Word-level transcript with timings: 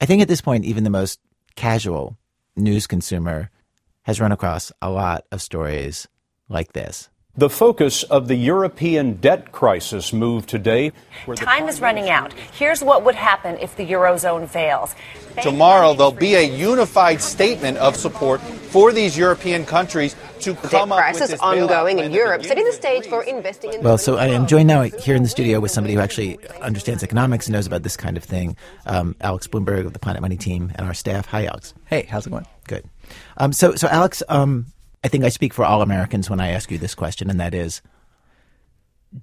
I 0.00 0.06
think 0.06 0.22
at 0.22 0.28
this 0.28 0.40
point, 0.40 0.64
even 0.64 0.84
the 0.84 0.90
most 0.90 1.20
casual 1.56 2.16
news 2.56 2.86
consumer 2.86 3.50
has 4.02 4.20
run 4.20 4.32
across 4.32 4.72
a 4.80 4.90
lot 4.90 5.24
of 5.30 5.42
stories 5.42 6.08
like 6.48 6.72
this. 6.72 7.10
The 7.36 7.48
focus 7.48 8.02
of 8.02 8.26
the 8.26 8.34
European 8.34 9.14
debt 9.14 9.52
crisis 9.52 10.12
move 10.12 10.46
today. 10.46 10.90
Time 11.36 11.68
is 11.68 11.80
running 11.80 12.10
out. 12.10 12.32
Here's 12.32 12.82
what 12.82 13.04
would 13.04 13.14
happen 13.14 13.56
if 13.60 13.76
the 13.76 13.86
Eurozone 13.86 14.48
fails. 14.48 14.96
Tomorrow, 15.40 15.94
there'll 15.94 16.10
be 16.10 16.34
a 16.34 16.42
unified 16.42 17.22
statement 17.22 17.78
of 17.78 17.94
support 17.94 18.40
for 18.40 18.92
these 18.92 19.16
European 19.16 19.64
countries 19.64 20.16
to 20.40 20.54
come 20.56 20.70
debt 20.70 20.80
up 20.82 20.88
crisis 20.88 21.20
with 21.20 21.30
this 21.30 21.40
ongoing 21.40 22.00
in 22.00 22.10
Europe, 22.10 22.44
setting 22.44 22.64
the 22.64 22.72
stage 22.72 23.06
for 23.06 23.22
investing 23.22 23.74
in. 23.74 23.82
Well, 23.82 23.96
so 23.96 24.16
I 24.16 24.26
am 24.26 24.48
joined 24.48 24.66
now 24.66 24.82
here 24.82 25.14
in 25.14 25.22
the 25.22 25.28
studio 25.28 25.60
with 25.60 25.70
somebody 25.70 25.94
who 25.94 26.00
actually 26.00 26.36
understands 26.60 27.04
economics 27.04 27.46
and 27.46 27.52
knows 27.52 27.66
about 27.66 27.84
this 27.84 27.96
kind 27.96 28.16
of 28.16 28.24
thing. 28.24 28.56
Um, 28.86 29.14
Alex 29.20 29.46
Blumberg 29.46 29.86
of 29.86 29.92
the 29.92 30.00
Planet 30.00 30.20
Money 30.20 30.36
team 30.36 30.72
and 30.74 30.84
our 30.84 30.94
staff. 30.94 31.26
Hi, 31.26 31.46
Alex. 31.46 31.74
Hey, 31.86 32.02
how's 32.10 32.26
it 32.26 32.30
going? 32.30 32.46
Good. 32.66 32.84
Um, 33.36 33.52
so, 33.52 33.76
so 33.76 33.86
Alex, 33.86 34.20
um, 34.28 34.66
I 35.02 35.08
think 35.08 35.24
I 35.24 35.30
speak 35.30 35.54
for 35.54 35.64
all 35.64 35.82
Americans 35.82 36.28
when 36.28 36.40
I 36.40 36.48
ask 36.50 36.70
you 36.70 36.78
this 36.78 36.94
question, 36.94 37.30
and 37.30 37.40
that 37.40 37.54
is, 37.54 37.80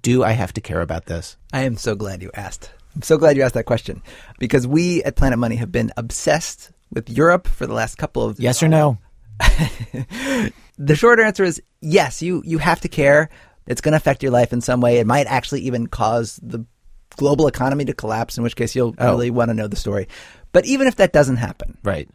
do 0.02 0.24
I 0.24 0.32
have 0.32 0.52
to 0.54 0.60
care 0.60 0.80
about 0.80 1.06
this? 1.06 1.36
I 1.52 1.62
am 1.62 1.76
so 1.76 1.94
glad 1.94 2.20
you 2.20 2.30
asked. 2.34 2.70
I'm 2.96 3.02
so 3.02 3.16
glad 3.16 3.36
you 3.36 3.42
asked 3.44 3.54
that 3.54 3.64
question 3.66 4.02
because 4.38 4.66
we 4.66 5.02
at 5.04 5.14
Planet 5.16 5.38
Money 5.38 5.56
have 5.56 5.70
been 5.70 5.92
obsessed 5.96 6.72
with 6.90 7.08
Europe 7.08 7.46
for 7.46 7.66
the 7.66 7.74
last 7.74 7.96
couple 7.96 8.24
of 8.24 8.40
Yes 8.40 8.62
or 8.62 8.68
no? 8.68 8.98
the 10.78 10.96
short 10.96 11.20
answer 11.20 11.44
is 11.44 11.62
yes, 11.80 12.22
you 12.22 12.42
you 12.44 12.58
have 12.58 12.80
to 12.80 12.88
care. 12.88 13.28
It's 13.68 13.80
going 13.80 13.92
to 13.92 13.96
affect 13.98 14.22
your 14.22 14.32
life 14.32 14.52
in 14.52 14.60
some 14.60 14.80
way. 14.80 14.98
It 14.98 15.06
might 15.06 15.26
actually 15.28 15.60
even 15.60 15.86
cause 15.86 16.40
the 16.42 16.64
global 17.16 17.46
economy 17.46 17.84
to 17.84 17.92
collapse, 17.94 18.36
in 18.36 18.42
which 18.42 18.56
case 18.56 18.74
you'll 18.74 18.94
Oh. 18.98 19.10
really 19.10 19.30
want 19.30 19.50
to 19.50 19.54
know 19.54 19.68
the 19.68 19.76
story. 19.76 20.08
But 20.52 20.64
even 20.64 20.88
if 20.88 20.96
that 20.96 21.12
doesn't 21.12 21.36
happen, 21.36 21.78
Right. 21.84 22.08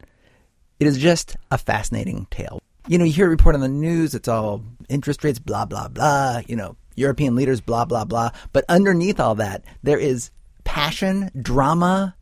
it 0.82 0.88
is 0.88 0.98
just 0.98 1.38
a 1.49 1.57
fascinating 1.57 2.27
tale. 2.30 2.59
You 2.87 2.98
know, 2.98 3.05
you 3.05 3.13
hear 3.13 3.27
a 3.27 3.29
report 3.29 3.55
on 3.55 3.62
the 3.62 3.70
news, 3.70 4.13
it's 4.13 4.27
all 4.27 4.62
interest 4.89 5.23
rates, 5.23 5.39
blah, 5.39 5.63
blah, 5.63 5.87
blah, 5.87 6.41
you 6.48 6.55
know, 6.57 6.76
European 6.95 7.34
leaders, 7.34 7.62
blah, 7.62 7.85
blah, 7.85 8.03
blah. 8.03 8.31
But 8.51 8.65
underneath 8.67 9.21
all 9.21 9.35
that, 9.35 9.63
there 9.84 9.98
is 9.98 10.31
passion, 10.65 11.31
drama, 11.41 12.13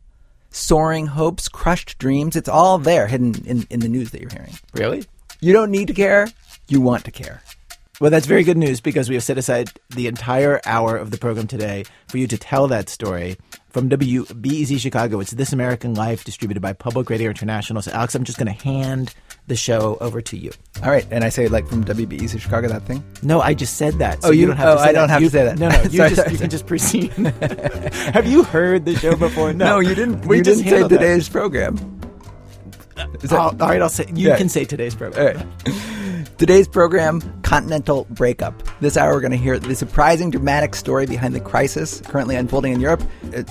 soaring 0.50 1.06
hopes, 1.06 1.48
crushed 1.48 1.98
dreams. 1.98 2.36
It's 2.36 2.48
all 2.48 2.78
there 2.78 3.08
hidden 3.08 3.34
in, 3.44 3.66
in 3.70 3.80
the 3.80 3.88
news 3.88 4.12
that 4.12 4.20
you're 4.20 4.30
hearing. 4.30 4.54
Really? 4.72 5.04
You 5.40 5.52
don't 5.52 5.72
need 5.72 5.88
to 5.88 5.94
care, 5.94 6.28
you 6.68 6.80
want 6.80 7.04
to 7.06 7.10
care. 7.10 7.42
Well, 8.00 8.10
that's 8.10 8.26
very 8.26 8.44
good 8.44 8.56
news 8.56 8.80
because 8.80 9.08
we 9.08 9.16
have 9.16 9.24
set 9.24 9.38
aside 9.38 9.70
the 9.90 10.06
entire 10.06 10.60
hour 10.64 10.96
of 10.96 11.10
the 11.10 11.18
program 11.18 11.46
today 11.46 11.84
for 12.08 12.18
you 12.18 12.26
to 12.28 12.38
tell 12.38 12.68
that 12.68 12.88
story 12.88 13.36
from 13.72 13.88
WBEZ 13.88 14.78
Chicago. 14.78 15.20
It's 15.20 15.30
This 15.32 15.52
American 15.52 15.94
Life, 15.94 16.24
distributed 16.24 16.60
by 16.60 16.72
Public 16.72 17.08
Radio 17.10 17.30
International. 17.30 17.80
So, 17.82 17.90
Alex, 17.92 18.14
I'm 18.14 18.24
just 18.24 18.38
going 18.38 18.54
to 18.54 18.62
hand 18.64 19.14
the 19.48 19.56
show 19.56 19.96
over 20.00 20.20
to 20.22 20.36
you. 20.36 20.52
All 20.82 20.90
right, 20.90 21.06
and 21.10 21.24
I 21.24 21.28
say 21.30 21.48
like 21.48 21.66
from 21.66 21.84
WBEZ 21.84 22.38
Chicago, 22.40 22.68
that 22.68 22.82
thing? 22.82 23.02
No, 23.22 23.40
I 23.40 23.54
just 23.54 23.76
said 23.76 23.94
that. 23.98 24.22
So 24.22 24.28
Oh, 24.28 24.30
you- 24.32 24.46
don't 24.46 24.56
have 24.56 24.68
oh, 24.68 24.74
to 24.76 24.82
say 24.82 24.88
I 24.88 24.92
don't 24.92 25.08
that. 25.08 25.12
have 25.14 25.22
to 25.22 25.30
say 25.30 25.44
that. 25.44 25.58
No, 25.58 25.68
no, 25.68 25.82
you, 25.90 25.96
Sorry, 25.98 26.08
just, 26.10 26.16
sorry, 26.16 26.30
you 26.30 26.36
sorry. 26.36 26.38
can 26.38 26.50
just 26.50 26.66
proceed. 26.66 27.10
have 28.14 28.26
you 28.26 28.44
heard 28.44 28.84
the 28.84 28.94
show 28.96 29.16
before? 29.16 29.52
No, 29.52 29.64
No, 29.64 29.80
you 29.80 29.94
didn't. 29.94 30.26
We 30.26 30.38
you 30.38 30.42
just 30.44 30.58
didn't 30.58 30.68
say 30.68 30.74
handled 30.76 30.92
that. 30.92 30.98
today's 30.98 31.28
program. 31.28 31.76
That- 32.94 33.32
all 33.32 33.68
right, 33.68 33.80
I'll 33.82 33.88
say. 33.88 34.06
You 34.14 34.28
Yeah. 34.28 34.36
can 34.36 34.48
say 34.48 34.64
today's 34.64 34.94
program. 34.94 35.20
All 35.20 35.34
right. 35.34 35.46
Today's 36.42 36.66
program, 36.66 37.20
Continental 37.42 38.04
Breakup. 38.10 38.64
This 38.80 38.96
hour, 38.96 39.14
we're 39.14 39.20
going 39.20 39.30
to 39.30 39.36
hear 39.36 39.60
the 39.60 39.76
surprising, 39.76 40.28
dramatic 40.28 40.74
story 40.74 41.06
behind 41.06 41.36
the 41.36 41.40
crisis 41.40 42.00
currently 42.00 42.34
unfolding 42.34 42.72
in 42.72 42.80
Europe. 42.80 43.00
It, 43.30 43.48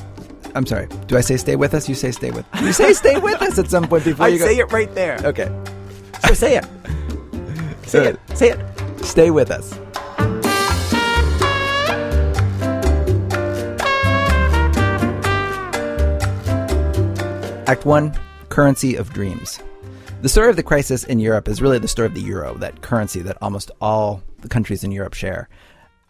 I'm 0.56 0.66
sorry. 0.66 0.90
Do 1.08 1.16
I 1.16 1.22
say 1.22 1.38
stay 1.38 1.56
with 1.56 1.74
us? 1.74 1.88
You 1.88 1.96
say 1.96 2.12
stay 2.12 2.32
with. 2.32 2.46
You 2.62 2.74
say 2.74 2.92
stay 2.92 3.18
with 3.18 3.42
us 3.42 3.58
at 3.58 3.70
some 3.70 3.88
point 3.88 4.04
before 4.04 4.26
I 4.26 4.28
you 4.28 4.40
go. 4.40 4.46
say 4.46 4.58
it 4.58 4.70
right 4.74 4.94
there. 4.94 5.18
Okay. 5.24 5.50
So 6.28 6.34
say 6.34 6.58
it. 6.58 6.66
Say 7.88 8.08
it. 8.08 8.20
Say 8.36 8.50
it. 8.50 9.06
Stay 9.06 9.32
with 9.32 9.52
us. 9.52 9.72
Act 17.70 17.86
1 17.86 18.20
Currency 18.50 18.96
of 18.98 19.14
Dreams. 19.14 19.62
The 20.22 20.30
story 20.30 20.52
of 20.52 20.56
the 20.56 20.62
crisis 20.62 21.04
in 21.04 21.20
Europe 21.20 21.48
is 21.48 21.64
really 21.64 21.80
the 21.80 21.88
story 21.88 22.06
of 22.06 22.14
the 22.14 22.22
euro, 22.22 22.54
that 22.60 22.84
currency 22.84 23.24
that 23.24 23.40
almost 23.42 23.72
all 23.82 24.22
the 24.42 24.50
countries 24.50 24.84
in 24.84 24.92
Europe 24.92 25.16
share. 25.16 25.50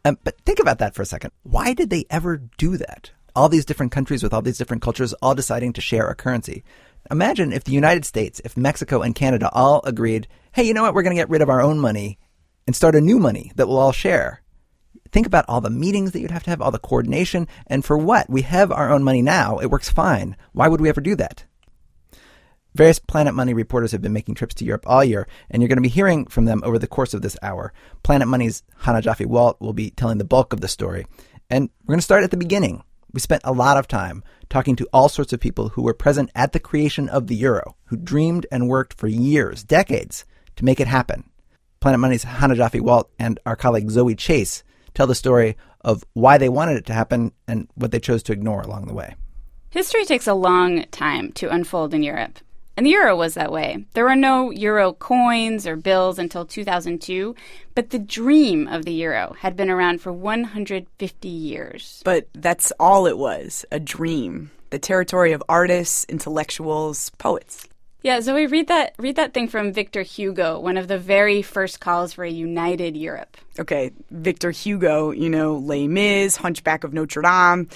Um, 0.04 0.18
but 0.26 0.38
think 0.42 0.60
about 0.60 0.80
that 0.80 0.96
for 0.96 1.02
a 1.02 1.06
second. 1.06 1.32
Why 1.44 1.74
did 1.74 1.90
they 1.90 2.04
ever 2.10 2.36
do 2.58 2.76
that? 2.76 3.12
All 3.38 3.48
these 3.48 3.64
different 3.64 3.94
countries 3.94 4.22
with 4.22 4.34
all 4.34 4.42
these 4.42 4.58
different 4.58 4.82
cultures 4.82 5.14
all 5.22 5.34
deciding 5.34 5.72
to 5.74 5.82
share 5.82 6.10
a 6.10 6.16
currency. 6.16 6.66
Imagine 7.10 7.54
if 7.54 7.64
the 7.64 7.72
United 7.72 8.04
States, 8.04 8.42
if 8.44 8.58
Mexico 8.58 9.02
and 9.02 9.16
Canada 9.16 9.50
all 9.54 9.80
agreed, 9.86 10.28
hey, 10.52 10.64
you 10.64 10.74
know 10.74 10.82
what, 10.82 10.94
we're 10.94 11.04
going 11.04 11.16
to 11.16 11.22
get 11.22 11.30
rid 11.30 11.42
of 11.42 11.50
our 11.50 11.62
own 11.62 11.80
money 11.80 12.20
and 12.68 12.76
start 12.76 12.96
a 12.96 13.02
new 13.02 13.18
money 13.18 13.54
that 13.56 13.70
we'll 13.70 13.78
all 13.78 13.94
share. 13.94 14.42
Think 15.14 15.26
about 15.26 15.46
all 15.48 15.62
the 15.62 15.70
meetings 15.70 16.12
that 16.12 16.20
you'd 16.20 16.32
have 16.32 16.44
to 16.44 16.50
have, 16.50 16.62
all 16.62 16.72
the 16.72 16.80
coordination, 16.80 17.48
and 17.68 17.86
for 17.86 17.98
what? 17.98 18.30
We 18.30 18.42
have 18.42 18.74
our 18.74 18.92
own 18.92 19.06
money 19.06 19.22
now. 19.22 19.60
It 19.60 19.72
works 19.72 19.90
fine. 19.90 20.36
Why 20.52 20.68
would 20.68 20.82
we 20.82 20.90
ever 20.90 21.00
do 21.00 21.16
that? 21.16 21.46
Various 22.74 23.00
Planet 23.00 23.34
Money 23.34 23.54
reporters 23.54 23.92
have 23.92 24.02
been 24.02 24.14
making 24.14 24.36
trips 24.36 24.56
to 24.56 24.66
Europe 24.66 24.86
all 24.88 25.04
year, 25.04 25.28
and 25.50 25.62
you're 25.62 25.68
going 25.68 25.78
to 25.78 25.82
be 25.82 25.90
hearing 25.90 26.26
from 26.26 26.46
them 26.46 26.62
over 26.64 26.80
the 26.80 26.88
course 26.88 27.14
of 27.14 27.22
this 27.22 27.38
hour. 27.42 27.74
Planet 28.02 28.30
Money's 28.30 28.64
Chana 28.84 29.02
Joffe 29.02 29.26
Walt 29.26 29.60
will 29.60 29.74
be 29.74 29.90
telling 29.92 30.20
the 30.20 30.24
bulk 30.24 30.54
of 30.54 30.62
the 30.62 30.70
story. 30.70 31.06
And 31.50 31.70
we're 31.84 31.94
going 31.94 32.00
to 32.00 32.04
start 32.04 32.24
at 32.24 32.32
the 32.32 32.38
beginning. 32.38 32.84
We 33.12 33.20
spent 33.20 33.42
a 33.44 33.52
lot 33.52 33.76
of 33.76 33.90
time 33.90 34.24
talking 34.50 34.78
to 34.78 34.88
all 34.94 35.10
sorts 35.10 35.34
of 35.34 35.42
people 35.42 35.70
who 35.70 35.82
were 35.82 35.94
present 35.94 36.32
at 36.34 36.54
the 36.54 36.62
creation 36.62 37.10
of 37.10 37.28
the 37.28 37.36
euro, 37.36 37.76
who 37.86 37.98
dreamed 37.98 38.46
and 38.54 38.70
worked 38.70 38.94
for 38.94 39.08
years, 39.08 39.66
decades, 39.66 40.26
to 40.56 40.64
make 40.64 40.80
it 40.80 40.88
happen. 40.88 41.30
Planet 41.82 42.00
Money's 42.00 42.24
Chana 42.24 42.56
Joffe 42.56 42.80
Walt 42.80 43.12
and 43.20 43.38
our 43.46 43.58
colleague 43.58 43.90
Zoe 43.90 44.16
Chace 44.16 44.64
tell 44.94 45.08
the 45.08 45.16
story 45.16 45.58
of 45.82 46.06
why 46.14 46.38
they 46.38 46.48
wanted 46.48 46.78
it 46.78 46.86
to 46.86 46.94
happen 46.94 47.34
and 47.50 47.68
what 47.76 47.92
they 47.92 48.00
chose 48.00 48.24
to 48.24 48.34
ignore 48.34 48.62
along 48.62 48.88
the 48.88 48.94
way. 48.94 49.16
History 49.72 50.06
takes 50.06 50.28
a 50.28 50.34
long 50.34 50.86
time 50.92 51.34
to 51.34 51.50
unfold 51.50 51.94
in 51.94 52.04
Europe. 52.04 52.40
And 52.78 52.86
the 52.86 52.92
euro 52.92 53.16
was 53.16 53.34
that 53.34 53.52
way. 53.52 53.86
There 53.94 54.06
were 54.06 54.16
no 54.16 54.50
euro 54.50 54.94
coins 54.94 55.68
or 55.68 55.76
bills 55.76 56.18
until 56.18 56.46
2002, 56.46 57.36
but 57.76 57.90
the 57.90 58.00
dream 58.00 58.68
of 58.68 58.86
the 58.86 58.94
euro 58.94 59.36
had 59.40 59.56
been 59.56 59.70
around 59.70 60.02
for 60.02 60.12
150 60.12 61.28
years. 61.28 62.02
But 62.06 62.28
that's 62.34 62.72
all 62.80 63.06
it 63.08 63.18
was 63.18 63.66
a 63.72 63.80
dream. 63.80 64.52
The 64.70 64.80
territory 64.80 65.34
of 65.34 65.44
artists, 65.50 66.06
intellectuals, 66.06 67.10
poets. 67.18 67.68
Yeah, 68.04 68.20
Zoe, 68.22 68.48
read 68.48 68.68
that 68.70 68.96
read 68.98 69.18
that 69.18 69.34
thing 69.34 69.48
from 69.48 69.74
Victor 69.74 70.02
Hugo, 70.02 70.60
one 70.60 70.78
of 70.78 70.88
the 70.88 70.98
very 70.98 71.44
first 71.44 71.80
calls 71.80 72.14
for 72.14 72.24
a 72.24 72.32
united 72.32 72.98
Europe. 72.98 73.38
Okay, 73.60 73.92
Victor 74.10 74.50
Hugo, 74.50 75.12
you 75.12 75.30
know, 75.30 75.58
Les 75.58 75.88
Mis, 75.88 76.36
Hunchback 76.38 76.84
of 76.84 76.94
Notre 76.94 77.22
Dame. 77.22 77.70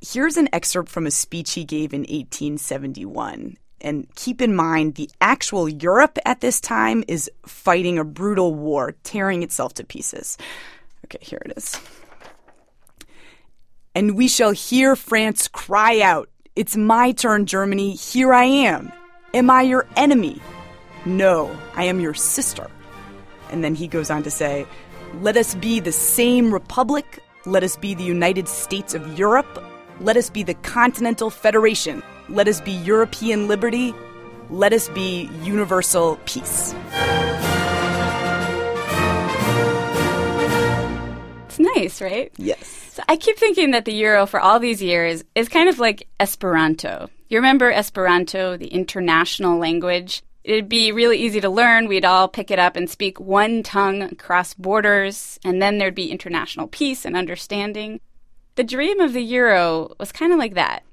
Here's 0.00 0.38
an 0.38 0.48
excerpt 0.52 0.88
from 0.88 1.06
a 1.06 1.10
speech 1.10 1.52
he 1.52 1.64
gave 1.64 1.92
in 1.92 2.02
1871. 2.02 3.58
And 3.86 4.12
keep 4.16 4.42
in 4.42 4.56
mind, 4.56 4.96
the 4.96 5.08
actual 5.20 5.68
Europe 5.68 6.18
at 6.26 6.40
this 6.40 6.60
time 6.60 7.04
is 7.06 7.30
fighting 7.46 8.00
a 8.00 8.04
brutal 8.04 8.52
war, 8.52 8.96
tearing 9.04 9.44
itself 9.44 9.74
to 9.74 9.84
pieces. 9.84 10.36
Okay, 11.04 11.20
here 11.22 11.40
it 11.44 11.52
is. 11.56 11.80
And 13.94 14.16
we 14.16 14.26
shall 14.26 14.50
hear 14.50 14.96
France 14.96 15.46
cry 15.46 16.00
out, 16.00 16.28
It's 16.56 16.76
my 16.76 17.12
turn, 17.12 17.46
Germany, 17.46 17.92
here 17.92 18.34
I 18.34 18.42
am. 18.42 18.90
Am 19.32 19.50
I 19.50 19.62
your 19.62 19.86
enemy? 19.94 20.42
No, 21.04 21.56
I 21.76 21.84
am 21.84 22.00
your 22.00 22.14
sister. 22.14 22.68
And 23.52 23.62
then 23.62 23.76
he 23.76 23.86
goes 23.86 24.10
on 24.10 24.24
to 24.24 24.32
say, 24.32 24.66
Let 25.20 25.36
us 25.36 25.54
be 25.54 25.78
the 25.78 25.92
same 25.92 26.52
republic. 26.52 27.22
Let 27.44 27.62
us 27.62 27.76
be 27.76 27.94
the 27.94 28.02
United 28.02 28.48
States 28.48 28.94
of 28.94 29.16
Europe. 29.16 29.62
Let 30.00 30.16
us 30.16 30.28
be 30.28 30.42
the 30.42 30.54
Continental 30.54 31.30
Federation. 31.30 32.02
Let 32.28 32.48
us 32.48 32.60
be 32.60 32.72
European 32.72 33.46
liberty. 33.46 33.94
Let 34.50 34.72
us 34.72 34.88
be 34.88 35.30
universal 35.42 36.18
peace. 36.24 36.74
It's 41.46 41.58
nice, 41.58 42.00
right? 42.00 42.32
Yes. 42.36 42.66
So 42.94 43.02
I 43.08 43.16
keep 43.16 43.38
thinking 43.38 43.70
that 43.70 43.84
the 43.84 43.92
euro 43.92 44.26
for 44.26 44.40
all 44.40 44.58
these 44.58 44.82
years 44.82 45.22
is 45.34 45.48
kind 45.48 45.68
of 45.68 45.78
like 45.78 46.08
Esperanto. 46.18 47.08
You 47.28 47.38
remember 47.38 47.70
Esperanto, 47.70 48.56
the 48.56 48.68
international 48.68 49.58
language? 49.58 50.22
It'd 50.42 50.68
be 50.68 50.92
really 50.92 51.18
easy 51.18 51.40
to 51.40 51.50
learn. 51.50 51.86
We'd 51.88 52.04
all 52.04 52.28
pick 52.28 52.50
it 52.50 52.58
up 52.58 52.76
and 52.76 52.88
speak 52.88 53.20
one 53.20 53.62
tongue 53.62 54.02
across 54.02 54.54
borders, 54.54 55.38
and 55.44 55.60
then 55.60 55.78
there'd 55.78 55.94
be 55.94 56.10
international 56.10 56.68
peace 56.68 57.04
and 57.04 57.16
understanding. 57.16 58.00
The 58.54 58.64
dream 58.64 59.00
of 59.00 59.12
the 59.12 59.22
euro 59.22 59.94
was 60.00 60.12
kind 60.12 60.32
of 60.32 60.38
like 60.38 60.54
that. 60.54 60.85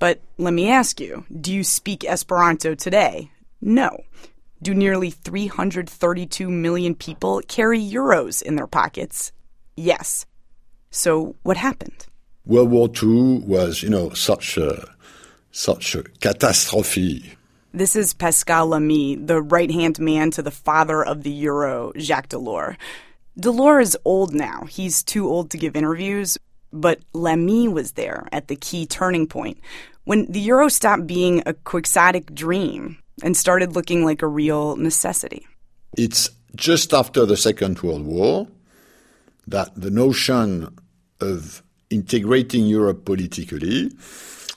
But 0.00 0.20
let 0.38 0.54
me 0.54 0.68
ask 0.68 0.98
you 0.98 1.24
do 1.40 1.52
you 1.52 1.62
speak 1.62 2.04
Esperanto 2.04 2.74
today? 2.74 3.30
No. 3.60 4.02
Do 4.62 4.74
nearly 4.74 5.10
332 5.10 6.50
million 6.50 6.94
people 6.94 7.40
carry 7.46 7.80
euros 7.80 8.42
in 8.42 8.56
their 8.56 8.66
pockets? 8.66 9.30
Yes. 9.76 10.26
So 10.90 11.36
what 11.42 11.56
happened? 11.56 12.06
World 12.44 12.70
War 12.70 12.88
II 12.88 13.40
was, 13.40 13.82
you 13.82 13.90
know, 13.90 14.10
such 14.10 14.56
a 14.56 14.88
such 15.52 15.94
a 15.94 16.02
catastrophe. 16.20 17.36
This 17.72 17.94
is 17.94 18.14
Pascal 18.14 18.68
Lamy, 18.68 19.16
the 19.16 19.42
right 19.42 19.70
hand 19.70 19.98
man 20.00 20.30
to 20.32 20.42
the 20.42 20.50
father 20.50 21.04
of 21.04 21.22
the 21.22 21.30
euro, 21.30 21.92
Jacques 21.98 22.28
Delors. 22.28 22.76
Delors 23.38 23.82
is 23.82 23.96
old 24.04 24.34
now. 24.34 24.64
He's 24.64 25.02
too 25.02 25.28
old 25.28 25.50
to 25.50 25.58
give 25.58 25.76
interviews, 25.76 26.38
but 26.72 27.00
Lamy 27.12 27.68
was 27.68 27.92
there 27.92 28.28
at 28.32 28.48
the 28.48 28.56
key 28.56 28.86
turning 28.86 29.26
point 29.26 29.58
when 30.04 30.26
the 30.30 30.40
euro 30.40 30.68
stopped 30.68 31.06
being 31.06 31.42
a 31.46 31.54
quixotic 31.54 32.34
dream 32.34 32.98
and 33.22 33.36
started 33.36 33.74
looking 33.74 34.04
like 34.04 34.22
a 34.22 34.26
real 34.28 34.76
necessity. 34.76 35.46
It's 35.96 36.30
just 36.54 36.92
after 36.92 37.26
the 37.26 37.36
Second 37.36 37.80
World 37.82 38.04
War 38.04 38.48
that 39.46 39.74
the 39.74 39.90
notion 39.90 40.76
of 41.20 41.62
integrating 41.90 42.66
Europe 42.66 43.04
politically 43.04 43.90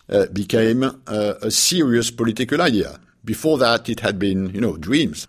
uh, 0.10 0.28
became 0.28 0.84
uh, 0.84 1.34
a 1.42 1.52
serious 1.52 2.12
political 2.12 2.62
idea. 2.62 3.00
Before 3.26 3.58
that, 3.58 3.90
it 3.90 4.02
had 4.02 4.20
been, 4.20 4.50
you 4.54 4.62
know, 4.62 4.78
dreams. 4.78 5.28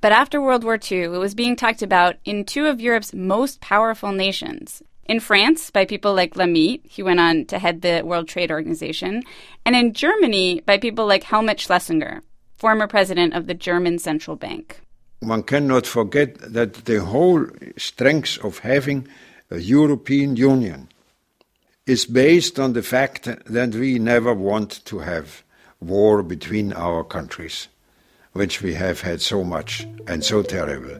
But 0.00 0.12
after 0.12 0.40
World 0.40 0.64
War 0.64 0.78
II, 0.78 1.02
it 1.04 1.08
was 1.08 1.34
being 1.34 1.56
talked 1.56 1.82
about 1.82 2.16
in 2.24 2.44
two 2.44 2.66
of 2.66 2.80
Europe's 2.80 3.14
most 3.14 3.60
powerful 3.60 4.12
nations. 4.12 4.82
In 5.08 5.20
France, 5.20 5.70
by 5.70 5.84
people 5.84 6.14
like 6.14 6.36
Lamy, 6.36 6.80
he 6.82 7.02
went 7.02 7.20
on 7.20 7.44
to 7.46 7.60
head 7.60 7.82
the 7.82 8.02
World 8.04 8.26
Trade 8.26 8.50
Organization, 8.50 9.22
and 9.64 9.76
in 9.76 9.92
Germany, 9.92 10.62
by 10.66 10.78
people 10.78 11.06
like 11.06 11.22
Helmut 11.22 11.60
Schlesinger, 11.60 12.22
former 12.56 12.88
president 12.88 13.32
of 13.32 13.46
the 13.46 13.54
German 13.54 13.98
Central 14.00 14.36
Bank. 14.36 14.80
One 15.20 15.44
cannot 15.44 15.86
forget 15.86 16.34
that 16.40 16.86
the 16.86 17.04
whole 17.04 17.46
strength 17.76 18.44
of 18.44 18.58
having 18.58 19.06
a 19.50 19.58
European 19.58 20.34
Union 20.36 20.88
is 21.86 22.04
based 22.04 22.58
on 22.58 22.72
the 22.72 22.82
fact 22.82 23.28
that 23.46 23.74
we 23.74 24.00
never 24.00 24.34
want 24.34 24.84
to 24.86 24.98
have 24.98 25.44
war 25.80 26.22
between 26.24 26.72
our 26.72 27.04
countries, 27.04 27.68
which 28.32 28.60
we 28.60 28.74
have 28.74 29.02
had 29.02 29.20
so 29.22 29.44
much 29.44 29.86
and 30.08 30.24
so 30.24 30.42
terrible. 30.42 30.98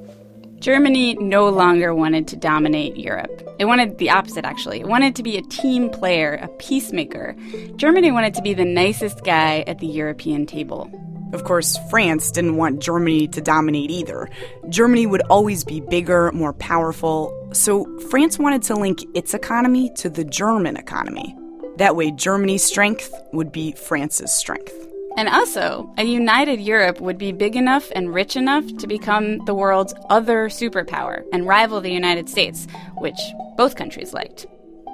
Germany 0.59 1.15
no 1.15 1.49
longer 1.49 1.95
wanted 1.95 2.27
to 2.29 2.37
dominate 2.37 2.97
Europe. 2.97 3.43
It 3.59 3.67
wanted 3.67 3.99
the 3.99 4.11
opposite, 4.11 4.45
actually. 4.45 4.81
It 4.81 4.89
wanted 4.89 5.15
to 5.17 5.23
be 5.23 5.37
a 5.37 5.43
team 5.43 5.91
player, 5.91 6.35
a 6.43 6.49
peacemaker. 6.49 7.37
Germany 7.77 8.11
wanted 8.11 8.35
to 8.35 8.43
be 8.43 8.55
the 8.55 8.65
nicest 8.65 9.23
guy 9.25 9.65
at 9.67 9.79
the 9.79 9.87
European 9.87 10.47
table. 10.47 10.91
Of 11.33 11.45
course, 11.45 11.79
France 11.91 12.31
didn't 12.31 12.57
want 12.57 12.81
Germany 12.81 13.27
to 13.29 13.41
dominate 13.41 13.91
either. 13.91 14.29
Germany 14.69 15.07
would 15.07 15.23
always 15.23 15.65
be 15.65 15.81
bigger, 15.81 16.31
more 16.33 16.53
powerful, 16.53 17.49
so 17.53 17.85
France 18.09 18.39
wanted 18.39 18.63
to 18.65 18.75
link 18.75 19.05
its 19.15 19.35
economy 19.35 19.91
to 19.97 20.09
the 20.09 20.25
German 20.25 20.77
economy. 20.77 21.37
That 21.77 21.97
way, 21.97 22.13
Germany's 22.13 22.65
strength 22.65 23.13
would 23.33 23.53
be 23.53 23.73
France's 23.73 24.33
strength. 24.33 24.86
And 25.17 25.31
also, 25.31 25.91
a 25.97 26.05
united 26.05 26.61
Europe 26.61 27.01
would 27.01 27.17
be 27.17 27.33
big 27.33 27.57
enough 27.57 27.91
and 27.95 28.13
rich 28.13 28.37
enough 28.37 28.67
to 28.77 28.87
become 28.87 29.39
the 29.47 29.55
world's 29.55 29.95
other 30.11 30.49
superpower 30.49 31.25
and 31.33 31.47
rival 31.47 31.81
the 31.81 31.91
United 31.91 32.29
States, 32.29 32.67
which 32.99 33.19
both 33.57 33.77
countries 33.77 34.13
liked. 34.13 34.47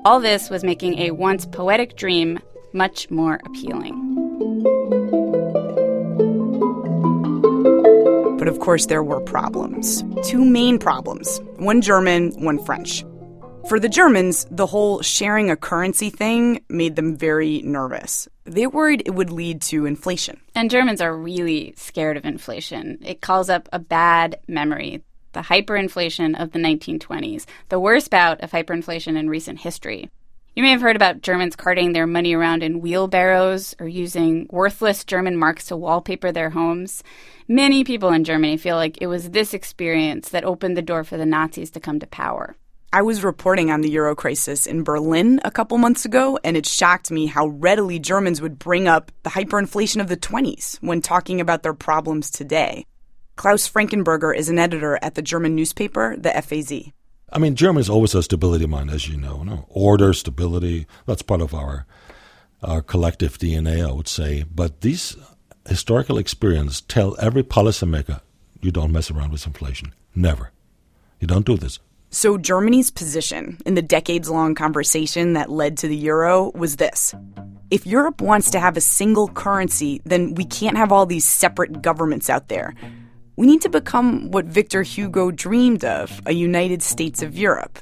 All 0.05 0.21
this 0.21 0.49
was 0.49 0.63
making 0.63 0.99
a 0.99 1.11
once 1.11 1.45
poetic 1.45 1.97
dream 1.97 2.39
much 2.73 3.11
more 3.11 3.41
appealing. 3.45 3.99
But 8.39 8.49
of 8.49 8.61
course, 8.61 8.87
there 8.87 9.03
were 9.03 9.21
problems. 9.21 10.05
Two 10.25 10.45
main 10.45 10.79
problems 10.79 11.41
one 11.57 11.81
German, 11.81 12.31
one 12.43 12.65
French. 12.65 13.05
For 13.69 13.79
the 13.81 13.89
Germans, 13.89 14.47
the 14.51 14.67
whole 14.67 15.01
sharing 15.03 15.51
a 15.51 15.57
currency 15.57 16.11
thing 16.11 16.63
made 16.69 16.97
them 16.97 17.17
very 17.17 17.63
nervous. 17.63 18.29
They 18.45 18.67
worried 18.67 19.03
it 19.07 19.15
would 19.15 19.31
lead 19.31 19.63
to 19.63 19.87
inflation. 19.87 20.41
And 20.55 20.71
Germans 20.71 21.01
are 21.01 21.17
really 21.17 21.73
scared 21.77 22.17
of 22.17 22.25
inflation. 22.27 22.99
It 23.03 23.21
calls 23.21 23.49
up 23.49 23.69
a 23.73 23.79
bad 23.79 24.41
memory 24.47 25.03
the 25.33 25.41
hyperinflation 25.41 26.39
of 26.39 26.53
the 26.53 26.59
1920s, 26.59 27.47
the 27.71 27.81
worst 27.81 28.11
bout 28.11 28.41
of 28.43 28.51
hyperinflation 28.51 29.17
in 29.19 29.31
recent 29.31 29.61
history. 29.61 30.11
You 30.55 30.63
may 30.63 30.71
have 30.71 30.83
heard 30.83 30.97
about 30.97 31.23
Germans 31.23 31.57
carting 31.57 31.95
their 31.95 32.07
money 32.07 32.35
around 32.35 32.63
in 32.63 32.83
wheelbarrows 32.83 33.75
or 33.81 33.89
using 33.89 34.47
worthless 34.51 35.05
German 35.05 35.39
marks 35.39 35.69
to 35.69 35.77
wallpaper 35.77 36.31
their 36.31 36.51
homes. 36.51 37.03
Many 37.49 37.85
people 37.85 38.11
in 38.13 38.25
Germany 38.25 38.59
feel 38.59 38.77
like 38.77 39.01
it 39.01 39.07
was 39.07 39.31
this 39.31 39.55
experience 39.55 40.29
that 40.29 40.45
opened 40.45 40.77
the 40.77 40.83
door 40.83 41.05
for 41.05 41.17
the 41.17 41.25
Nazis 41.25 41.71
to 41.71 41.81
come 41.81 41.99
to 42.01 42.07
power. 42.07 42.55
I 42.95 43.01
was 43.01 43.25
reporting 43.25 43.71
on 43.71 43.81
the 43.81 43.89
euro 43.89 44.15
crisis 44.15 44.67
in 44.67 44.85
Berlin 44.85 45.41
a 45.45 45.51
couple 45.51 45.79
months 45.79 46.05
ago, 46.05 46.39
and 46.45 46.59
it 46.59 46.67
shocked 46.67 47.11
me 47.11 47.25
how 47.25 47.47
readily 47.47 47.99
Germans 47.99 48.43
would 48.43 48.59
bring 48.59 48.87
up 48.87 49.11
the 49.23 49.31
hyperinflation 49.31 50.03
of 50.03 50.09
the 50.09 50.17
20s 50.19 50.77
when 50.83 51.01
talking 51.01 51.41
about 51.41 51.63
their 51.63 51.73
problems 51.73 52.29
today. 52.29 52.85
Klaus 53.35 53.67
Frankenberger 53.67 54.37
is 54.37 54.51
an 54.51 54.59
editor 54.59 54.99
at 55.01 55.15
the 55.15 55.23
German 55.23 55.55
newspaper, 55.55 56.19
the 56.19 56.33
FAZ. 56.43 56.93
I 57.33 57.39
mean, 57.39 57.57
Germany 57.57 57.89
always 57.89 58.15
a 58.15 58.23
stability 58.23 58.65
in 58.65 58.71
mind, 58.71 58.91
as 58.91 59.09
you 59.09 59.17
know. 59.17 59.43
No? 59.43 59.65
Order, 59.71 60.13
stability, 60.13 60.87
that's 61.07 61.23
part 61.23 61.41
of 61.41 61.55
our, 61.55 61.87
our 62.63 62.83
collective 62.83 63.39
DNA, 63.39 63.89
I 63.89 63.93
would 63.93 64.07
say. 64.07 64.45
But 64.55 64.83
these 64.83 65.17
historical 65.67 66.19
experience 66.19 66.83
tell 66.83 67.17
every 67.19 67.43
policymaker 67.43 68.21
you 68.61 68.71
don't 68.71 68.93
mess 68.93 69.11
around 69.11 69.33
with 69.33 69.47
inflation. 69.47 69.95
Never. 70.15 70.51
You 71.21 71.27
don't 71.27 71.47
do 71.47 71.57
this. 71.57 71.79
So, 72.15 72.37
Germany's 72.37 72.91
position 72.91 73.57
in 73.65 73.75
the 73.75 73.81
decades 73.81 74.29
long 74.29 74.55
conversation 74.55 75.33
that 75.33 75.49
led 75.49 75.79
to 75.79 75.89
the 75.89 75.97
euro 75.97 76.53
was 76.55 76.77
this 76.77 77.15
If 77.71 77.87
Europe 77.87 78.21
wants 78.21 78.51
to 78.51 78.61
have 78.61 78.77
a 78.77 78.83
single 78.83 79.29
currency, 79.29 80.03
then 80.05 80.35
we 80.35 80.45
can't 80.45 80.77
have 80.77 80.93
all 80.93 81.07
these 81.07 81.25
separate 81.25 81.81
governments 81.81 82.29
out 82.29 82.49
there. 82.49 82.75
We 83.37 83.47
need 83.47 83.63
to 83.63 83.71
become 83.71 84.31
what 84.31 84.45
Victor 84.45 84.83
Hugo 84.83 85.31
dreamed 85.31 85.87
of 85.87 86.21
a 86.27 86.35
United 86.35 86.83
States 86.83 87.23
of 87.23 87.39
Europe. 87.39 87.79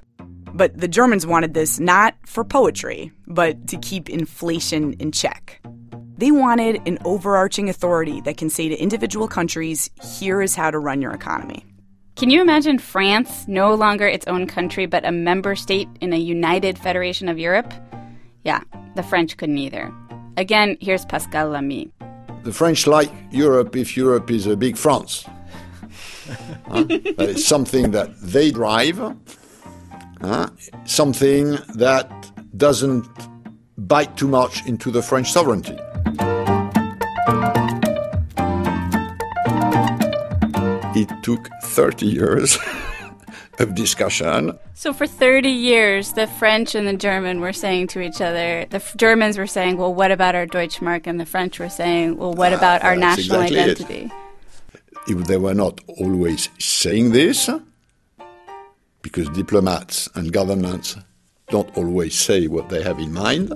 But 0.55 0.79
the 0.79 0.87
Germans 0.87 1.27
wanted 1.27 1.55
this 1.55 1.81
not 1.81 2.15
for 2.25 2.45
poetry, 2.45 3.11
but 3.27 3.67
to 3.67 3.79
keep 3.79 4.09
inflation 4.09 4.93
in 5.01 5.11
check. 5.11 5.61
They 6.19 6.31
wanted 6.31 6.87
an 6.87 6.99
overarching 7.05 7.69
authority 7.69 8.21
that 8.21 8.37
can 8.37 8.49
say 8.49 8.69
to 8.69 8.77
individual 8.77 9.27
countries, 9.27 9.91
here 10.19 10.41
is 10.41 10.55
how 10.55 10.71
to 10.71 10.79
run 10.79 11.03
your 11.03 11.13
economy. 11.13 11.65
Can 12.17 12.29
you 12.31 12.43
imagine 12.43 12.79
France 12.79 13.47
no 13.49 13.75
longer 13.75 14.07
its 14.07 14.27
own 14.27 14.47
country 14.47 14.87
but 14.87 15.05
a 15.07 15.13
member 15.13 15.57
state 15.57 15.89
in 16.01 16.13
a 16.13 16.19
united 16.19 16.79
federation 16.79 17.29
of 17.29 17.39
Europe? 17.39 17.73
Yeah, 18.45 18.63
the 18.95 19.03
French 19.03 19.37
couldn't 19.37 19.59
either. 19.59 19.93
Again, 20.37 20.77
here's 20.81 21.05
Pascal 21.05 21.51
Lamy. 21.51 21.91
The 22.43 22.53
French 22.53 22.87
like 22.87 23.11
Europe 23.31 23.77
if 23.77 23.97
Europe 23.97 24.31
is 24.31 24.47
a 24.47 24.57
big 24.57 24.77
France. 24.77 25.25
is 26.75 27.47
something 27.47 27.91
that 27.91 28.19
they 28.21 28.51
drive, 28.51 28.99
something 30.85 31.59
that 31.75 32.31
doesn't 32.57 33.07
bite 33.77 34.17
too 34.17 34.29
much 34.29 34.65
into 34.67 34.91
the 34.91 35.03
French 35.03 35.33
sovereignty. 35.33 35.77
It 40.95 41.09
took 41.23 41.49
30 41.71 42.07
years 42.07 42.59
of 43.59 43.75
discussion. 43.75 44.59
So, 44.75 44.93
for 44.93 45.07
30 45.07 45.49
years, 45.49 46.13
the 46.13 46.27
French 46.27 46.75
and 46.75 46.87
the 46.87 46.97
German 46.97 47.41
were 47.41 47.53
saying 47.53 47.89
to 47.89 48.01
each 48.01 48.21
other, 48.21 48.67
the 48.71 48.77
F- 48.77 48.97
Germans 48.97 49.39
were 49.39 49.47
saying, 49.47 49.77
well, 49.77 49.95
what 49.95 50.11
about 50.11 50.35
our 50.35 50.47
Deutschmark? 50.47 51.07
And 51.07 51.21
the 51.21 51.27
French 51.27 51.59
were 51.59 51.69
saying, 51.69 52.17
well, 52.17 52.33
what 52.33 52.53
ah, 52.53 52.57
about 52.57 52.83
our 52.83 52.97
national 52.97 53.43
exactly 53.43 53.61
identity? 53.61 54.11
It. 55.07 55.17
If 55.17 55.27
they 55.27 55.37
were 55.37 55.55
not 55.55 55.81
always 55.99 56.49
saying 56.59 57.13
this, 57.13 57.49
because 59.03 59.29
diplomats 59.31 60.09
and 60.15 60.33
governments 60.33 60.97
don't 61.49 61.77
always 61.77 62.15
say 62.15 62.47
what 62.47 62.69
they 62.69 62.83
have 62.83 62.99
in 62.99 63.13
mind, 63.13 63.53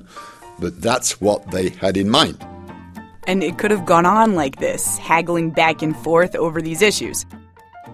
but 0.59 0.81
that's 0.81 1.21
what 1.21 1.51
they 1.51 1.71
had 1.71 1.97
in 1.97 2.11
mind. 2.11 2.45
And 3.27 3.43
it 3.43 3.57
could 3.57 3.71
have 3.71 3.87
gone 3.87 4.05
on 4.05 4.35
like 4.35 4.57
this, 4.57 4.99
haggling 4.99 5.51
back 5.51 5.81
and 5.83 5.97
forth 5.97 6.35
over 6.35 6.61
these 6.61 6.83
issues, 6.83 7.25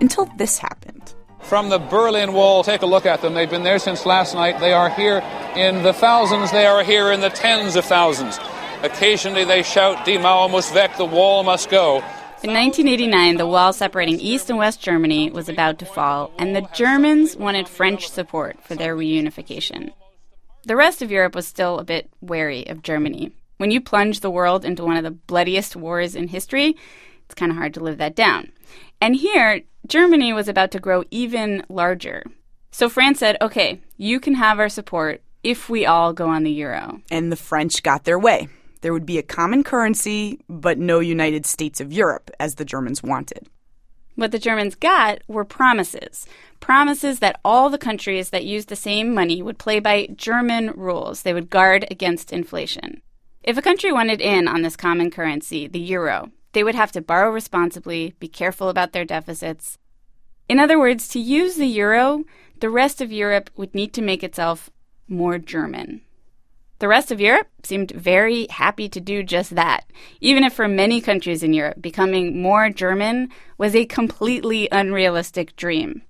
until 0.00 0.26
this 0.37 0.59
happened. 0.59 1.14
From 1.42 1.69
the 1.69 1.78
Berlin 1.78 2.33
Wall, 2.33 2.62
take 2.62 2.83
a 2.83 2.87
look 2.87 3.07
at 3.07 3.23
them. 3.23 3.35
They've 3.35 3.50
been 3.50 3.62
there 3.62 3.78
since 3.78 4.07
last 4.07 4.35
night. 4.35 4.61
They 4.61 4.73
are 4.73 4.90
here 4.90 5.23
in 5.57 5.83
the 5.83 5.92
thousands, 5.92 6.52
they 6.52 6.66
are 6.66 6.85
here 6.85 7.11
in 7.11 7.21
the 7.21 7.30
tens 7.30 7.75
of 7.76 7.85
thousands. 7.85 8.38
Occasionally 8.83 9.45
they 9.45 9.62
shout, 9.62 10.07
Die 10.07 10.16
Mauer 10.16 10.50
muss 10.50 10.73
weg, 10.73 10.90
the 10.97 11.04
wall 11.04 11.42
must 11.42 11.71
go. 11.71 11.97
In 12.42 12.54
1989, 12.54 13.37
the 13.37 13.47
wall 13.47 13.73
separating 13.73 14.19
East 14.19 14.49
and 14.49 14.59
West 14.59 14.80
Germany 14.80 15.30
was 15.30 15.49
about 15.49 15.78
to 15.80 15.85
fall, 15.85 16.30
and 16.38 16.57
the 16.57 16.66
Germans 16.73 17.37
wanted 17.37 17.69
French 17.69 18.09
support 18.09 18.62
for 18.64 18.75
their 18.75 18.97
reunification. 18.97 19.92
The 20.64 20.76
rest 20.76 21.02
of 21.02 21.11
Europe 21.11 21.35
was 21.35 21.47
still 21.47 21.78
a 21.78 21.85
bit 21.85 22.11
wary 22.23 22.66
of 22.66 22.83
Germany. 22.83 23.33
When 23.59 23.71
you 23.71 23.80
plunge 23.80 24.21
the 24.21 24.30
world 24.30 24.64
into 24.64 24.85
one 24.85 24.97
of 24.97 25.04
the 25.04 25.11
bloodiest 25.11 25.76
wars 25.76 26.14
in 26.14 26.28
history, 26.28 26.76
it's 27.26 27.35
kind 27.35 27.52
of 27.52 27.59
hard 27.59 27.75
to 27.75 27.80
live 27.80 27.99
that 27.99 28.16
down. 28.16 28.52
And 29.02 29.16
here, 29.16 29.61
Germany 29.87 30.32
was 30.32 30.49
about 30.49 30.70
to 30.72 30.80
grow 30.80 31.04
even 31.10 31.64
larger. 31.68 32.25
So 32.70 32.88
France 32.88 33.18
said, 33.18 33.37
okay, 33.40 33.80
you 33.96 34.20
can 34.20 34.34
have 34.34 34.58
our 34.58 34.68
support 34.68 35.22
if 35.42 35.68
we 35.68 35.87
all 35.87 36.12
go 36.12 36.28
on 36.28 36.44
the 36.44 36.50
euro. 36.50 37.00
And 37.10 37.32
the 37.32 37.37
French 37.37 37.82
got 37.82 38.04
their 38.04 38.18
way. 38.18 38.49
There 38.82 38.92
would 38.92 39.06
be 39.06 39.18
a 39.18 39.22
common 39.22 39.64
currency, 39.64 40.40
but 40.49 40.78
no 40.78 41.00
United 41.00 41.44
States 41.44 41.80
of 41.80 41.92
Europe, 41.92 42.30
as 42.38 42.54
the 42.54 42.64
Germans 42.64 43.02
wanted. 43.02 43.49
What 44.14 44.32
the 44.32 44.38
Germans 44.38 44.75
got 44.75 45.20
were 45.28 45.44
promises. 45.44 46.26
Promises 46.60 47.20
that 47.20 47.40
all 47.44 47.70
the 47.70 47.78
countries 47.78 48.30
that 48.30 48.44
used 48.44 48.68
the 48.68 48.76
same 48.76 49.14
money 49.14 49.42
would 49.42 49.58
play 49.58 49.80
by 49.80 50.08
German 50.14 50.72
rules. 50.76 51.22
They 51.22 51.34
would 51.34 51.50
guard 51.50 51.87
against 51.90 52.32
inflation. 52.32 53.02
If 53.42 53.56
a 53.56 53.62
country 53.62 53.92
wanted 53.92 54.20
in 54.20 54.46
on 54.46 54.62
this 54.62 54.76
common 54.76 55.10
currency, 55.10 55.66
the 55.66 55.80
euro, 55.80 56.30
they 56.52 56.64
would 56.64 56.75
have 56.75 56.92
to 56.92 57.00
borrow 57.00 57.30
responsibly, 57.30 58.14
be 58.19 58.28
careful 58.28 58.69
about 58.69 58.92
their 58.92 59.04
deficits. 59.04 59.78
In 60.49 60.59
other 60.59 60.78
words, 60.78 61.09
to 61.09 61.21
use 61.21 61.57
the 61.57 61.66
euro, 61.66 62.25
the 62.61 62.71
rest 62.71 63.00
of 63.00 63.12
Europe 63.12 63.50
would 63.57 63.75
need 63.75 63.92
to 63.95 64.02
make 64.02 64.25
itself 64.25 64.71
more 65.09 65.38
German. 65.38 66.02
The 66.80 66.88
rest 66.88 67.12
of 67.12 67.21
Europe 67.21 67.49
seemed 67.62 67.90
very 67.90 68.47
happy 68.49 68.88
to 68.88 69.00
do 69.00 69.23
just 69.23 69.54
that, 69.54 69.85
even 70.21 70.45
if 70.45 70.54
for 70.54 70.66
many 70.66 71.00
countries 71.02 71.42
in 71.42 71.52
Europe, 71.52 71.80
becoming 71.80 72.40
more 72.40 72.71
German 72.71 73.28
was 73.59 73.76
a 73.76 73.85
completely 73.85 74.66
unrealistic 74.73 75.54
dream. 75.57 76.02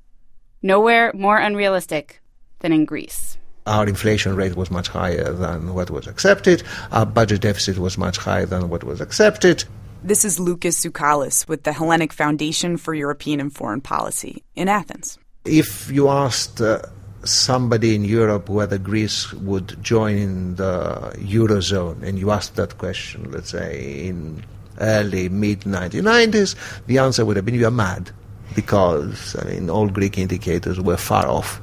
Nowhere 0.62 1.10
more 1.12 1.38
unrealistic 1.38 2.20
than 2.60 2.72
in 2.72 2.84
Greece. 2.84 3.36
Our 3.66 3.86
inflation 3.86 4.36
rate 4.36 4.56
was 4.56 4.70
much 4.70 4.88
higher 4.88 5.32
than 5.32 5.74
what 5.74 5.90
was 5.90 6.06
accepted. 6.06 6.62
Our 6.92 7.04
budget 7.04 7.40
deficit 7.40 7.76
was 7.76 7.98
much 7.98 8.18
higher 8.18 8.46
than 8.46 8.68
what 8.68 8.84
was 8.84 9.00
accepted. 9.00 9.64
This 10.02 10.24
is 10.24 10.40
Lucas 10.40 10.82
Tsoukalis 10.82 11.46
with 11.46 11.64
the 11.64 11.74
Hellenic 11.74 12.14
Foundation 12.14 12.78
for 12.78 12.94
European 12.94 13.38
and 13.38 13.54
Foreign 13.54 13.82
Policy 13.82 14.42
in 14.56 14.66
Athens. 14.66 15.18
If 15.44 15.90
you 15.90 16.08
asked 16.08 16.58
uh, 16.62 16.80
somebody 17.22 17.94
in 17.94 18.04
Europe 18.06 18.48
whether 18.48 18.78
Greece 18.78 19.30
would 19.34 19.76
join 19.82 20.54
the 20.54 21.12
Eurozone, 21.18 22.02
and 22.02 22.18
you 22.18 22.30
asked 22.30 22.56
that 22.56 22.78
question, 22.78 23.30
let's 23.30 23.50
say 23.50 24.06
in 24.06 24.42
early, 24.80 25.28
mid 25.28 25.60
1990s, 25.60 26.56
the 26.86 26.96
answer 26.96 27.26
would 27.26 27.36
have 27.36 27.44
been, 27.44 27.54
You're 27.54 27.70
mad. 27.70 28.10
Because, 28.54 29.36
I 29.38 29.44
mean, 29.50 29.68
all 29.68 29.88
Greek 29.88 30.16
indicators 30.16 30.80
were 30.80 30.96
far 30.96 31.28
off. 31.28 31.60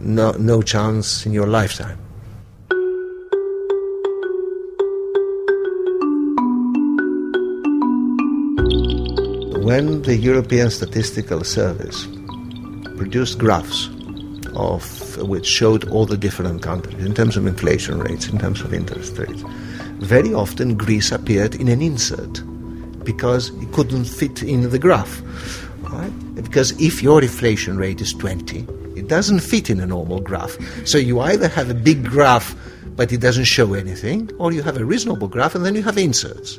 No, 0.00 0.32
no 0.32 0.60
chance 0.60 1.24
in 1.24 1.32
your 1.32 1.46
lifetime. 1.46 1.98
When 9.68 10.00
the 10.00 10.16
European 10.16 10.70
Statistical 10.70 11.44
Service 11.44 12.06
produced 12.96 13.38
graphs 13.38 13.90
of 14.54 15.18
which 15.18 15.44
showed 15.44 15.86
all 15.90 16.06
the 16.06 16.16
different 16.16 16.62
countries 16.62 17.04
in 17.04 17.12
terms 17.12 17.36
of 17.36 17.46
inflation 17.46 17.98
rates, 17.98 18.28
in 18.28 18.38
terms 18.38 18.62
of 18.62 18.72
interest 18.72 19.18
rates, 19.18 19.42
very 19.98 20.32
often 20.32 20.74
Greece 20.74 21.12
appeared 21.12 21.54
in 21.54 21.68
an 21.68 21.82
insert 21.82 22.42
because 23.04 23.50
it 23.62 23.70
couldn't 23.72 24.06
fit 24.06 24.42
in 24.42 24.70
the 24.70 24.78
graph. 24.78 25.20
Right? 25.82 26.12
Because 26.34 26.70
if 26.80 27.02
your 27.02 27.20
inflation 27.20 27.76
rate 27.76 28.00
is 28.00 28.14
20, 28.14 28.60
it 28.96 29.08
doesn't 29.08 29.40
fit 29.40 29.68
in 29.68 29.80
a 29.80 29.86
normal 29.86 30.20
graph. 30.20 30.56
So 30.86 30.96
you 30.96 31.20
either 31.20 31.46
have 31.46 31.68
a 31.68 31.74
big 31.74 32.06
graph 32.06 32.56
but 32.96 33.12
it 33.12 33.20
doesn't 33.20 33.44
show 33.44 33.74
anything, 33.74 34.30
or 34.38 34.50
you 34.50 34.62
have 34.62 34.78
a 34.78 34.84
reasonable 34.86 35.28
graph 35.28 35.54
and 35.54 35.66
then 35.66 35.74
you 35.74 35.82
have 35.82 35.98
inserts. 35.98 36.58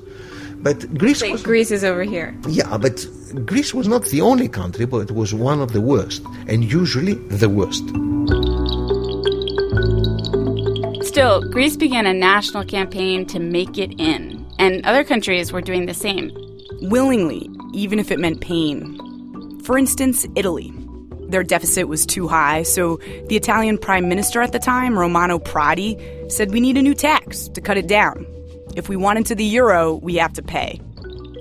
But 0.62 0.98
Greece 0.98 1.22
was 1.22 1.42
Greece 1.42 1.72
is 1.72 1.84
over 1.84 2.04
here. 2.04 2.36
yeah, 2.48 2.78
but 2.78 3.06
Greece 3.46 3.74
was 3.74 3.88
not 3.88 4.06
the 4.06 4.22
only 4.22 4.50
country, 4.50 4.86
but 4.86 5.10
it 5.10 5.12
was 5.12 5.34
one 5.34 5.62
of 5.62 5.72
the 5.72 5.80
worst, 5.80 6.22
and 6.48 6.64
usually 6.64 7.14
the 7.14 7.48
worst. 7.48 7.86
Still, 11.08 11.42
Greece 11.50 11.78
began 11.78 12.06
a 12.06 12.14
national 12.14 12.66
campaign 12.66 13.26
to 13.28 13.40
make 13.40 13.78
it 13.78 13.94
in, 14.00 14.46
and 14.60 14.86
other 14.86 15.04
countries 15.04 15.52
were 15.54 15.62
doing 15.62 15.86
the 15.86 15.94
same. 15.94 16.32
Willingly, 16.82 17.50
even 17.74 17.98
if 18.00 18.12
it 18.12 18.20
meant 18.20 18.42
pain. 18.42 19.60
For 19.64 19.78
instance, 19.78 20.26
Italy. 20.36 20.74
Their 21.30 21.44
deficit 21.44 21.88
was 21.88 22.06
too 22.06 22.28
high, 22.28 22.64
so 22.64 22.98
the 23.28 23.36
Italian 23.36 23.78
prime 23.78 24.10
minister 24.10 24.42
at 24.42 24.52
the 24.52 24.60
time, 24.60 24.98
Romano 24.98 25.40
Prodi, 25.40 25.96
said 26.32 26.52
we 26.52 26.60
need 26.60 26.78
a 26.78 26.82
new 26.82 26.96
tax 26.96 27.48
to 27.50 27.62
cut 27.62 27.78
it 27.78 27.88
down. 27.88 28.26
If 28.80 28.88
we 28.88 28.96
want 28.96 29.18
into 29.18 29.36
the 29.36 29.44
euro, 29.44 29.96
we 29.96 30.16
have 30.16 30.32
to 30.40 30.42
pay. 30.42 30.80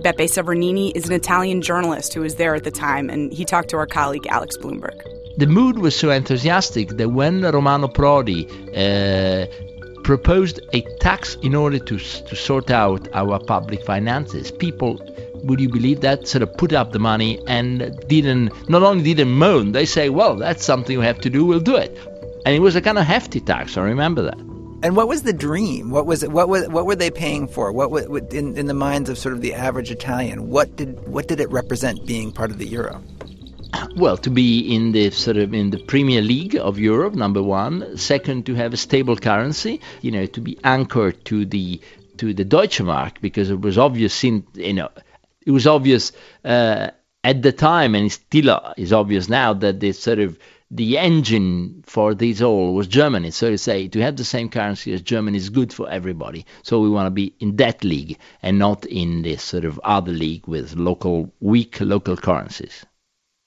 Beppe 0.03 0.27
Severgnini 0.27 0.91
is 0.97 1.07
an 1.07 1.13
Italian 1.13 1.63
journalist 1.63 2.13
who 2.13 2.23
was 2.23 2.35
there 2.35 2.57
at 2.57 2.65
the 2.65 2.73
time, 2.73 3.09
and 3.09 3.33
he 3.33 3.45
talked 3.45 3.69
to 3.71 3.77
our 3.77 3.87
colleague 3.87 4.27
Alex 4.27 4.57
Blumberg. 4.57 5.01
The 5.37 5.47
mood 5.47 5.79
was 5.79 5.95
so 5.95 6.11
enthusiastic 6.11 6.89
that 6.97 7.11
when 7.11 7.43
Romano 7.43 7.87
Prodi 7.87 8.43
uh, 8.75 9.47
proposed 10.03 10.59
a 10.73 10.81
tax 10.99 11.37
in 11.37 11.55
order 11.55 11.79
to, 11.79 11.97
to 11.97 12.35
sort 12.35 12.73
out 12.73 13.07
our 13.15 13.39
public 13.39 13.85
finances, 13.85 14.51
people, 14.51 15.01
would 15.45 15.61
you 15.61 15.69
believe 15.69 16.01
that, 16.01 16.27
sort 16.27 16.43
of 16.43 16.53
put 16.57 16.73
up 16.73 16.91
the 16.91 16.99
money 16.99 17.41
and 17.47 17.97
didn't, 18.09 18.69
not 18.69 18.83
only 18.83 19.05
didn't 19.05 19.31
moan, 19.31 19.71
they 19.71 19.87
say, 19.87 20.09
well, 20.09 20.35
that's 20.35 20.65
something 20.65 20.99
we 20.99 21.05
have 21.05 21.21
to 21.21 21.31
do, 21.31 21.45
we'll 21.45 21.61
do 21.61 21.77
it. 21.77 21.97
And 22.45 22.57
it 22.57 22.61
was 22.61 22.75
a 22.75 22.81
kind 22.81 22.99
of 22.99 23.07
hefty 23.07 23.39
tax, 23.39 23.77
I 23.77 23.83
remember 23.83 24.23
that. 24.23 24.48
And 24.81 24.95
what 24.95 25.09
was 25.09 25.23
the 25.23 25.33
dream? 25.33 25.91
What 25.91 26.07
was 26.07 26.27
what 26.27 26.49
was 26.49 26.69
what 26.69 26.87
were 26.87 26.95
they 26.95 27.11
paying 27.11 27.49
for? 27.49 27.73
What, 27.73 27.91
what, 27.91 28.33
in, 28.33 28.57
in 28.57 28.67
the 28.67 28.75
minds 28.75 29.11
of 29.11 29.19
sort 29.19 29.35
of 29.35 29.41
the 29.41 29.55
average 29.55 29.91
Italian? 29.91 30.51
What 30.51 30.77
did 30.77 31.09
what 31.09 31.27
did 31.27 31.41
it 31.41 31.51
represent 31.51 32.07
being 32.07 32.31
part 32.31 32.51
of 32.53 32.59
the 32.59 32.67
euro? 32.67 33.03
Well, 33.97 34.17
to 34.19 34.31
be 34.31 34.75
in 34.75 34.93
the 34.93 35.11
sort 35.11 35.37
of 35.37 35.53
in 35.53 35.71
the 35.71 35.79
Premier 35.79 36.23
League 36.23 36.55
of 36.57 36.79
Europe, 36.79 37.15
number 37.15 37.43
one. 37.43 37.97
Second, 37.97 38.47
to 38.47 38.55
have 38.55 38.73
a 38.73 38.77
stable 38.77 39.17
currency. 39.17 39.81
You 40.01 40.13
know, 40.13 40.27
to 40.27 40.41
be 40.41 40.57
anchored 40.63 41.25
to 41.25 41.45
the 41.45 41.81
to 42.19 42.33
the 42.33 42.45
Deutsche 42.45 42.81
Mark 42.81 43.21
because 43.21 43.51
it 43.51 43.61
was 43.61 43.79
obvious. 43.79 44.23
In 44.23 44.47
you 44.55 44.75
know, 44.75 44.91
it 45.45 45.51
was 45.51 45.67
obvious 45.67 46.13
uh, 46.45 46.91
at 47.25 47.43
the 47.43 47.53
time, 47.53 47.97
and 47.97 48.07
it 48.07 48.13
still 48.13 48.61
is 48.77 48.93
obvious 48.93 49.29
now 49.29 49.55
that 49.55 49.81
the 49.81 49.91
sort 49.91 50.21
of 50.21 50.39
the 50.71 50.99
engine 50.99 51.83
for 51.87 52.15
this 52.15 52.43
all 52.43 52.75
was 52.75 52.87
Germany. 52.87 53.31
So 53.31 53.51
to 53.51 53.59
say, 53.59 53.89
to 53.89 54.01
have 54.01 54.17
the 54.17 54.25
same 54.25 54.51
currency 54.51 54.93
as 54.93 55.01
Germany 55.01 55.39
is 55.39 55.49
good 55.49 55.73
for 55.73 55.89
everybody. 55.89 56.45
So 56.63 56.81
we 56.81 56.91
want 56.91 57.07
to 57.07 57.11
be 57.11 57.35
in 57.41 57.57
that 57.57 57.85
league 57.85 58.19
and 58.43 58.59
not 58.59 58.85
in 58.85 59.23
this 59.23 59.43
sort 59.43 59.65
of 59.65 59.81
other 59.83 60.13
league 60.13 60.47
with 60.47 60.77
local 60.77 61.33
weak 61.41 61.81
local 61.81 62.17
currencies. 62.17 62.85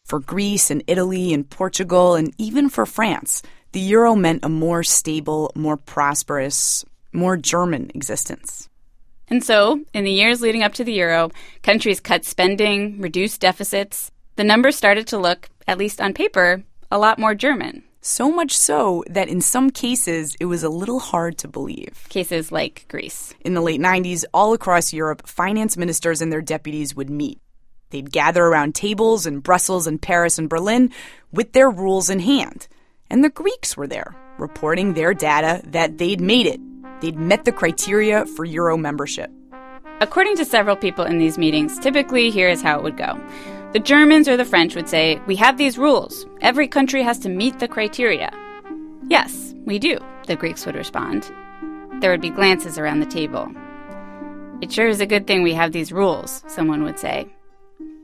For 0.05 0.19
Greece 0.19 0.71
and 0.71 0.83
Italy 0.87 1.33
and 1.33 1.47
Portugal 1.49 2.15
and 2.15 2.33
even 2.37 2.69
for 2.69 2.85
France, 2.85 3.43
the 3.71 3.79
euro 3.79 4.15
meant 4.15 4.43
a 4.43 4.49
more 4.49 4.83
stable, 4.83 5.51
more 5.55 5.77
prosperous, 5.77 6.83
more 7.13 7.37
German 7.37 7.91
existence. 7.93 8.67
And 9.29 9.43
so, 9.43 9.79
in 9.93 10.03
the 10.03 10.11
years 10.11 10.41
leading 10.41 10.63
up 10.63 10.73
to 10.73 10.83
the 10.83 10.91
euro, 10.91 11.31
countries 11.63 12.01
cut 12.01 12.25
spending, 12.25 12.99
reduced 12.99 13.39
deficits. 13.39 14.11
The 14.35 14.43
numbers 14.43 14.75
started 14.75 15.07
to 15.07 15.17
look, 15.17 15.49
at 15.67 15.77
least 15.77 16.01
on 16.01 16.13
paper, 16.13 16.63
a 16.91 16.99
lot 16.99 17.17
more 17.17 17.33
German. 17.33 17.83
So 18.01 18.31
much 18.31 18.57
so 18.57 19.03
that 19.09 19.29
in 19.29 19.41
some 19.41 19.69
cases 19.69 20.35
it 20.39 20.45
was 20.45 20.63
a 20.63 20.69
little 20.69 20.99
hard 20.99 21.37
to 21.39 21.47
believe. 21.47 22.05
Cases 22.09 22.51
like 22.51 22.85
Greece. 22.89 23.33
In 23.41 23.53
the 23.53 23.61
late 23.61 23.79
90s, 23.79 24.25
all 24.33 24.53
across 24.53 24.91
Europe, 24.91 25.27
finance 25.27 25.77
ministers 25.77 26.21
and 26.21 26.31
their 26.31 26.41
deputies 26.41 26.95
would 26.95 27.09
meet. 27.09 27.39
They'd 27.91 28.11
gather 28.11 28.43
around 28.43 28.75
tables 28.75 29.25
in 29.25 29.39
Brussels 29.39 29.87
and 29.87 30.01
Paris 30.01 30.37
and 30.37 30.49
Berlin 30.49 30.91
with 31.31 31.53
their 31.53 31.69
rules 31.69 32.09
in 32.09 32.19
hand. 32.19 32.67
And 33.09 33.23
the 33.23 33.29
Greeks 33.29 33.77
were 33.77 33.87
there, 33.87 34.15
reporting 34.37 34.93
their 34.93 35.13
data 35.13 35.61
that 35.67 35.97
they'd 35.97 36.21
made 36.21 36.47
it. 36.47 36.59
They'd 37.01 37.17
met 37.17 37.45
the 37.45 37.51
criteria 37.51 38.25
for 38.25 38.45
euro 38.45 38.77
membership. 38.77 39.31
According 39.99 40.37
to 40.37 40.45
several 40.45 40.75
people 40.75 41.05
in 41.05 41.19
these 41.19 41.37
meetings, 41.37 41.77
typically 41.79 42.31
here 42.31 42.49
is 42.49 42.61
how 42.61 42.77
it 42.79 42.83
would 42.83 42.97
go. 42.97 43.19
The 43.73 43.79
Germans 43.79 44.27
or 44.27 44.35
the 44.35 44.43
French 44.43 44.75
would 44.75 44.89
say, 44.89 45.21
We 45.27 45.37
have 45.37 45.57
these 45.57 45.77
rules. 45.77 46.25
Every 46.41 46.67
country 46.67 47.03
has 47.03 47.17
to 47.19 47.29
meet 47.29 47.59
the 47.59 47.69
criteria. 47.69 48.29
Yes, 49.07 49.55
we 49.65 49.79
do, 49.79 49.97
the 50.27 50.35
Greeks 50.35 50.65
would 50.65 50.75
respond. 50.75 51.31
There 52.01 52.11
would 52.11 52.19
be 52.19 52.31
glances 52.31 52.77
around 52.77 52.99
the 52.99 53.05
table. 53.05 53.49
It 54.61 54.73
sure 54.73 54.89
is 54.89 54.99
a 54.99 55.05
good 55.05 55.25
thing 55.25 55.41
we 55.41 55.53
have 55.53 55.71
these 55.71 55.93
rules, 55.93 56.43
someone 56.47 56.83
would 56.83 56.99
say. 56.99 57.33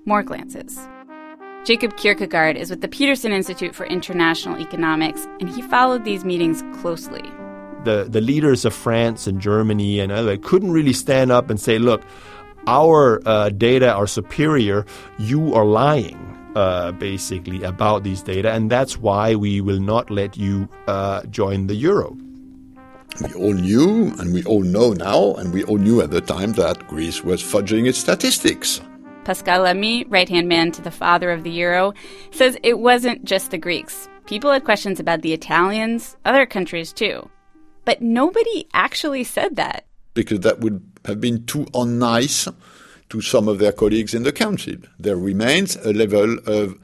More 0.06 0.24
glances. 0.24 0.80
Jacob 1.66 1.98
Kirkegaard 1.98 2.56
is 2.56 2.70
with 2.70 2.80
the 2.80 2.88
Peterson 2.88 3.34
Institute 3.34 3.76
for 3.76 3.86
International 3.88 4.58
Economics, 4.58 5.28
and 5.42 5.50
he 5.50 5.62
followed 5.62 6.06
these 6.06 6.24
meetings 6.24 6.64
closely. 6.80 7.30
The, 7.84 8.08
the 8.10 8.22
leaders 8.22 8.64
of 8.64 8.74
France 8.74 9.28
and 9.28 9.42
Germany 9.42 10.00
and 10.00 10.14
other 10.14 10.38
couldn't 10.38 10.72
really 10.72 10.94
stand 10.94 11.30
up 11.30 11.50
and 11.50 11.60
say, 11.60 11.78
look, 11.78 12.04
our 12.68 13.22
uh, 13.26 13.50
data 13.50 13.92
are 13.94 14.08
superior, 14.08 14.86
you 15.18 15.54
are 15.54 15.66
lying. 15.66 16.24
Uh, 16.56 16.92
basically, 16.94 17.62
about 17.62 18.02
these 18.02 18.24
data, 18.24 18.52
and 18.52 18.72
that's 18.72 18.98
why 18.98 19.36
we 19.36 19.62
will 19.62 19.80
not 19.80 20.10
let 20.10 20.36
you 20.38 20.68
uh, 20.88 21.22
join 21.26 21.68
the 21.68 21.76
euro. 21.76 22.18
We 23.22 23.34
all 23.36 23.54
knew, 23.54 24.12
and 24.18 24.34
we 24.34 24.44
all 24.44 24.64
know 24.64 24.94
now, 24.94 25.36
and 25.36 25.54
we 25.54 25.64
all 25.66 25.78
knew 25.78 26.02
at 26.02 26.10
the 26.10 26.22
time 26.22 26.54
that 26.54 26.88
Greece 26.88 27.24
was 27.24 27.44
fudging 27.44 27.88
its 27.88 28.00
statistics. 28.00 28.82
Pascal 29.24 29.64
Lamy, 29.64 30.06
right 30.06 30.30
hand 30.30 30.48
man 30.48 30.72
to 30.72 30.82
the 30.82 30.90
father 30.90 31.32
of 31.32 31.44
the 31.44 31.52
euro, 31.52 31.94
says 32.32 32.58
it 32.64 32.80
wasn't 32.80 33.24
just 33.24 33.52
the 33.52 33.58
Greeks. 33.58 34.10
People 34.26 34.52
had 34.52 34.64
questions 34.64 35.00
about 35.00 35.22
the 35.22 35.34
Italians, 35.34 36.18
other 36.26 36.46
countries 36.46 36.92
too. 36.92 37.30
But 37.86 38.02
nobody 38.02 38.68
actually 38.74 39.24
said 39.24 39.58
that. 39.58 39.86
Because 40.18 40.40
that 40.40 40.60
would 40.62 40.82
have 41.06 41.22
been 41.22 41.46
too 41.46 41.66
unnice 41.74 42.52
to 43.10 43.22
some 43.22 43.48
of 43.48 43.60
their 43.60 43.72
colleagues 43.72 44.14
in 44.14 44.24
the 44.24 44.32
council. 44.32 44.76
There 45.00 45.16
remains 45.16 45.76
a 45.78 45.94
level 45.94 46.40
of 46.48 46.76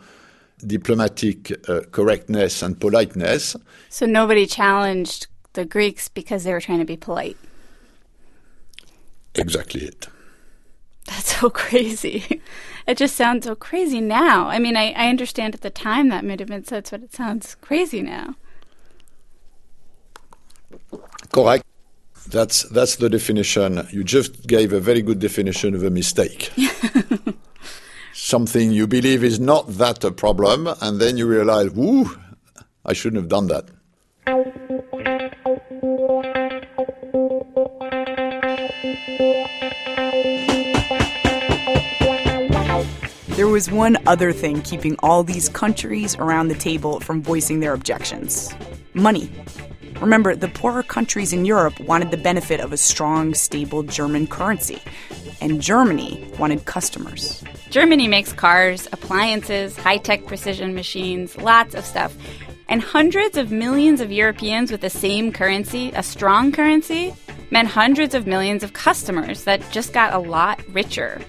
diplomatic 0.65 1.51
uh, 1.67 1.81
correctness 1.91 2.61
and 2.61 2.79
politeness. 2.79 3.55
So 3.89 4.05
nobody 4.05 4.45
challenged 4.45 5.27
the 5.53 5.65
Greeks 5.65 6.09
because 6.09 6.43
they 6.43 6.53
were 6.53 6.61
trying 6.61 6.79
to 6.79 6.85
be 6.85 6.95
polite. 6.95 7.37
Exactly 9.35 9.81
it. 9.85 10.07
That's 11.07 11.35
so 11.39 11.49
crazy. 11.49 12.41
It 12.85 12.97
just 12.97 13.15
sounds 13.15 13.45
so 13.45 13.55
crazy 13.55 13.99
now. 13.99 14.47
I 14.47 14.59
mean, 14.59 14.77
I, 14.77 14.91
I 14.91 15.09
understand 15.09 15.55
at 15.55 15.61
the 15.61 15.69
time 15.69 16.09
that 16.09 16.23
might 16.23 16.39
have 16.39 16.49
been 16.49 16.65
sense, 16.65 16.91
but 16.91 17.01
it 17.01 17.13
sounds 17.13 17.55
crazy 17.55 18.01
now. 18.01 18.35
Correct. 21.33 21.63
That's 22.29 22.63
that's 22.63 22.95
the 22.95 23.09
definition. 23.09 23.87
You 23.91 24.03
just 24.03 24.47
gave 24.47 24.73
a 24.73 24.79
very 24.79 25.01
good 25.01 25.19
definition 25.19 25.75
of 25.75 25.83
a 25.83 25.89
mistake. 25.89 26.51
Something 28.13 28.71
you 28.71 28.87
believe 28.87 29.23
is 29.23 29.39
not 29.39 29.67
that 29.77 30.03
a 30.03 30.11
problem, 30.11 30.67
and 30.81 30.99
then 30.99 31.17
you 31.17 31.27
realize, 31.27 31.71
"Woo, 31.71 32.09
I 32.85 32.93
shouldn't 32.93 33.21
have 33.21 33.29
done 33.29 33.47
that." 33.47 33.65
There 43.35 43.47
was 43.47 43.69
one 43.71 43.97
other 44.07 44.31
thing 44.31 44.61
keeping 44.61 44.95
all 44.99 45.23
these 45.23 45.49
countries 45.49 46.15
around 46.15 46.47
the 46.47 46.55
table 46.55 46.99
from 46.99 47.21
voicing 47.21 47.59
their 47.59 47.73
objections 47.73 48.53
money. 48.93 49.29
Remember, 50.03 50.35
the 50.35 50.49
poorer 50.49 50.83
countries 50.83 51.31
in 51.31 51.45
Europe 51.45 51.79
wanted 51.79 52.11
the 52.11 52.17
benefit 52.17 52.59
of 52.59 52.73
a 52.73 52.77
strong, 52.77 53.33
stable 53.33 53.83
German 53.83 54.27
currency, 54.27 54.81
and 55.39 55.61
Germany 55.61 56.29
wanted 56.37 56.65
customers. 56.65 57.41
Germany 57.69 58.09
makes 58.09 58.33
cars, 58.33 58.85
appliances, 58.91 59.77
high 59.77 59.95
tech 59.95 60.25
precision 60.25 60.75
machines, 60.75 61.37
lots 61.37 61.73
of 61.73 61.85
stuff. 61.85 62.13
And 62.67 62.81
hundreds 62.81 63.37
of 63.37 63.49
millions 63.49 64.01
of 64.01 64.11
Europeans 64.11 64.73
with 64.73 64.81
the 64.81 64.89
same 64.89 65.31
currency, 65.31 65.93
a 65.95 66.03
strong 66.03 66.51
currency, 66.51 67.15
meant 67.49 67.69
hundreds 67.69 68.13
of 68.13 68.27
millions 68.27 68.61
of 68.61 68.73
customers 68.73 69.45
that 69.45 69.61
just 69.71 69.93
got 69.93 70.13
a 70.13 70.19
lot 70.19 70.59
richer. 70.67 71.21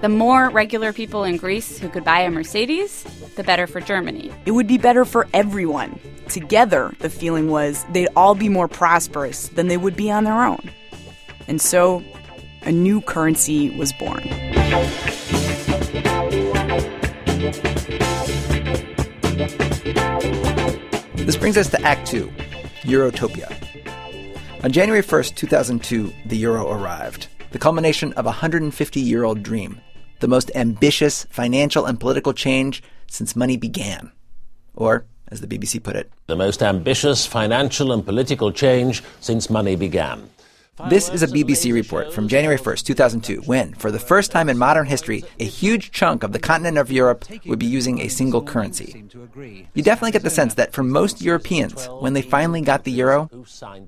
The 0.00 0.08
more 0.08 0.48
regular 0.48 0.94
people 0.94 1.24
in 1.24 1.36
Greece 1.36 1.78
who 1.78 1.90
could 1.90 2.02
buy 2.02 2.20
a 2.20 2.30
Mercedes, 2.30 3.04
the 3.36 3.44
better 3.44 3.66
for 3.66 3.82
Germany. 3.82 4.32
It 4.46 4.52
would 4.52 4.66
be 4.66 4.78
better 4.78 5.04
for 5.04 5.28
everyone. 5.34 6.00
Together, 6.32 6.94
the 7.00 7.10
feeling 7.10 7.50
was 7.50 7.84
they'd 7.92 8.08
all 8.16 8.34
be 8.34 8.48
more 8.48 8.66
prosperous 8.66 9.48
than 9.48 9.68
they 9.68 9.76
would 9.76 9.94
be 9.94 10.10
on 10.10 10.24
their 10.24 10.42
own. 10.42 10.70
And 11.46 11.60
so, 11.60 12.02
a 12.62 12.72
new 12.72 13.02
currency 13.02 13.68
was 13.76 13.92
born. 13.92 14.22
This 21.16 21.36
brings 21.36 21.58
us 21.58 21.68
to 21.68 21.82
Act 21.82 22.06
Two 22.06 22.32
Eurotopia. 22.80 23.52
On 24.64 24.72
January 24.72 25.02
1st, 25.02 25.34
2002, 25.34 26.14
the 26.24 26.36
euro 26.38 26.72
arrived, 26.72 27.28
the 27.50 27.58
culmination 27.58 28.14
of 28.14 28.24
a 28.24 28.28
150 28.28 29.00
year 29.00 29.24
old 29.24 29.42
dream, 29.42 29.78
the 30.20 30.28
most 30.28 30.50
ambitious 30.54 31.26
financial 31.28 31.84
and 31.84 32.00
political 32.00 32.32
change 32.32 32.82
since 33.06 33.36
money 33.36 33.58
began. 33.58 34.10
Or, 34.74 35.04
as 35.32 35.40
the 35.40 35.46
BBC 35.46 35.82
put 35.82 35.96
it, 35.96 36.12
the 36.26 36.36
most 36.36 36.62
ambitious 36.62 37.26
financial 37.26 37.90
and 37.92 38.04
political 38.04 38.52
change 38.52 39.02
since 39.20 39.48
money 39.48 39.74
began. 39.74 40.28
This 40.88 41.08
is 41.08 41.22
a 41.22 41.26
BBC 41.26 41.72
report 41.72 42.12
from 42.12 42.28
January 42.28 42.58
1st, 42.58 42.84
2002, 42.84 43.42
when, 43.42 43.72
for 43.74 43.90
the 43.90 43.98
first 43.98 44.30
time 44.30 44.48
in 44.48 44.58
modern 44.58 44.86
history, 44.86 45.24
a 45.38 45.44
huge 45.44 45.90
chunk 45.90 46.22
of 46.22 46.32
the 46.32 46.38
continent 46.38 46.76
of 46.76 46.90
Europe 46.90 47.24
would 47.46 47.58
be 47.58 47.66
using 47.66 48.00
a 48.00 48.08
single 48.08 48.42
currency. 48.42 49.04
You 49.74 49.82
definitely 49.82 50.12
get 50.12 50.22
the 50.22 50.30
sense 50.30 50.54
that 50.54 50.72
for 50.72 50.82
most 50.82 51.22
Europeans, 51.22 51.86
when 52.00 52.14
they 52.14 52.22
finally 52.22 52.62
got 52.62 52.84
the 52.84 52.92
euro, 52.92 53.30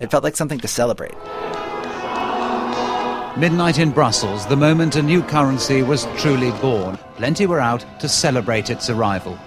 it 0.01 0.11
felt 0.11 0.25
like 0.25 0.37
something 0.37 0.61
to 0.61 0.69
celebrate. 0.69 1.15
Midnight 3.37 3.79
in 3.79 3.91
Brussels, 3.91 4.47
the 4.47 4.57
moment 4.57 4.97
a 4.97 5.03
new 5.03 5.23
currency 5.23 5.83
was 5.83 6.07
truly 6.17 6.53
born. 6.61 6.97
Plenty 7.17 7.47
were 7.47 7.61
out 7.61 7.85
to 7.99 8.09
celebrate 8.09 8.71
its 8.71 8.89
arrival. 8.89 9.39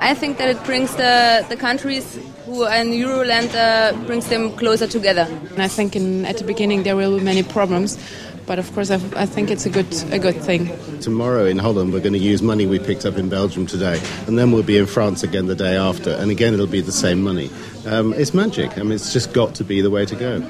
I 0.00 0.14
think 0.14 0.38
that 0.38 0.48
it 0.48 0.62
brings 0.64 0.94
the, 0.96 1.44
the 1.48 1.56
countries 1.56 2.18
who 2.44 2.62
are 2.62 2.76
in 2.76 2.88
Euroland 2.88 3.54
uh, 3.54 3.96
brings 4.06 4.28
them 4.28 4.54
closer 4.56 4.86
together. 4.86 5.26
And 5.52 5.62
I 5.62 5.68
think 5.68 5.96
in, 5.96 6.24
at 6.26 6.38
the 6.38 6.44
beginning 6.44 6.82
there 6.82 6.96
will 6.96 7.18
be 7.18 7.24
many 7.24 7.42
problems, 7.42 7.98
but 8.46 8.58
of 8.58 8.72
course 8.74 8.90
I, 8.90 8.96
I 9.16 9.26
think 9.26 9.50
it's 9.50 9.66
a 9.66 9.70
good 9.70 9.92
a 10.12 10.18
good 10.18 10.36
thing. 10.42 10.70
Tomorrow 11.00 11.46
in 11.46 11.58
Holland 11.58 11.92
we're 11.92 12.00
going 12.00 12.12
to 12.12 12.18
use 12.18 12.42
money 12.42 12.66
we 12.66 12.78
picked 12.78 13.06
up 13.06 13.16
in 13.16 13.28
Belgium 13.28 13.66
today, 13.66 14.00
and 14.26 14.38
then 14.38 14.52
we'll 14.52 14.62
be 14.62 14.76
in 14.76 14.86
France 14.86 15.22
again 15.22 15.46
the 15.46 15.54
day 15.54 15.76
after, 15.76 16.10
and 16.10 16.30
again 16.30 16.54
it'll 16.54 16.66
be 16.66 16.80
the 16.82 16.92
same 16.92 17.22
money. 17.22 17.50
Um, 17.86 18.12
it's 18.12 18.34
magic. 18.34 18.76
I 18.76 18.82
mean, 18.82 18.92
it's 18.92 19.12
just 19.12 19.32
got 19.32 19.54
to 19.56 19.64
be 19.64 19.80
the 19.80 19.90
way 19.90 20.04
to 20.04 20.16
go. 20.16 20.46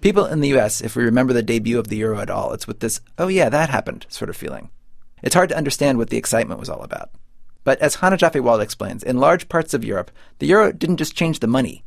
People 0.00 0.26
in 0.26 0.40
the 0.40 0.56
US, 0.56 0.80
if 0.80 0.94
we 0.94 1.02
remember 1.04 1.32
the 1.32 1.42
debut 1.42 1.78
of 1.78 1.88
the 1.88 1.96
euro 1.96 2.20
at 2.20 2.30
all, 2.30 2.52
it's 2.52 2.68
with 2.68 2.78
this, 2.80 3.00
oh 3.18 3.26
yeah, 3.26 3.48
that 3.48 3.70
happened 3.70 4.06
sort 4.08 4.30
of 4.30 4.36
feeling. 4.36 4.70
It's 5.22 5.34
hard 5.34 5.48
to 5.48 5.56
understand 5.56 5.98
what 5.98 6.10
the 6.10 6.16
excitement 6.16 6.60
was 6.60 6.68
all 6.68 6.82
about. 6.82 7.10
But 7.68 7.80
as 7.80 7.98
Chana 7.98 8.16
Joffe-Walt 8.16 8.62
explains, 8.62 9.02
in 9.02 9.18
large 9.18 9.50
parts 9.50 9.74
of 9.74 9.84
Europe, 9.84 10.10
the 10.38 10.46
euro 10.46 10.72
didn't 10.72 10.96
just 10.96 11.14
change 11.14 11.40
the 11.40 11.46
money, 11.46 11.84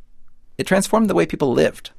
it 0.56 0.64
transformed 0.64 1.10
the 1.10 1.14
way 1.14 1.26
people 1.26 1.52
lived. 1.52 1.90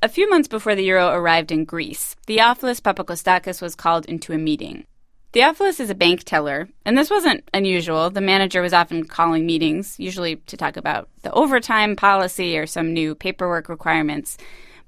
A 0.00 0.08
few 0.08 0.30
months 0.30 0.46
before 0.46 0.76
the 0.76 0.84
euro 0.84 1.08
arrived 1.08 1.50
in 1.50 1.64
Greece, 1.64 2.14
Theophilus 2.28 2.80
Papakostakis 2.80 3.60
was 3.60 3.74
called 3.74 4.06
into 4.06 4.32
a 4.32 4.38
meeting. 4.38 4.84
Theophilus 5.32 5.80
is 5.80 5.90
a 5.90 5.96
bank 5.96 6.22
teller, 6.22 6.68
and 6.84 6.96
this 6.96 7.10
wasn't 7.10 7.42
unusual. 7.52 8.08
The 8.08 8.20
manager 8.20 8.62
was 8.62 8.72
often 8.72 9.02
calling 9.02 9.44
meetings, 9.44 9.98
usually 9.98 10.36
to 10.36 10.56
talk 10.56 10.76
about 10.76 11.08
the 11.22 11.32
overtime 11.32 11.96
policy 11.96 12.56
or 12.56 12.68
some 12.68 12.94
new 12.94 13.16
paperwork 13.16 13.68
requirements. 13.68 14.38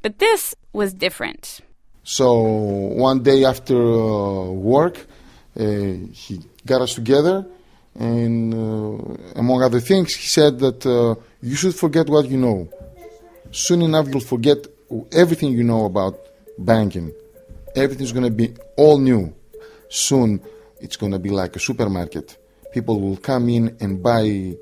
But 0.02 0.20
this 0.20 0.54
was 0.72 0.94
different. 0.94 1.62
So 2.04 2.40
one 2.40 3.24
day 3.24 3.44
after 3.44 3.74
uh, 3.74 4.50
work, 4.52 5.04
uh, 5.58 5.64
he 6.12 6.42
got 6.64 6.80
us 6.80 6.94
together 6.94 7.44
and 7.98 8.54
uh, 8.54 9.38
among 9.40 9.62
other 9.62 9.80
things, 9.80 10.14
he 10.14 10.26
said 10.26 10.58
that 10.60 10.86
uh, 10.86 11.14
you 11.42 11.56
should 11.56 11.74
forget 11.74 12.08
what 12.08 12.28
you 12.28 12.36
know. 12.36 12.68
Soon 13.50 13.82
enough, 13.82 14.08
you'll 14.08 14.20
forget 14.20 14.66
everything 15.12 15.52
you 15.52 15.64
know 15.64 15.84
about 15.84 16.18
banking. 16.58 17.12
Everything's 17.74 18.12
going 18.12 18.24
to 18.24 18.30
be 18.30 18.54
all 18.76 18.98
new. 18.98 19.34
Soon, 19.88 20.40
it's 20.80 20.96
going 20.96 21.12
to 21.12 21.18
be 21.18 21.30
like 21.30 21.56
a 21.56 21.58
supermarket. 21.58 22.36
People 22.72 23.00
will 23.00 23.16
come 23.16 23.48
in 23.48 23.76
and 23.80 24.02
buy 24.02 24.56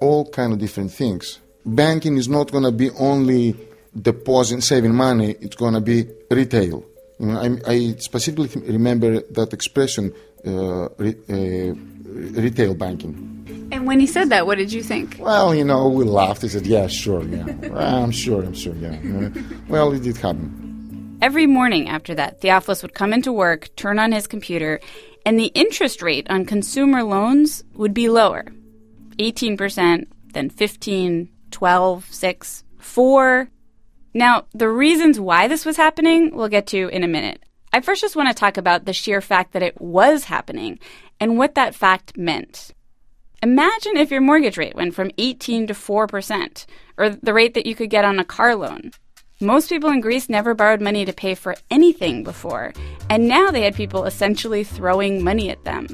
all 0.00 0.28
kind 0.30 0.52
of 0.52 0.58
different 0.58 0.92
things. 0.92 1.40
Banking 1.64 2.16
is 2.16 2.28
not 2.28 2.50
going 2.50 2.64
to 2.64 2.72
be 2.72 2.90
only 2.90 3.56
deposit 4.00 4.62
saving 4.62 4.94
money. 4.94 5.36
It's 5.40 5.56
going 5.56 5.74
to 5.74 5.80
be 5.80 6.06
retail. 6.30 6.84
You 7.18 7.26
know, 7.26 7.40
I, 7.40 7.70
I, 7.72 7.94
specifically 7.98 8.48
remember 8.62 9.20
that 9.20 9.52
expression. 9.52 10.12
Uh, 10.44 10.88
re, 10.96 11.14
uh, 11.28 11.74
retail 12.12 12.74
banking. 12.74 13.68
And 13.72 13.86
when 13.86 14.00
he 14.00 14.06
said 14.06 14.28
that, 14.30 14.46
what 14.46 14.58
did 14.58 14.72
you 14.72 14.82
think? 14.82 15.16
Well, 15.18 15.54
you 15.54 15.64
know, 15.64 15.88
we 15.88 16.04
laughed. 16.04 16.42
He 16.42 16.48
said, 16.48 16.66
"Yeah, 16.66 16.86
sure, 16.88 17.22
yeah, 17.24 17.46
I'm 17.74 18.10
sure, 18.10 18.42
I'm 18.42 18.54
sure, 18.54 18.74
yeah." 18.74 18.98
Uh, 19.02 19.30
well, 19.68 19.92
it 19.92 20.02
did 20.02 20.16
happen. 20.18 21.18
Every 21.22 21.46
morning 21.46 21.88
after 21.88 22.14
that, 22.16 22.40
Theophilus 22.40 22.82
would 22.82 22.94
come 22.94 23.12
into 23.12 23.32
work, 23.32 23.70
turn 23.76 23.98
on 23.98 24.12
his 24.12 24.26
computer, 24.26 24.80
and 25.24 25.38
the 25.38 25.52
interest 25.54 26.02
rate 26.02 26.26
on 26.28 26.44
consumer 26.44 27.02
loans 27.02 27.62
would 27.74 27.94
be 27.94 28.08
lower 28.08 28.44
18%, 29.18 30.06
then 30.32 30.50
15, 30.50 31.28
12, 31.50 32.12
6, 32.12 32.64
4. 32.78 33.48
Now, 34.14 34.46
the 34.52 34.68
reasons 34.68 35.20
why 35.20 35.48
this 35.48 35.64
was 35.64 35.76
happening, 35.76 36.34
we'll 36.34 36.48
get 36.48 36.66
to 36.68 36.88
in 36.88 37.04
a 37.04 37.08
minute. 37.08 37.42
I 37.72 37.80
first 37.80 38.02
just 38.02 38.16
want 38.16 38.28
to 38.28 38.34
talk 38.34 38.56
about 38.56 38.84
the 38.84 38.92
sheer 38.92 39.20
fact 39.20 39.52
that 39.52 39.62
it 39.62 39.80
was 39.80 40.24
happening 40.24 40.78
and 41.22 41.38
what 41.38 41.54
that 41.54 41.72
fact 41.72 42.18
meant. 42.18 42.74
Imagine 43.44 43.96
if 43.96 44.10
your 44.10 44.20
mortgage 44.20 44.58
rate 44.58 44.74
went 44.74 44.92
from 44.92 45.12
18 45.18 45.68
to 45.68 45.72
4%, 45.72 46.66
or 46.98 47.10
the 47.10 47.32
rate 47.32 47.54
that 47.54 47.64
you 47.64 47.76
could 47.76 47.90
get 47.90 48.04
on 48.04 48.18
a 48.18 48.24
car 48.24 48.56
loan. 48.56 48.90
Most 49.40 49.68
people 49.68 49.90
in 49.90 50.00
Greece 50.00 50.28
never 50.28 50.52
borrowed 50.52 50.80
money 50.80 51.04
to 51.04 51.12
pay 51.12 51.36
for 51.36 51.54
anything 51.70 52.24
before, 52.24 52.72
and 53.08 53.28
now 53.28 53.52
they 53.52 53.62
had 53.62 53.76
people 53.76 54.04
essentially 54.04 54.64
throwing 54.64 55.22
money 55.22 55.48
at 55.48 55.62
them. 55.62 55.86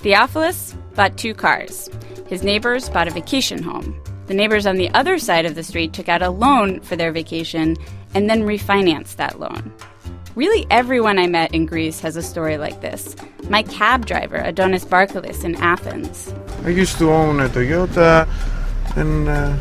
Theophilus 0.00 0.76
bought 0.94 1.16
two 1.16 1.32
cars. 1.32 1.88
His 2.28 2.42
neighbors 2.42 2.90
bought 2.90 3.08
a 3.08 3.12
vacation 3.12 3.62
home. 3.62 3.98
The 4.26 4.34
neighbors 4.34 4.66
on 4.66 4.76
the 4.76 4.90
other 4.90 5.18
side 5.18 5.46
of 5.46 5.54
the 5.54 5.62
street 5.62 5.94
took 5.94 6.10
out 6.10 6.20
a 6.20 6.28
loan 6.28 6.80
for 6.82 6.96
their 6.96 7.12
vacation 7.12 7.78
and 8.12 8.28
then 8.28 8.42
refinanced 8.42 9.16
that 9.16 9.40
loan. 9.40 9.72
Really, 10.36 10.66
everyone 10.70 11.18
I 11.18 11.26
met 11.26 11.52
in 11.52 11.66
Greece 11.66 12.00
has 12.00 12.16
a 12.16 12.22
story 12.22 12.56
like 12.56 12.80
this. 12.80 13.16
My 13.48 13.62
cab 13.64 14.06
driver, 14.06 14.36
Adonis 14.36 14.84
Barkalis, 14.84 15.44
in 15.44 15.56
Athens. 15.56 16.32
I 16.64 16.68
used 16.68 16.98
to 16.98 17.10
own 17.10 17.40
a 17.40 17.48
Toyota, 17.48 18.28
and 18.96 19.28
uh, 19.28 19.56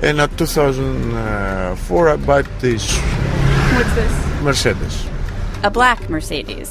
And 0.00 0.20
at 0.20 0.36
2004, 0.38 2.08
I 2.08 2.16
bought 2.16 2.46
this 2.60 2.96
What's 3.74 3.94
this? 3.94 4.42
Mercedes. 4.42 5.06
A 5.64 5.70
black 5.70 6.08
Mercedes. 6.08 6.70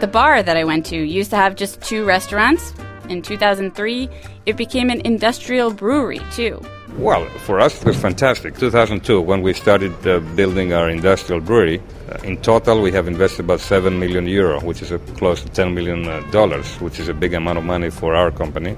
The 0.00 0.08
bar 0.10 0.42
that 0.42 0.56
I 0.56 0.64
went 0.64 0.84
to 0.86 0.96
used 0.96 1.30
to 1.30 1.36
have 1.36 1.56
just 1.56 1.80
two 1.80 2.04
restaurants. 2.04 2.74
In 3.08 3.22
2003, 3.22 4.08
it 4.44 4.56
became 4.58 4.90
an 4.90 5.00
industrial 5.06 5.72
brewery, 5.72 6.20
too. 6.32 6.60
Well, 6.98 7.26
for 7.40 7.58
us, 7.58 7.80
it 7.80 7.84
was 7.84 7.96
fantastic. 7.96 8.56
2002, 8.56 9.20
when 9.20 9.42
we 9.42 9.52
started 9.52 9.92
uh, 10.06 10.20
building 10.36 10.72
our 10.72 10.88
industrial 10.88 11.40
brewery, 11.40 11.82
uh, 12.08 12.18
in 12.22 12.36
total 12.40 12.80
we 12.80 12.92
have 12.92 13.08
invested 13.08 13.40
about 13.46 13.58
7 13.58 13.98
million 13.98 14.28
euro, 14.28 14.60
which 14.60 14.80
is 14.80 14.92
uh, 14.92 14.98
close 15.16 15.42
to 15.42 15.48
10 15.48 15.74
million 15.74 16.06
uh, 16.06 16.20
dollars, 16.30 16.80
which 16.80 17.00
is 17.00 17.08
a 17.08 17.14
big 17.14 17.34
amount 17.34 17.58
of 17.58 17.64
money 17.64 17.90
for 17.90 18.14
our 18.14 18.30
company. 18.30 18.76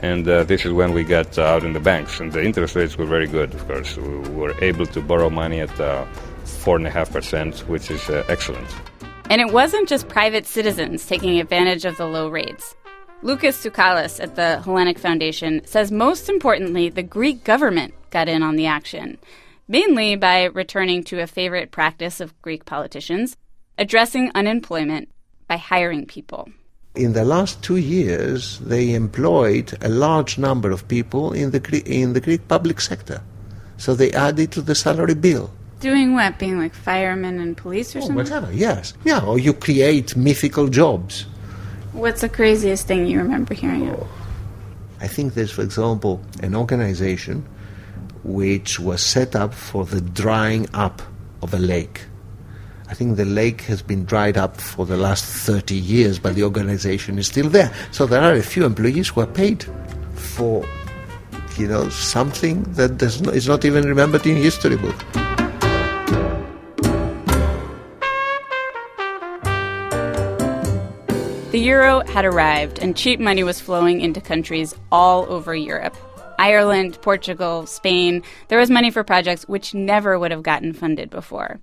And 0.00 0.28
uh, 0.28 0.44
this 0.44 0.66
is 0.66 0.72
when 0.72 0.92
we 0.92 1.04
got 1.04 1.38
uh, 1.38 1.44
out 1.44 1.64
in 1.64 1.72
the 1.72 1.80
banks, 1.80 2.20
and 2.20 2.30
the 2.30 2.44
interest 2.44 2.76
rates 2.76 2.98
were 2.98 3.06
very 3.06 3.26
good, 3.26 3.54
of 3.54 3.66
course. 3.66 3.96
We 3.96 4.18
were 4.28 4.54
able 4.62 4.84
to 4.84 5.00
borrow 5.00 5.30
money 5.30 5.60
at 5.60 5.70
4.5%, 5.70 7.60
which 7.66 7.90
is 7.90 8.10
excellent. 8.28 8.68
And 9.30 9.40
it 9.40 9.52
wasn't 9.52 9.88
just 9.88 10.08
private 10.08 10.46
citizens 10.46 11.06
taking 11.06 11.40
advantage 11.40 11.86
of 11.86 11.96
the 11.96 12.06
low 12.06 12.28
rates. 12.28 12.74
Lucas 13.20 13.64
Tsoukalis 13.64 14.22
at 14.22 14.36
the 14.36 14.60
Hellenic 14.62 14.98
Foundation 14.98 15.60
says 15.66 15.90
most 15.90 16.28
importantly, 16.28 16.88
the 16.88 17.02
Greek 17.02 17.42
government 17.42 17.92
got 18.10 18.28
in 18.28 18.44
on 18.44 18.54
the 18.54 18.66
action, 18.66 19.18
mainly 19.66 20.14
by 20.14 20.44
returning 20.44 21.02
to 21.04 21.20
a 21.20 21.26
favorite 21.26 21.72
practice 21.72 22.20
of 22.20 22.40
Greek 22.42 22.64
politicians, 22.64 23.36
addressing 23.76 24.30
unemployment 24.36 25.08
by 25.48 25.56
hiring 25.56 26.06
people. 26.06 26.48
In 26.94 27.12
the 27.12 27.24
last 27.24 27.60
two 27.60 27.76
years, 27.76 28.60
they 28.60 28.94
employed 28.94 29.76
a 29.82 29.88
large 29.88 30.38
number 30.38 30.70
of 30.70 30.86
people 30.86 31.32
in 31.32 31.50
the, 31.50 31.60
Greek, 31.60 31.86
in 31.88 32.12
the 32.12 32.20
Greek 32.20 32.46
public 32.46 32.80
sector. 32.80 33.20
So 33.78 33.94
they 33.94 34.12
added 34.12 34.52
to 34.52 34.62
the 34.62 34.76
salary 34.76 35.14
bill. 35.14 35.52
Doing 35.80 36.14
what? 36.14 36.38
Being 36.38 36.58
like 36.58 36.74
firemen 36.74 37.40
and 37.40 37.56
police 37.56 37.94
or 37.94 37.98
oh, 37.98 38.02
something? 38.02 38.16
Whatever, 38.16 38.52
yes. 38.52 38.94
Yeah, 39.04 39.24
or 39.24 39.38
you 39.38 39.54
create 39.54 40.16
mythical 40.16 40.68
jobs. 40.68 41.26
What's 41.98 42.20
the 42.20 42.28
craziest 42.28 42.86
thing 42.86 43.08
you 43.08 43.18
remember 43.18 43.54
hearing 43.54 43.90
of? 43.90 44.06
I 45.00 45.08
think 45.08 45.34
there's, 45.34 45.50
for 45.50 45.62
example, 45.62 46.20
an 46.44 46.54
organization 46.54 47.44
which 48.22 48.78
was 48.78 49.02
set 49.02 49.34
up 49.34 49.52
for 49.52 49.84
the 49.84 50.00
drying 50.00 50.68
up 50.74 51.02
of 51.42 51.52
a 51.54 51.58
lake. 51.58 52.02
I 52.88 52.94
think 52.94 53.16
the 53.16 53.24
lake 53.24 53.62
has 53.62 53.82
been 53.82 54.04
dried 54.04 54.36
up 54.38 54.60
for 54.60 54.86
the 54.86 54.96
last 54.96 55.24
30 55.24 55.74
years, 55.74 56.20
but 56.20 56.36
the 56.36 56.44
organization 56.44 57.18
is 57.18 57.26
still 57.26 57.48
there. 57.48 57.74
So 57.90 58.06
there 58.06 58.22
are 58.22 58.34
a 58.34 58.42
few 58.42 58.64
employees 58.64 59.08
who 59.08 59.22
are 59.22 59.26
paid 59.26 59.66
for, 60.14 60.64
you 61.56 61.66
know, 61.66 61.88
something 61.88 62.62
that 62.74 62.98
does 62.98 63.20
not, 63.20 63.34
is 63.34 63.48
not 63.48 63.64
even 63.64 63.84
remembered 63.84 64.24
in 64.24 64.36
history 64.36 64.76
book. 64.76 65.04
The 71.50 71.58
euro 71.58 72.00
had 72.00 72.26
arrived, 72.26 72.78
and 72.78 72.94
cheap 72.94 73.18
money 73.18 73.42
was 73.42 73.58
flowing 73.58 74.02
into 74.02 74.20
countries 74.20 74.74
all 74.92 75.24
over 75.32 75.54
Europe. 75.54 75.96
Ireland, 76.38 76.98
Portugal, 77.00 77.64
Spain, 77.64 78.22
there 78.48 78.58
was 78.58 78.68
money 78.68 78.90
for 78.90 79.02
projects 79.02 79.48
which 79.48 79.72
never 79.72 80.18
would 80.18 80.30
have 80.30 80.42
gotten 80.42 80.74
funded 80.74 81.08
before. 81.08 81.58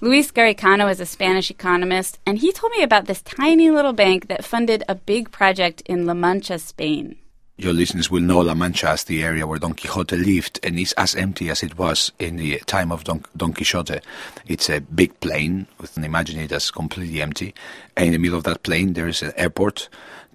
Luis 0.00 0.30
Garicano 0.30 0.88
is 0.88 1.00
a 1.00 1.06
Spanish 1.06 1.50
economist, 1.50 2.20
and 2.24 2.38
he 2.38 2.52
told 2.52 2.72
me 2.76 2.84
about 2.84 3.06
this 3.06 3.22
tiny 3.22 3.72
little 3.72 3.92
bank 3.92 4.28
that 4.28 4.44
funded 4.44 4.84
a 4.88 4.94
big 4.94 5.32
project 5.32 5.82
in 5.86 6.06
La 6.06 6.14
Mancha, 6.14 6.60
Spain. 6.60 7.16
Your 7.56 7.72
listeners 7.72 8.10
will 8.10 8.20
know 8.20 8.40
La 8.40 8.54
Mancha 8.54 8.88
as 8.88 9.04
the 9.04 9.22
area 9.22 9.46
where 9.46 9.60
Don 9.60 9.74
Quixote 9.74 10.16
lived 10.16 10.58
and 10.64 10.76
is 10.76 10.92
as 10.94 11.14
empty 11.14 11.50
as 11.50 11.62
it 11.62 11.78
was 11.78 12.10
in 12.18 12.36
the 12.36 12.58
time 12.66 12.90
of 12.90 13.04
Don, 13.04 13.24
Don 13.36 13.52
Quixote. 13.52 14.00
It's 14.48 14.68
a 14.68 14.80
big 14.80 15.18
plain, 15.20 15.68
with 15.78 15.96
an 15.96 16.02
imagine 16.02 16.40
it 16.40 16.50
as 16.50 16.72
completely 16.72 17.22
empty, 17.22 17.54
and 17.96 18.06
in 18.06 18.12
the 18.12 18.18
middle 18.18 18.38
of 18.38 18.44
that 18.44 18.64
plain 18.64 18.94
there 18.94 19.06
is 19.06 19.22
an 19.22 19.32
airport 19.36 19.88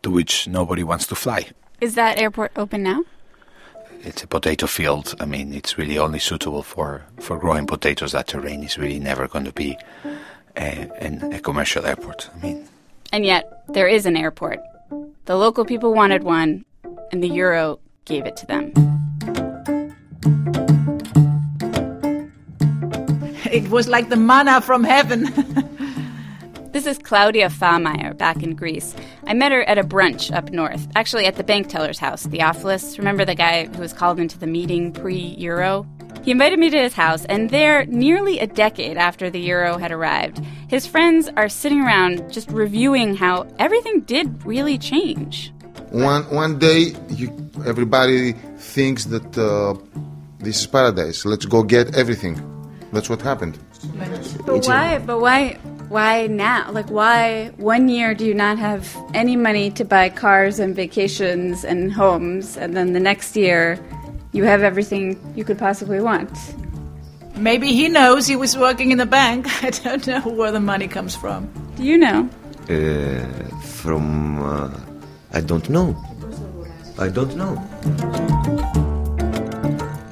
to 0.04 0.10
which 0.10 0.48
nobody 0.48 0.82
wants 0.82 1.08
to 1.08 1.16
fly. 1.16 1.50
Is 1.82 1.96
that 1.96 2.18
airport 2.18 2.54
open 2.56 2.84
now? 2.84 3.04
It's 4.02 4.24
a 4.24 4.28
potato 4.28 4.66
field. 4.66 5.14
I 5.20 5.26
mean, 5.26 5.54
it's 5.54 5.78
really 5.78 5.98
only 5.98 6.20
suitable 6.20 6.64
for, 6.64 7.04
for 7.20 7.38
growing 7.38 7.68
potatoes. 7.68 8.14
That 8.14 8.28
terrain 8.28 8.64
is 8.64 8.78
really 8.78 9.00
never 9.00 9.28
going 9.28 9.44
to 9.44 9.52
be 9.52 9.78
a, 10.56 10.90
an, 11.04 11.34
a 11.34 11.40
commercial 11.40 11.86
airport. 11.86 12.30
I 12.34 12.40
mean, 12.40 12.68
and 13.12 13.26
yet 13.26 13.64
there 13.68 13.90
is 13.90 14.06
an 14.06 14.16
airport. 14.16 14.62
The 15.26 15.36
local 15.36 15.66
people 15.66 15.94
wanted 15.94 16.24
one, 16.24 16.64
and 17.12 17.24
the 17.24 17.30
euro 17.30 17.80
gave 18.06 18.26
it 18.26 18.36
to 18.38 18.46
them. 18.46 18.72
It 23.52 23.70
was 23.70 23.88
like 23.88 24.10
the 24.10 24.16
manna 24.16 24.62
from 24.62 24.84
heaven. 24.84 25.24
this 26.72 26.86
is 26.86 27.00
Claudia 27.00 27.50
Fahmeyer 27.50 28.16
back 28.16 28.44
in 28.44 28.56
Greece. 28.56 28.96
I 29.26 29.34
met 29.34 29.52
her 29.52 29.64
at 29.64 29.78
a 29.78 29.84
brunch 29.84 30.32
up 30.36 30.52
north, 30.52 30.88
actually 30.96 31.26
at 31.26 31.36
the 31.36 31.44
bank 31.44 31.68
teller's 31.68 32.00
house, 32.00 32.26
Theophilus. 32.26 33.00
Remember 33.00 33.26
the 33.26 33.36
guy 33.36 33.66
who 33.66 33.80
was 33.80 33.94
called 33.94 34.20
into 34.20 34.38
the 34.38 34.48
meeting 34.48 34.94
pre 34.94 35.16
euro? 35.16 35.88
He 36.24 36.32
invited 36.32 36.60
me 36.60 36.70
to 36.70 36.78
his 36.78 36.94
house, 36.94 37.26
and 37.26 37.50
there, 37.50 37.86
nearly 37.86 38.40
a 38.40 38.48
decade 38.48 38.98
after 38.98 39.30
the 39.30 39.40
euro 39.40 39.78
had 39.78 39.92
arrived, 39.92 40.40
his 40.68 40.86
friends 40.86 41.30
are 41.36 41.50
sitting 41.50 41.82
around 41.82 42.32
just 42.32 42.52
reviewing 42.52 43.16
how 43.16 43.48
everything 43.58 44.02
did 44.02 44.46
really 44.46 44.78
change. 44.78 45.52
One 45.92 46.24
one 46.30 46.60
day, 46.60 46.94
you, 47.10 47.30
everybody 47.66 48.34
thinks 48.58 49.06
that 49.06 49.38
uh, 49.38 49.74
this 50.40 50.62
is 50.62 50.68
paradise. 50.68 51.26
Let's 51.26 51.46
go 51.46 51.64
get 51.64 51.96
everything. 51.96 52.38
That's 52.94 53.10
what 53.10 53.22
happened. 53.22 53.58
But 54.46 54.66
why? 54.68 55.00
But 55.00 55.20
why? 55.20 55.54
Why 55.90 56.28
now? 56.28 56.72
Like, 56.72 56.90
why 56.92 57.52
one 57.58 57.90
year 57.90 58.14
do 58.14 58.24
you 58.24 58.36
not 58.36 58.60
have 58.60 58.96
any 59.16 59.36
money 59.36 59.72
to 59.72 59.84
buy 59.84 60.10
cars 60.10 60.60
and 60.60 60.76
vacations 60.76 61.64
and 61.64 61.92
homes, 61.92 62.56
and 62.56 62.78
then 62.78 62.94
the 62.94 63.00
next 63.00 63.36
year 63.36 63.80
you 64.32 64.44
have 64.44 64.62
everything 64.62 65.18
you 65.36 65.44
could 65.44 65.58
possibly 65.58 66.00
want? 66.00 66.30
Maybe 67.36 67.74
he 67.74 67.88
knows 67.88 68.28
he 68.28 68.36
was 68.36 68.56
working 68.56 68.92
in 68.92 69.00
the 69.00 69.08
bank. 69.08 69.48
I 69.64 69.72
don't 69.72 70.06
know 70.06 70.22
where 70.22 70.52
the 70.52 70.60
money 70.60 70.88
comes 70.88 71.16
from. 71.16 71.50
Do 71.78 71.84
you 71.84 71.98
know? 71.98 72.30
Uh, 72.70 73.26
from 73.62 74.44
uh, 74.44 74.70
I 75.32 75.42
don't 75.42 75.70
know. 75.70 75.96
I 76.98 77.08
don't 77.08 77.36
know. 77.36 77.56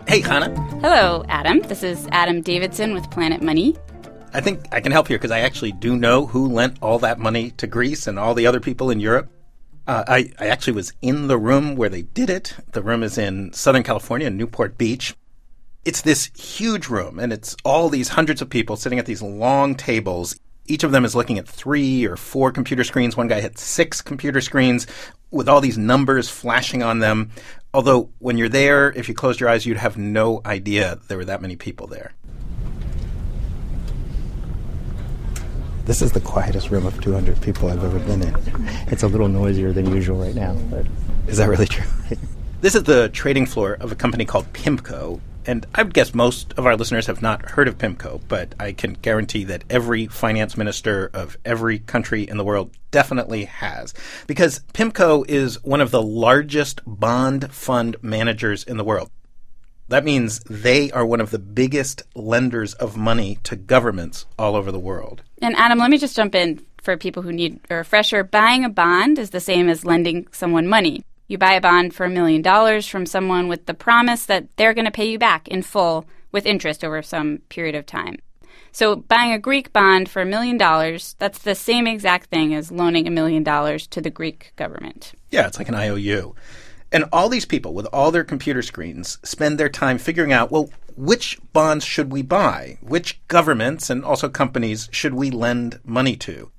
Hey, 0.07 0.21
Chana. 0.21 0.55
Hello, 0.81 1.25
Adam. 1.27 1.61
This 1.61 1.81
is 1.81 2.07
Adam 2.11 2.41
Davidson 2.41 2.93
with 2.93 3.09
Planet 3.09 3.41
Money. 3.41 3.75
I 4.33 4.41
think 4.41 4.67
I 4.71 4.79
can 4.79 4.91
help 4.91 5.07
here 5.07 5.17
because 5.17 5.31
I 5.31 5.39
actually 5.39 5.71
do 5.71 5.95
know 5.95 6.27
who 6.27 6.47
lent 6.47 6.77
all 6.81 6.99
that 6.99 7.17
money 7.17 7.49
to 7.51 7.65
Greece 7.65 8.05
and 8.05 8.19
all 8.19 8.35
the 8.35 8.45
other 8.45 8.59
people 8.59 8.91
in 8.91 8.99
Europe. 8.99 9.29
Uh, 9.87 10.03
I, 10.07 10.31
I 10.37 10.47
actually 10.47 10.73
was 10.73 10.93
in 11.01 11.27
the 11.27 11.37
room 11.37 11.75
where 11.75 11.89
they 11.89 12.03
did 12.03 12.29
it. 12.29 12.53
The 12.73 12.83
room 12.83 13.01
is 13.01 13.17
in 13.17 13.53
Southern 13.53 13.83
California, 13.83 14.29
Newport 14.29 14.77
Beach. 14.77 15.15
It's 15.83 16.01
this 16.01 16.29
huge 16.37 16.89
room, 16.89 17.17
and 17.17 17.33
it's 17.33 17.55
all 17.65 17.89
these 17.89 18.09
hundreds 18.09 18.41
of 18.41 18.49
people 18.49 18.75
sitting 18.75 18.99
at 18.99 19.05
these 19.05 19.21
long 19.21 19.73
tables, 19.73 20.37
each 20.67 20.83
of 20.83 20.91
them 20.91 21.05
is 21.05 21.15
looking 21.15 21.37
at 21.37 21.47
three 21.47 22.05
or 22.05 22.17
four 22.17 22.51
computer 22.51 22.83
screens. 22.83 23.17
One 23.17 23.27
guy 23.27 23.39
had 23.39 23.57
six 23.57 24.01
computer 24.01 24.41
screens 24.41 24.85
with 25.31 25.49
all 25.49 25.61
these 25.61 25.77
numbers 25.77 26.29
flashing 26.29 26.83
on 26.83 26.99
them. 26.99 27.31
Although, 27.73 28.09
when 28.19 28.37
you're 28.37 28.49
there, 28.49 28.91
if 28.93 29.09
you 29.09 29.15
closed 29.15 29.39
your 29.39 29.49
eyes, 29.49 29.65
you'd 29.65 29.77
have 29.77 29.97
no 29.97 30.41
idea 30.45 30.99
there 31.07 31.17
were 31.17 31.25
that 31.25 31.41
many 31.41 31.55
people 31.55 31.87
there. 31.87 32.13
This 35.85 36.01
is 36.01 36.11
the 36.11 36.19
quietest 36.19 36.69
room 36.69 36.85
of 36.85 36.99
200 37.01 37.41
people 37.41 37.69
I've 37.69 37.83
ever 37.83 37.99
been 37.99 38.21
in. 38.21 38.35
It's 38.87 39.03
a 39.03 39.07
little 39.07 39.29
noisier 39.29 39.71
than 39.71 39.93
usual 39.93 40.19
right 40.19 40.35
now, 40.35 40.53
but 40.69 40.85
is 41.27 41.37
that 41.37 41.47
really 41.47 41.65
true? 41.65 41.85
this 42.61 42.75
is 42.75 42.83
the 42.83 43.07
trading 43.09 43.45
floor 43.45 43.77
of 43.79 43.91
a 43.91 43.95
company 43.95 44.25
called 44.25 44.51
PIMCO, 44.51 45.21
and 45.47 45.65
I 45.73 45.83
would 45.83 45.93
guess 45.93 46.13
most 46.13 46.53
of 46.57 46.65
our 46.65 46.75
listeners 46.75 47.07
have 47.07 47.21
not 47.21 47.51
heard 47.51 47.67
of 47.67 47.77
PIMCO, 47.77 48.21
but 48.27 48.53
I 48.59 48.73
can 48.73 48.93
guarantee 48.93 49.45
that 49.45 49.63
every 49.69 50.07
finance 50.07 50.57
minister 50.57 51.09
of 51.13 51.37
every 51.45 51.79
country 51.79 52.23
in 52.23 52.37
the 52.37 52.43
world 52.43 52.71
definitely 52.91 53.45
has. 53.45 53.93
Because 54.27 54.59
PIMCO 54.73 55.27
is 55.27 55.63
one 55.63 55.81
of 55.81 55.91
the 55.91 56.01
largest 56.01 56.81
bond 56.85 57.51
fund 57.51 57.95
managers 58.01 58.63
in 58.63 58.77
the 58.77 58.83
world. 58.83 59.09
That 59.87 60.03
means 60.03 60.41
they 60.49 60.91
are 60.91 61.05
one 61.05 61.21
of 61.21 61.31
the 61.31 61.39
biggest 61.39 62.03
lenders 62.13 62.73
of 62.73 62.97
money 62.97 63.39
to 63.43 63.55
governments 63.55 64.25
all 64.37 64.57
over 64.57 64.69
the 64.69 64.79
world. 64.79 65.23
And 65.41 65.55
Adam, 65.55 65.79
let 65.79 65.89
me 65.89 65.97
just 65.97 66.15
jump 66.15 66.35
in 66.35 66.65
for 66.81 66.97
people 66.97 67.23
who 67.23 67.31
need 67.31 67.61
a 67.69 67.75
refresher. 67.75 68.23
Buying 68.23 68.65
a 68.65 68.69
bond 68.69 69.17
is 69.17 69.29
the 69.29 69.39
same 69.39 69.69
as 69.69 69.85
lending 69.85 70.27
someone 70.31 70.67
money. 70.67 71.03
You 71.27 71.37
buy 71.37 71.53
a 71.53 71.61
bond 71.61 71.93
for 71.93 72.05
a 72.05 72.09
million 72.09 72.41
dollars 72.41 72.87
from 72.87 73.05
someone 73.05 73.47
with 73.47 73.65
the 73.65 73.73
promise 73.73 74.25
that 74.25 74.47
they're 74.55 74.73
going 74.73 74.85
to 74.85 74.91
pay 74.91 75.09
you 75.09 75.19
back 75.19 75.47
in 75.47 75.61
full 75.61 76.05
with 76.31 76.45
interest 76.45 76.83
over 76.83 77.01
some 77.01 77.39
period 77.49 77.75
of 77.75 77.85
time. 77.85 78.17
So, 78.71 78.95
buying 78.95 79.33
a 79.33 79.39
Greek 79.39 79.73
bond 79.73 80.07
for 80.07 80.21
a 80.21 80.25
million 80.25 80.57
dollars, 80.57 81.15
that's 81.19 81.39
the 81.39 81.55
same 81.55 81.87
exact 81.87 82.29
thing 82.29 82.53
as 82.53 82.71
loaning 82.71 83.07
a 83.07 83.11
million 83.11 83.43
dollars 83.43 83.87
to 83.87 84.01
the 84.01 84.09
Greek 84.09 84.53
government. 84.55 85.13
Yeah, 85.31 85.47
it's 85.47 85.57
like 85.57 85.67
an 85.67 85.75
IOU. 85.75 86.35
And 86.91 87.05
all 87.11 87.27
these 87.27 87.45
people 87.45 87.73
with 87.73 87.87
all 87.91 88.11
their 88.11 88.23
computer 88.23 88.61
screens 88.61 89.17
spend 89.23 89.57
their 89.57 89.69
time 89.69 89.97
figuring 89.97 90.31
out, 90.31 90.51
well, 90.51 90.69
which 90.95 91.39
bonds 91.53 91.83
should 91.83 92.11
we 92.11 92.21
buy? 92.21 92.77
Which 92.81 93.19
governments 93.27 93.89
and 93.89 94.05
also 94.05 94.29
companies 94.29 94.87
should 94.91 95.13
we 95.13 95.29
lend 95.29 95.79
money 95.83 96.15
to? 96.17 96.51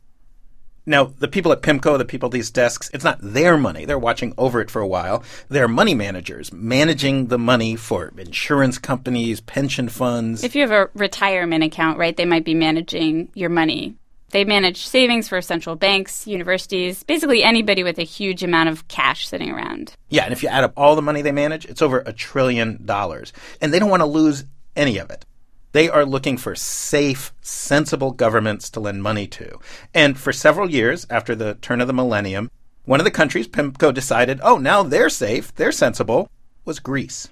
Now, 0.88 1.12
the 1.18 1.29
people 1.29 1.53
at 1.53 1.61
PIMCO, 1.61 1.98
the 1.98 2.07
people 2.07 2.29
at 2.29 2.33
these 2.33 2.51
desks, 2.51 2.90
it's 2.94 3.05
not 3.05 3.18
their 3.20 3.59
money. 3.59 3.85
They're 3.85 3.98
watching 3.98 4.33
over 4.38 4.62
it 4.62 4.70
for 4.70 4.81
a 4.81 4.87
while. 4.87 5.22
They're 5.51 5.68
money 5.68 5.94
managers 5.94 6.51
managing 6.51 7.27
the 7.27 7.38
money 7.38 7.77
for 7.77 8.11
insurance 8.16 8.79
companies, 8.79 9.42
pension 9.42 9.90
funds. 9.90 10.42
If 10.42 10.55
you 10.55 10.62
have 10.62 10.70
a 10.70 10.88
retirement 10.94 11.62
account, 11.62 11.98
right, 11.98 12.16
they 12.16 12.24
might 12.24 12.46
be 12.46 12.55
managing 12.55 13.29
your 13.35 13.51
money. 13.51 13.96
They 14.31 14.44
manage 14.44 14.87
savings 14.87 15.29
for 15.29 15.42
central 15.42 15.77
banks, 15.77 16.27
universities, 16.27 17.03
basically 17.03 17.42
anybody 17.42 17.85
with 17.85 17.98
a 17.98 18.05
huge 18.05 18.42
amount 18.42 18.70
of 18.70 18.88
cash 18.88 19.29
sitting 19.29 19.51
around. 19.51 19.92
Yeah, 20.09 20.24
and 20.24 20.33
if 20.33 20.42
you 20.42 20.48
add 20.48 20.64
up 20.64 20.72
all 20.74 20.96
the 20.96 21.03
money 21.03 21.20
they 21.20 21.33
manage, 21.33 21.66
it's 21.66 21.83
over 21.83 22.03
a 22.07 22.14
trillion 22.14 22.87
dollars. 22.87 23.35
And 23.61 23.74
they 23.74 23.79
don't 23.79 23.90
want 23.90 24.01
to 24.01 24.07
lose 24.07 24.44
any 24.74 24.96
of 24.96 25.11
it. 25.11 25.27
They 25.73 25.89
are 25.89 26.07
looking 26.07 26.39
for 26.39 26.55
safe, 26.55 27.33
sensible 27.41 28.13
governments 28.13 28.71
to 28.71 28.81
lend 28.81 29.03
money 29.03 29.27
to. 29.29 29.59
And 29.93 30.19
for 30.19 30.33
several 30.33 30.71
years 30.71 31.07
after 31.11 31.35
the 31.35 31.55
turn 31.57 31.81
of 31.81 31.87
the 31.87 31.93
millennium, 31.93 32.51
one 32.85 33.01
of 33.01 33.05
the 33.05 33.11
countries 33.11 33.47
PIMCO 33.47 33.93
decided, 33.93 34.41
oh, 34.43 34.57
now 34.57 34.83
they're 34.83 35.11
safe, 35.11 35.55
they're 35.55 35.73
sensible, 35.73 36.31
was 36.65 36.79
Greece. 36.79 37.29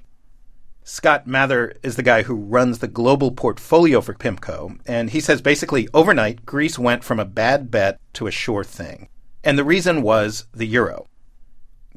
Scott 0.85 1.27
Mather 1.27 1.75
is 1.83 1.97
the 1.97 2.03
guy 2.03 2.23
who 2.23 2.35
runs 2.35 2.79
the 2.79 2.89
global 2.89 3.33
portfolio 3.33 4.01
for 4.01 4.15
PIMCO, 4.15 4.79
and 4.87 5.11
he 5.11 5.21
says 5.21 5.41
basically 5.41 5.89
overnight, 5.95 6.45
Greece 6.45 6.79
went 6.79 7.03
from 7.03 7.19
a 7.19 7.25
bad 7.25 7.71
bet 7.71 7.99
to 8.13 8.27
a 8.27 8.31
sure 8.31 8.63
thing. 8.63 9.09
And 9.43 9.59
the 9.59 9.65
reason 9.65 10.03
was 10.03 10.47
the 10.53 10.67
euro 10.67 11.09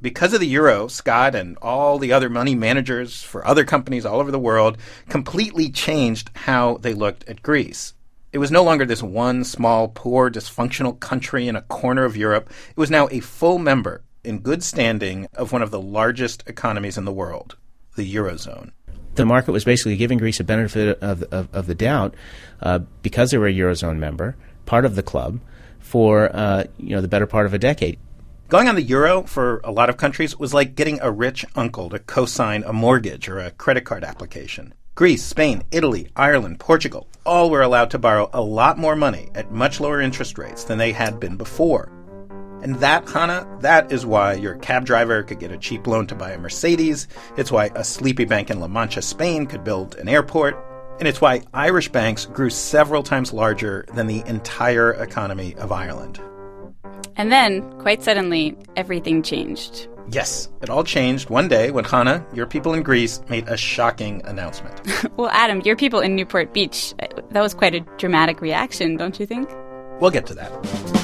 because 0.02 0.34
of 0.34 0.40
the 0.40 0.48
euro, 0.48 0.88
Scott 0.88 1.36
and 1.36 1.58
all 1.62 1.98
the 1.98 2.14
other 2.14 2.30
money 2.30 2.56
managers 2.56 3.22
for 3.22 3.46
other 3.46 3.66
companies 3.66 4.06
all 4.06 4.20
over 4.20 4.32
the 4.32 4.40
world 4.40 4.78
completely 5.10 5.70
changed 5.70 6.30
how 6.34 6.78
they 6.78 6.94
looked 6.94 7.28
at 7.28 7.42
Greece. 7.42 7.94
It 8.32 8.38
was 8.38 8.52
no 8.52 8.64
longer 8.64 8.86
this 8.86 9.02
one 9.02 9.44
small, 9.44 9.88
poor, 9.88 10.30
dysfunctional 10.30 11.00
country 11.00 11.48
in 11.48 11.56
a 11.56 11.64
corner 11.64 12.06
of 12.06 12.16
Europe. 12.16 12.50
It 12.70 12.78
was 12.78 12.92
now 12.92 13.08
a 13.10 13.20
full 13.20 13.58
member 13.58 14.04
in 14.24 14.40
good 14.40 14.64
standing 14.64 15.28
of 15.34 15.52
one 15.52 15.62
of 15.62 15.72
the 15.72 15.82
largest 15.82 16.44
economies 16.48 16.98
in 16.98 17.06
the 17.06 17.12
world, 17.12 17.58
the 17.96 18.16
Eurozone. 18.16 18.72
The 19.16 19.26
market 19.26 19.52
was 19.52 19.66
basically 19.66 19.98
giving 19.98 20.18
Greece 20.20 20.40
a 20.40 20.44
benefit 20.44 21.00
of, 21.02 21.24
of, 21.24 21.54
of 21.54 21.66
the 21.66 21.76
doubt 21.76 22.14
uh, 22.62 22.80
because 23.02 23.32
they 23.32 23.38
were 23.38 23.48
a 23.48 23.54
Eurozone 23.54 23.98
member, 23.98 24.36
part 24.66 24.86
of 24.86 24.96
the 24.96 25.04
club, 25.04 25.40
for 25.80 26.30
uh, 26.36 26.66
you 26.78 26.96
know 26.96 27.02
the 27.02 27.08
better 27.08 27.26
part 27.26 27.48
of 27.48 27.54
a 27.54 27.58
decade. 27.58 27.98
Going 28.50 28.68
on 28.68 28.74
the 28.74 28.82
euro 28.82 29.22
for 29.22 29.62
a 29.64 29.72
lot 29.72 29.92
of 29.92 29.98
countries 29.98 30.36
was 30.36 30.56
like 30.56 30.74
getting 30.74 31.00
a 31.02 31.12
rich 31.12 31.46
uncle 31.56 31.88
to 31.92 32.00
co 32.00 32.26
sign 32.26 32.64
a 32.64 32.74
mortgage 32.74 33.30
or 33.30 33.38
a 33.38 33.52
credit 33.52 33.86
card 33.86 34.04
application. 34.04 34.74
Greece, 34.96 35.24
Spain, 35.24 35.62
Italy, 35.70 36.10
Ireland, 36.16 36.60
Portugal 36.60 37.08
all 37.28 37.52
were 37.52 37.62
allowed 37.62 37.92
to 37.92 38.00
borrow 38.00 38.28
a 38.34 38.42
lot 38.42 38.80
more 38.80 38.96
money 38.96 39.30
at 39.36 39.52
much 39.52 39.80
lower 39.80 40.02
interest 40.02 40.40
rates 40.40 40.64
than 40.64 40.80
they 40.80 40.92
had 40.92 41.20
been 41.20 41.38
before. 41.38 41.92
And 42.64 42.74
that, 42.78 43.06
Chana, 43.06 43.62
that 43.62 43.92
is 43.92 44.04
why 44.04 44.34
your 44.34 44.56
cab 44.56 44.84
driver 44.84 45.22
could 45.22 45.40
get 45.40 45.52
a 45.52 45.58
cheap 45.60 45.86
loan 45.86 46.08
to 46.08 46.16
buy 46.16 46.32
a 46.32 46.40
Mercedes. 46.40 47.08
It's 47.38 47.52
why 47.52 47.70
a 47.76 47.84
sleepy 47.84 48.26
bank 48.26 48.50
in 48.50 48.60
La 48.60 48.68
Mancha, 48.68 49.04
Spain 49.04 49.46
could 49.46 49.64
build 49.64 49.94
an 49.98 50.10
airport. 50.10 50.58
And 50.98 51.08
it's 51.08 51.22
why 51.22 51.44
Irish 51.54 51.90
banks 51.90 52.26
grew 52.26 52.50
several 52.50 53.04
times 53.04 53.32
larger 53.32 53.86
than 53.94 54.08
the 54.08 54.24
entire 54.26 54.94
economy 54.94 55.54
of 55.58 55.72
Ireland. 55.72 56.20
And 57.16 57.32
then, 57.32 57.62
quite 57.80 58.04
suddenly, 58.04 58.56
everything 58.76 59.24
changed. 59.24 59.88
Yes, 60.12 60.50
it 60.62 60.70
all 60.70 60.84
changed 60.84 61.30
one 61.30 61.48
day 61.48 61.70
when 61.70 61.84
Chana, 61.84 62.26
your 62.36 62.48
people 62.48 62.74
in 62.74 62.82
Greece, 62.82 63.22
made 63.30 63.48
a 63.48 63.56
shocking 63.56 64.24
announcement. 64.26 64.82
well, 65.18 65.30
Adam, 65.30 65.62
your 65.62 65.76
people 65.76 66.00
in 66.00 66.16
Newport 66.16 66.52
Beach, 66.54 66.96
uh, 67.00 67.08
that 67.30 67.42
was 67.42 67.54
quite 67.54 67.76
a 67.76 67.82
dramatic 67.98 68.42
reaction, 68.42 68.98
don't 68.98 69.20
you 69.20 69.28
think? 69.28 69.50
We'll 70.00 70.10
get 70.10 70.26
to 70.28 70.34
that. 70.34 71.00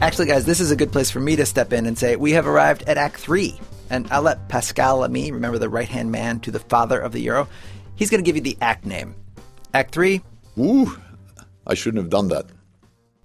Actually, 0.00 0.26
guys, 0.26 0.44
this 0.46 0.60
is 0.60 0.70
a 0.70 0.76
good 0.76 0.92
place 0.92 1.10
for 1.10 1.20
me 1.20 1.36
to 1.36 1.46
step 1.46 1.72
in 1.72 1.86
and 1.86 1.98
say 1.98 2.16
we 2.16 2.32
have 2.32 2.46
arrived 2.46 2.82
at 2.88 2.98
Act 2.98 3.16
3. 3.16 3.58
And 3.90 4.06
I'll 4.10 4.22
let 4.22 4.48
Pascal 4.48 4.98
Lamy, 4.98 5.32
remember 5.32 5.58
the 5.58 5.68
right 5.68 5.88
hand 5.88 6.12
man 6.12 6.40
to 6.40 6.50
the 6.50 6.60
father 6.60 7.00
of 7.00 7.12
the 7.12 7.20
euro, 7.20 7.48
he's 7.94 8.10
going 8.10 8.22
to 8.22 8.26
give 8.26 8.36
you 8.36 8.42
the 8.42 8.56
act 8.60 8.84
name. 8.84 9.14
Act 9.74 9.92
3. 9.92 10.22
Ooh, 10.58 10.96
I 11.66 11.74
shouldn't 11.74 12.02
have 12.02 12.10
done 12.10 12.28
that. 12.28 12.46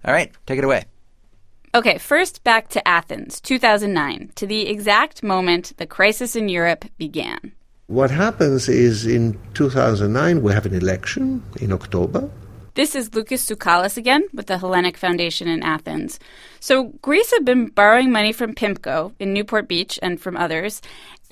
All 0.08 0.14
right, 0.14 0.32
take 0.46 0.58
it 0.58 0.64
away. 0.64 0.86
Okay, 1.76 1.98
first 1.98 2.44
back 2.46 2.70
to 2.70 2.88
Athens, 2.88 3.42
2009, 3.42 4.32
to 4.36 4.48
the 4.48 4.68
exact 4.68 5.22
moment 5.22 5.74
the 5.78 5.86
crisis 5.86 6.36
in 6.36 6.48
Europe 6.48 6.86
began. 6.98 7.52
What 7.88 8.10
happens 8.10 8.70
is 8.70 9.06
in 9.06 9.38
2009 9.54 10.42
we 10.42 10.54
have 10.54 10.66
an 10.66 10.74
election 10.74 11.44
in 11.60 11.74
October. 11.74 12.30
This 12.76 12.96
is 12.96 13.14
Lucas 13.14 13.46
Tsoukalis 13.46 13.98
again 13.98 14.24
with 14.34 14.48
the 14.48 14.60
Hellenic 14.60 14.98
Foundation 14.98 15.48
in 15.48 15.62
Athens. 15.62 16.20
So, 16.60 16.94
Greece 17.02 17.32
had 17.32 17.44
been 17.44 17.68
borrowing 17.68 18.12
money 18.12 18.32
from 18.32 18.54
PIMCO 18.54 19.14
in 19.20 19.34
Newport 19.34 19.68
Beach 19.68 20.00
and 20.02 20.22
from 20.22 20.38
others. 20.38 20.82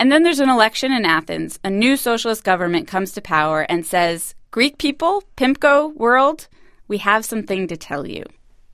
And 0.00 0.10
then 0.10 0.22
there's 0.22 0.40
an 0.40 0.50
election 0.50 0.92
in 0.92 1.04
Athens. 1.04 1.58
A 1.62 1.70
new 1.70 1.96
socialist 1.96 2.42
government 2.42 2.88
comes 2.88 3.12
to 3.12 3.22
power 3.22 3.62
and 3.62 3.86
says, 3.86 4.34
Greek 4.50 4.76
people, 4.76 5.22
PIMCO 5.36 5.94
world, 5.94 6.48
we 6.88 6.98
have 6.98 7.24
something 7.24 7.68
to 7.68 7.76
tell 7.76 8.06
you. 8.06 8.24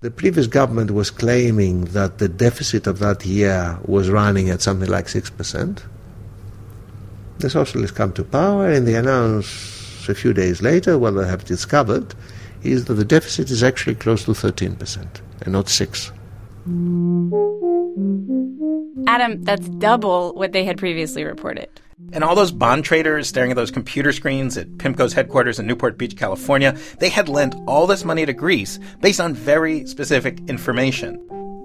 The 0.03 0.11
previous 0.11 0.49
government 0.49 0.91
was 0.91 1.13
claiming 1.13 1.85
that 1.97 2.19
the 2.19 2.29
deficit 2.29 2.89
of 2.89 2.99
that 2.99 3.25
year 3.25 3.79
was 3.85 4.11
running 4.11 4.51
at 4.51 4.61
something 4.61 4.91
like 4.91 5.07
6%. 5.07 5.83
The 7.39 7.49
socialists 7.49 7.97
come 7.97 8.13
to 8.15 8.25
power 8.25 8.69
and 8.69 8.85
they 8.87 8.97
announce 8.97 10.09
a 10.09 10.15
few 10.15 10.33
days 10.33 10.61
later 10.61 10.99
what 10.99 11.13
they 11.13 11.27
have 11.27 11.45
discovered 11.45 12.17
is 12.65 12.87
that 12.87 12.95
the 12.95 13.05
deficit 13.05 13.49
is 13.53 13.63
actually 13.63 13.95
close 13.95 14.25
to 14.25 14.33
13% 14.33 15.07
and 15.43 15.53
not 15.53 15.69
6. 15.69 16.11
Adam, 19.07 19.43
that's 19.45 19.69
double 19.69 20.35
what 20.35 20.51
they 20.51 20.65
had 20.65 20.79
previously 20.79 21.23
reported. 21.23 21.69
And 22.13 22.23
all 22.23 22.35
those 22.35 22.53
bond 22.53 22.85
traders 22.85 23.29
staring 23.29 23.51
at 23.51 23.57
those 23.57 23.71
computer 23.71 24.13
screens 24.13 24.57
at 24.57 24.69
PIMCO's 24.73 25.13
headquarters 25.13 25.59
in 25.59 25.67
Newport 25.67 25.97
Beach, 25.97 26.17
California, 26.17 26.77
they 26.99 27.09
had 27.09 27.29
lent 27.29 27.55
all 27.67 27.87
this 27.87 28.05
money 28.05 28.27
to 28.27 28.33
Greece 28.33 28.79
based 29.01 29.21
on 29.21 29.35
very 29.35 29.87
specific 29.87 30.39
information. 30.49 31.19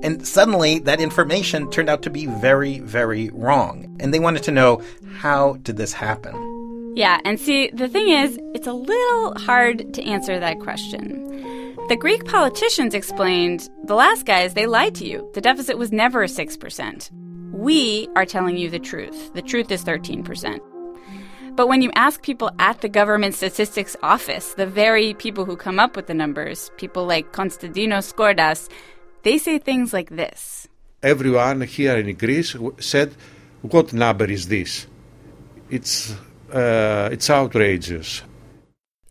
And 0.03 0.25
suddenly 0.25 0.79
that 0.79 1.01
information 1.01 1.69
turned 1.71 1.89
out 1.89 2.01
to 2.03 2.09
be 2.09 2.27
very, 2.27 2.79
very 2.79 3.29
wrong. 3.33 3.97
And 3.99 4.13
they 4.13 4.19
wanted 4.19 4.43
to 4.43 4.51
know 4.51 4.81
how 5.17 5.53
did 5.63 5.77
this 5.77 5.91
happen? 5.91 6.93
Yeah, 6.95 7.19
and 7.25 7.39
see, 7.39 7.69
the 7.71 7.87
thing 7.87 8.09
is, 8.09 8.39
it's 8.55 8.67
a 8.67 8.73
little 8.73 9.35
hard 9.37 9.93
to 9.93 10.03
answer 10.03 10.39
that 10.39 10.59
question. 10.59 11.25
The 11.89 11.95
Greek 11.95 12.25
politicians 12.25 12.93
explained 12.93 13.69
the 13.83 13.95
last 13.95 14.25
guys, 14.25 14.53
they 14.53 14.65
lied 14.65 14.95
to 14.95 15.05
you. 15.05 15.29
The 15.33 15.41
deficit 15.41 15.77
was 15.77 15.91
never 15.91 16.25
6%. 16.25 17.11
We 17.57 18.07
are 18.15 18.23
telling 18.23 18.55
you 18.55 18.69
the 18.69 18.77
truth. 18.77 19.33
The 19.33 19.41
truth 19.41 19.71
is 19.71 19.83
13%. 19.83 20.59
But 21.55 21.67
when 21.67 21.81
you 21.81 21.89
ask 21.95 22.21
people 22.21 22.51
at 22.59 22.81
the 22.81 22.87
government 22.87 23.33
statistics 23.33 23.97
office, 24.03 24.53
the 24.53 24.67
very 24.67 25.15
people 25.15 25.43
who 25.43 25.57
come 25.57 25.79
up 25.79 25.95
with 25.95 26.05
the 26.05 26.13
numbers, 26.13 26.69
people 26.77 27.07
like 27.07 27.33
Konstantinos 27.33 28.13
Skordas, 28.13 28.69
they 29.23 29.39
say 29.39 29.57
things 29.57 29.91
like 29.91 30.11
this. 30.11 30.67
Everyone 31.01 31.61
here 31.61 31.97
in 31.97 32.15
Greece 32.15 32.55
said, 32.79 33.15
What 33.63 33.91
number 33.91 34.25
is 34.25 34.47
this? 34.47 34.85
It's, 35.71 36.11
uh, 36.53 37.09
it's 37.11 37.27
outrageous. 37.27 38.21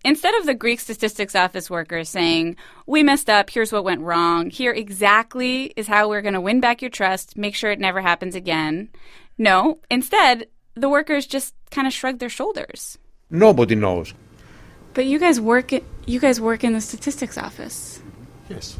Instead 0.06 0.36
of 0.36 0.46
the 0.46 0.54
Greek 0.54 0.78
statistics 0.78 1.34
office 1.34 1.68
workers 1.68 2.08
saying, 2.08 2.54
we 2.86 3.02
messed 3.02 3.28
up, 3.28 3.50
here's 3.50 3.72
what 3.72 3.82
went 3.82 4.00
wrong, 4.02 4.50
here 4.50 4.70
exactly 4.70 5.72
is 5.74 5.88
how 5.88 6.08
we're 6.08 6.22
going 6.22 6.32
to 6.32 6.40
win 6.40 6.60
back 6.60 6.80
your 6.80 6.92
trust, 6.92 7.36
make 7.36 7.56
sure 7.56 7.72
it 7.72 7.80
never 7.80 8.00
happens 8.00 8.36
again. 8.36 8.88
No, 9.36 9.80
instead, 9.90 10.46
the 10.74 10.88
workers 10.88 11.26
just 11.26 11.56
kind 11.72 11.88
of 11.88 11.92
shrug 11.92 12.20
their 12.20 12.28
shoulders. 12.28 12.98
Nobody 13.30 13.74
knows. 13.74 14.14
But 14.94 15.06
you 15.06 15.18
guys 15.18 15.40
work 15.40 15.72
you 15.72 16.20
guys 16.20 16.40
work 16.40 16.62
in 16.62 16.72
the 16.72 16.80
statistics 16.80 17.36
office. 17.36 18.00
Yes. 18.48 18.78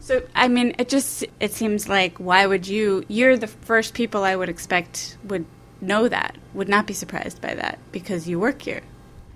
So 0.00 0.22
I 0.34 0.48
mean, 0.48 0.74
it 0.78 0.90
just 0.90 1.24
it 1.40 1.52
seems 1.52 1.88
like 1.88 2.18
why 2.18 2.44
would 2.44 2.68
you? 2.68 3.02
You're 3.08 3.38
the 3.38 3.46
first 3.46 3.94
people 3.94 4.22
I 4.22 4.36
would 4.36 4.50
expect 4.50 5.16
would 5.24 5.46
know 5.80 6.06
that, 6.06 6.36
would 6.52 6.68
not 6.68 6.86
be 6.86 6.92
surprised 6.92 7.40
by 7.40 7.54
that 7.54 7.78
because 7.92 8.28
you 8.28 8.38
work 8.38 8.60
here 8.60 8.82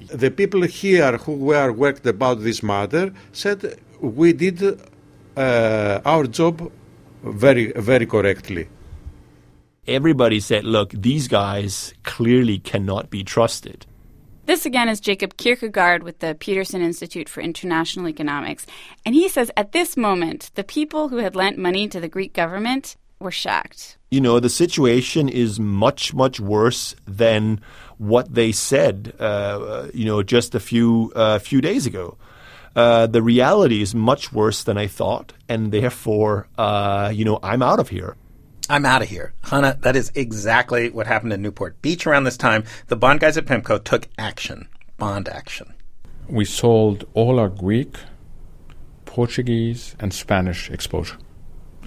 the 0.06 0.30
people 0.30 0.62
here 0.62 1.16
who 1.18 1.34
were 1.34 1.72
worked 1.72 2.06
about 2.06 2.40
this 2.40 2.62
matter 2.62 3.12
said 3.32 3.78
we 4.00 4.32
did 4.32 4.62
uh, 5.36 6.00
our 6.04 6.26
job 6.26 6.70
very 7.22 7.72
very 7.72 8.06
correctly. 8.06 8.68
Everybody 9.86 10.40
said, 10.40 10.64
"Look, 10.64 10.90
these 10.90 11.28
guys 11.28 11.94
clearly 12.02 12.58
cannot 12.58 13.10
be 13.10 13.24
trusted." 13.24 13.86
This 14.46 14.64
again 14.64 14.88
is 14.88 15.00
Jacob 15.00 15.36
Kirkegaard 15.36 16.02
with 16.02 16.20
the 16.20 16.34
Peterson 16.34 16.80
Institute 16.80 17.28
for 17.28 17.42
International 17.42 18.08
Economics. 18.08 18.66
And 19.04 19.14
he 19.14 19.28
says 19.28 19.50
at 19.58 19.72
this 19.72 19.94
moment, 19.96 20.50
the 20.54 20.64
people 20.64 21.08
who 21.08 21.18
had 21.18 21.36
lent 21.36 21.58
money 21.58 21.86
to 21.88 22.00
the 22.00 22.08
Greek 22.08 22.32
government, 22.32 22.96
were 23.20 23.30
shocked. 23.30 23.98
You 24.10 24.20
know, 24.20 24.40
the 24.40 24.48
situation 24.48 25.28
is 25.28 25.58
much, 25.60 26.14
much 26.14 26.40
worse 26.40 26.94
than 27.06 27.60
what 27.98 28.32
they 28.32 28.52
said, 28.52 29.14
uh, 29.18 29.88
you 29.92 30.04
know, 30.04 30.22
just 30.22 30.54
a 30.54 30.60
few, 30.60 31.12
uh, 31.14 31.38
few 31.38 31.60
days 31.60 31.86
ago. 31.86 32.16
Uh, 32.74 33.06
the 33.06 33.22
reality 33.22 33.82
is 33.82 33.94
much 33.94 34.32
worse 34.32 34.62
than 34.62 34.78
I 34.78 34.86
thought, 34.86 35.32
and 35.48 35.72
therefore, 35.72 36.46
uh, 36.56 37.10
you 37.12 37.24
know, 37.24 37.40
I'm 37.42 37.62
out 37.62 37.80
of 37.80 37.88
here. 37.88 38.16
I'm 38.70 38.84
out 38.84 39.02
of 39.02 39.08
here. 39.08 39.32
Chana, 39.44 39.80
that 39.80 39.96
is 39.96 40.12
exactly 40.14 40.90
what 40.90 41.06
happened 41.06 41.32
in 41.32 41.42
Newport 41.42 41.80
Beach 41.82 42.06
around 42.06 42.24
this 42.24 42.36
time. 42.36 42.64
The 42.86 42.96
bond 42.96 43.20
guys 43.20 43.36
at 43.36 43.46
PIMCO 43.46 43.82
took 43.82 44.06
action, 44.18 44.68
bond 44.98 45.28
action. 45.28 45.74
We 46.28 46.44
sold 46.44 47.06
all 47.14 47.38
our 47.38 47.48
Greek, 47.48 47.96
Portuguese, 49.06 49.96
and 49.98 50.12
Spanish 50.12 50.70
exposure. 50.70 51.16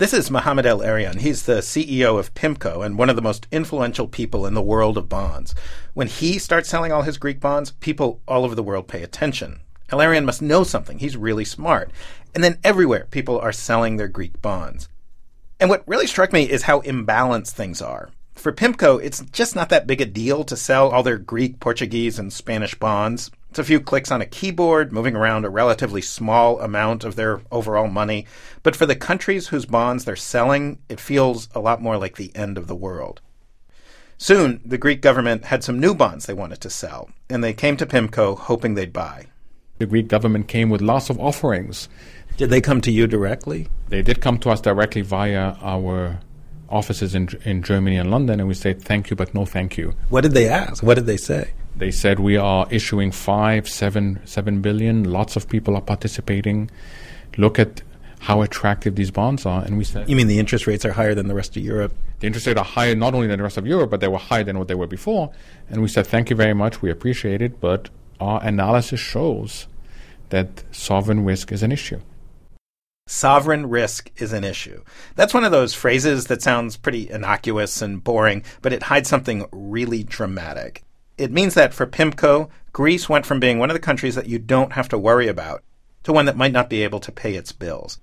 This 0.01 0.15
is 0.15 0.31
Mohamed 0.31 0.65
El-Erian. 0.65 1.19
He's 1.19 1.43
the 1.43 1.59
CEO 1.59 2.17
of 2.17 2.33
PIMCO 2.33 2.83
and 2.83 2.97
one 2.97 3.11
of 3.11 3.15
the 3.15 3.21
most 3.21 3.45
influential 3.51 4.07
people 4.07 4.47
in 4.47 4.55
the 4.55 4.61
world 4.63 4.97
of 4.97 5.07
bonds. 5.07 5.53
When 5.93 6.07
he 6.07 6.39
starts 6.39 6.69
selling 6.69 6.91
all 6.91 7.03
his 7.03 7.19
Greek 7.19 7.39
bonds, 7.39 7.73
people 7.73 8.19
all 8.27 8.43
over 8.43 8.55
the 8.55 8.63
world 8.63 8.87
pay 8.87 9.03
attention. 9.03 9.59
El-Erian 9.91 10.25
must 10.25 10.41
know 10.41 10.63
something. 10.63 10.97
He's 10.97 11.15
really 11.15 11.45
smart. 11.45 11.91
And 12.33 12.43
then 12.43 12.57
everywhere, 12.63 13.09
people 13.11 13.37
are 13.37 13.51
selling 13.51 13.97
their 13.97 14.07
Greek 14.07 14.41
bonds. 14.41 14.89
And 15.59 15.69
what 15.69 15.87
really 15.87 16.07
struck 16.07 16.33
me 16.33 16.49
is 16.49 16.63
how 16.63 16.81
imbalanced 16.81 17.51
things 17.51 17.79
are. 17.79 18.09
For 18.33 18.51
PIMCO, 18.51 18.99
it's 19.03 19.21
just 19.25 19.55
not 19.55 19.69
that 19.69 19.85
big 19.85 20.01
a 20.01 20.05
deal 20.05 20.43
to 20.45 20.57
sell 20.57 20.89
all 20.89 21.03
their 21.03 21.19
Greek, 21.19 21.59
Portuguese, 21.59 22.17
and 22.17 22.33
Spanish 22.33 22.73
bonds. 22.73 23.29
It's 23.51 23.59
a 23.59 23.65
few 23.65 23.81
clicks 23.81 24.11
on 24.11 24.21
a 24.21 24.25
keyboard, 24.25 24.93
moving 24.93 25.13
around 25.13 25.43
a 25.43 25.49
relatively 25.49 26.01
small 26.01 26.61
amount 26.61 27.03
of 27.03 27.17
their 27.17 27.41
overall 27.51 27.89
money. 27.89 28.25
But 28.63 28.77
for 28.77 28.85
the 28.85 28.95
countries 28.95 29.49
whose 29.49 29.65
bonds 29.65 30.05
they're 30.05 30.15
selling, 30.15 30.79
it 30.87 31.01
feels 31.01 31.49
a 31.53 31.59
lot 31.59 31.81
more 31.81 31.97
like 31.97 32.15
the 32.15 32.33
end 32.33 32.57
of 32.57 32.67
the 32.67 32.75
world. 32.75 33.19
Soon, 34.17 34.61
the 34.63 34.77
Greek 34.77 35.01
government 35.01 35.43
had 35.43 35.65
some 35.65 35.81
new 35.81 35.93
bonds 35.93 36.27
they 36.27 36.33
wanted 36.33 36.61
to 36.61 36.69
sell, 36.69 37.09
and 37.29 37.43
they 37.43 37.51
came 37.51 37.75
to 37.75 37.85
PIMCO 37.85 38.37
hoping 38.37 38.75
they'd 38.75 38.93
buy. 38.93 39.25
The 39.79 39.85
Greek 39.85 40.07
government 40.07 40.47
came 40.47 40.69
with 40.69 40.79
lots 40.79 41.09
of 41.09 41.19
offerings. 41.19 41.89
Did 42.37 42.51
they 42.51 42.61
come 42.61 42.79
to 42.79 42.91
you 42.91 43.05
directly? 43.05 43.67
They 43.89 44.01
did 44.01 44.21
come 44.21 44.37
to 44.39 44.49
us 44.51 44.61
directly 44.61 45.01
via 45.01 45.57
our 45.61 46.21
offices 46.69 47.13
in 47.13 47.27
in 47.43 47.63
Germany 47.63 47.97
and 47.97 48.09
London, 48.09 48.39
and 48.39 48.47
we 48.47 48.53
said 48.53 48.81
thank 48.81 49.09
you, 49.09 49.17
but 49.17 49.35
no 49.35 49.45
thank 49.45 49.77
you. 49.77 49.93
What 50.07 50.21
did 50.21 50.31
they 50.31 50.47
ask? 50.47 50.81
What 50.81 50.95
did 50.95 51.05
they 51.05 51.17
say? 51.17 51.51
They 51.75 51.91
said 51.91 52.19
we 52.19 52.37
are 52.37 52.67
issuing 52.69 53.11
five, 53.11 53.67
seven, 53.67 54.19
seven 54.25 54.61
billion. 54.61 55.03
Lots 55.03 55.35
of 55.35 55.47
people 55.49 55.75
are 55.75 55.81
participating. 55.81 56.69
Look 57.37 57.59
at 57.59 57.81
how 58.19 58.43
attractive 58.43 58.95
these 58.95 59.09
bonds 59.09 59.45
are, 59.45 59.63
and 59.63 59.77
we 59.77 59.83
said. 59.83 60.07
You 60.07 60.15
mean 60.15 60.27
the 60.27 60.37
interest 60.37 60.67
rates 60.67 60.85
are 60.85 60.91
higher 60.91 61.15
than 61.15 61.27
the 61.27 61.33
rest 61.33 61.57
of 61.57 61.63
Europe? 61.63 61.93
The 62.19 62.27
interest 62.27 62.45
rates 62.45 62.59
are 62.59 62.65
higher 62.65 62.93
not 62.93 63.15
only 63.15 63.27
than 63.27 63.37
the 63.37 63.43
rest 63.43 63.57
of 63.57 63.65
Europe, 63.65 63.89
but 63.89 63.99
they 63.99 64.07
were 64.07 64.19
higher 64.19 64.43
than 64.43 64.59
what 64.59 64.67
they 64.67 64.75
were 64.75 64.85
before. 64.85 65.31
And 65.69 65.81
we 65.81 65.87
said 65.87 66.05
thank 66.05 66.29
you 66.29 66.35
very 66.35 66.53
much, 66.53 66.81
we 66.81 66.91
appreciate 66.91 67.41
it, 67.41 67.59
but 67.59 67.89
our 68.19 68.43
analysis 68.43 68.99
shows 68.99 69.65
that 70.29 70.63
sovereign 70.71 71.25
risk 71.25 71.51
is 71.51 71.63
an 71.63 71.71
issue. 71.71 71.99
Sovereign 73.07 73.67
risk 73.67 74.11
is 74.17 74.31
an 74.31 74.43
issue. 74.43 74.83
That's 75.15 75.33
one 75.33 75.43
of 75.43 75.51
those 75.51 75.73
phrases 75.73 76.27
that 76.27 76.43
sounds 76.43 76.77
pretty 76.77 77.09
innocuous 77.09 77.81
and 77.81 78.03
boring, 78.03 78.43
but 78.61 78.71
it 78.71 78.83
hides 78.83 79.09
something 79.09 79.47
really 79.51 80.03
dramatic. 80.03 80.83
It 81.21 81.31
means 81.31 81.53
that 81.53 81.71
for 81.71 81.85
PIMCO, 81.85 82.49
Greece 82.73 83.07
went 83.07 83.27
from 83.27 83.39
being 83.39 83.59
one 83.59 83.69
of 83.69 83.75
the 83.75 83.79
countries 83.79 84.15
that 84.15 84.25
you 84.25 84.39
don't 84.39 84.73
have 84.73 84.89
to 84.89 84.97
worry 84.97 85.27
about 85.27 85.63
to 86.01 86.11
one 86.11 86.25
that 86.25 86.35
might 86.35 86.51
not 86.51 86.67
be 86.67 86.81
able 86.81 86.99
to 86.99 87.11
pay 87.11 87.35
its 87.35 87.51
bills. 87.51 87.99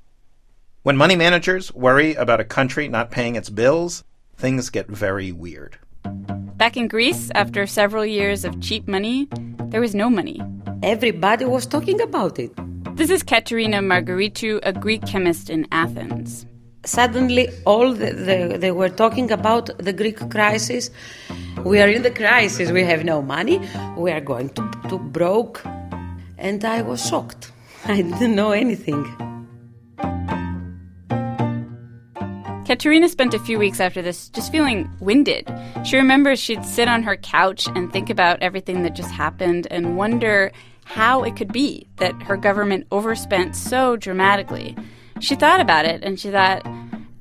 When 0.84 0.96
money 0.96 1.16
managers 1.16 1.74
worry 1.74 2.14
about 2.14 2.38
a 2.38 2.44
country 2.44 2.86
not 2.86 3.10
paying 3.10 3.34
its 3.34 3.50
bills, 3.50 4.04
things 4.36 4.70
get 4.70 4.86
very 4.86 5.32
weird. 5.32 5.78
Back 6.04 6.76
in 6.76 6.86
Greece, 6.86 7.28
after 7.34 7.66
several 7.66 8.06
years 8.06 8.44
of 8.44 8.60
cheap 8.60 8.86
money, 8.86 9.26
there 9.70 9.80
was 9.80 9.96
no 9.96 10.08
money. 10.08 10.40
Everybody 10.84 11.44
was 11.44 11.66
talking 11.66 12.00
about 12.00 12.38
it. 12.38 12.52
This 12.96 13.10
is 13.10 13.24
Katerina 13.24 13.78
Margaritou, 13.78 14.60
a 14.62 14.72
Greek 14.72 15.04
chemist 15.04 15.50
in 15.50 15.66
Athens. 15.72 16.46
Suddenly, 16.88 17.50
all 17.66 17.92
the, 17.92 18.12
the, 18.12 18.56
they 18.58 18.70
were 18.70 18.88
talking 18.88 19.30
about 19.30 19.68
the 19.76 19.92
Greek 19.92 20.30
crisis. 20.30 20.90
We 21.62 21.82
are 21.82 21.88
in 21.88 22.00
the 22.00 22.10
crisis. 22.10 22.70
We 22.70 22.82
have 22.84 23.04
no 23.04 23.20
money. 23.20 23.60
We 23.98 24.10
are 24.10 24.22
going 24.22 24.48
to, 24.50 24.70
to 24.88 24.98
broke. 24.98 25.62
And 26.38 26.64
I 26.64 26.80
was 26.80 27.06
shocked. 27.06 27.52
I 27.84 28.00
didn't 28.00 28.34
know 28.34 28.52
anything. 28.52 29.04
Katerina 32.64 33.10
spent 33.10 33.34
a 33.34 33.38
few 33.38 33.58
weeks 33.58 33.80
after 33.80 34.00
this 34.00 34.30
just 34.30 34.50
feeling 34.50 34.90
winded. 34.98 35.46
She 35.84 35.96
remembers 35.96 36.40
she'd 36.40 36.64
sit 36.64 36.88
on 36.88 37.02
her 37.02 37.18
couch 37.18 37.68
and 37.74 37.92
think 37.92 38.08
about 38.08 38.42
everything 38.42 38.82
that 38.84 38.94
just 38.94 39.10
happened 39.10 39.66
and 39.70 39.98
wonder 39.98 40.52
how 40.84 41.22
it 41.22 41.36
could 41.36 41.52
be 41.52 41.86
that 41.96 42.14
her 42.22 42.38
government 42.38 42.86
overspent 42.90 43.56
so 43.56 43.96
dramatically. 43.96 44.74
She 45.20 45.34
thought 45.34 45.60
about 45.60 45.84
it 45.84 46.02
and 46.02 46.18
she 46.18 46.30
thought, 46.30 46.62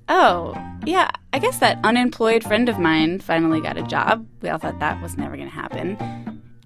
oh, 0.09 0.55
yeah, 0.85 1.09
I 1.33 1.39
guess 1.39 1.59
that 1.59 1.79
unemployed 1.83 2.43
friend 2.43 2.69
of 2.69 2.79
mine 2.79 3.19
finally 3.19 3.59
got 3.59 3.77
a 3.77 3.83
job. 3.83 4.25
We 4.41 4.49
all 4.49 4.57
thought 4.57 4.79
that 4.79 5.01
was 5.01 5.17
never 5.17 5.35
going 5.35 5.49
to 5.49 5.53
happen. 5.53 5.97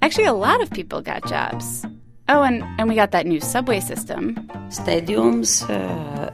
Actually, 0.01 0.25
a 0.25 0.33
lot 0.33 0.61
of 0.61 0.69
people 0.71 1.01
got 1.01 1.25
jobs. 1.27 1.85
Oh, 2.29 2.43
and, 2.43 2.63
and 2.79 2.87
we 2.87 2.95
got 2.95 3.11
that 3.11 3.25
new 3.25 3.39
subway 3.41 3.79
system. 3.79 4.35
Stadiums, 4.69 5.67
uh, 5.69 6.31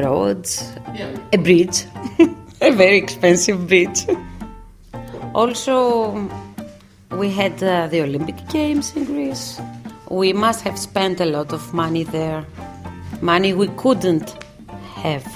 roads, 0.00 0.72
a 1.32 1.36
bridge, 1.38 1.84
a 2.60 2.70
very 2.70 2.96
expensive 2.96 3.66
bridge. 3.66 4.06
also, 5.34 6.28
we 7.12 7.30
had 7.30 7.62
uh, 7.62 7.86
the 7.88 8.02
Olympic 8.02 8.36
Games 8.48 8.94
in 8.96 9.04
Greece. 9.04 9.60
We 10.08 10.32
must 10.32 10.62
have 10.62 10.78
spent 10.78 11.20
a 11.20 11.26
lot 11.26 11.52
of 11.52 11.72
money 11.74 12.04
there. 12.04 12.44
Money 13.20 13.52
we 13.52 13.68
couldn't 13.76 14.42
have. 14.94 15.26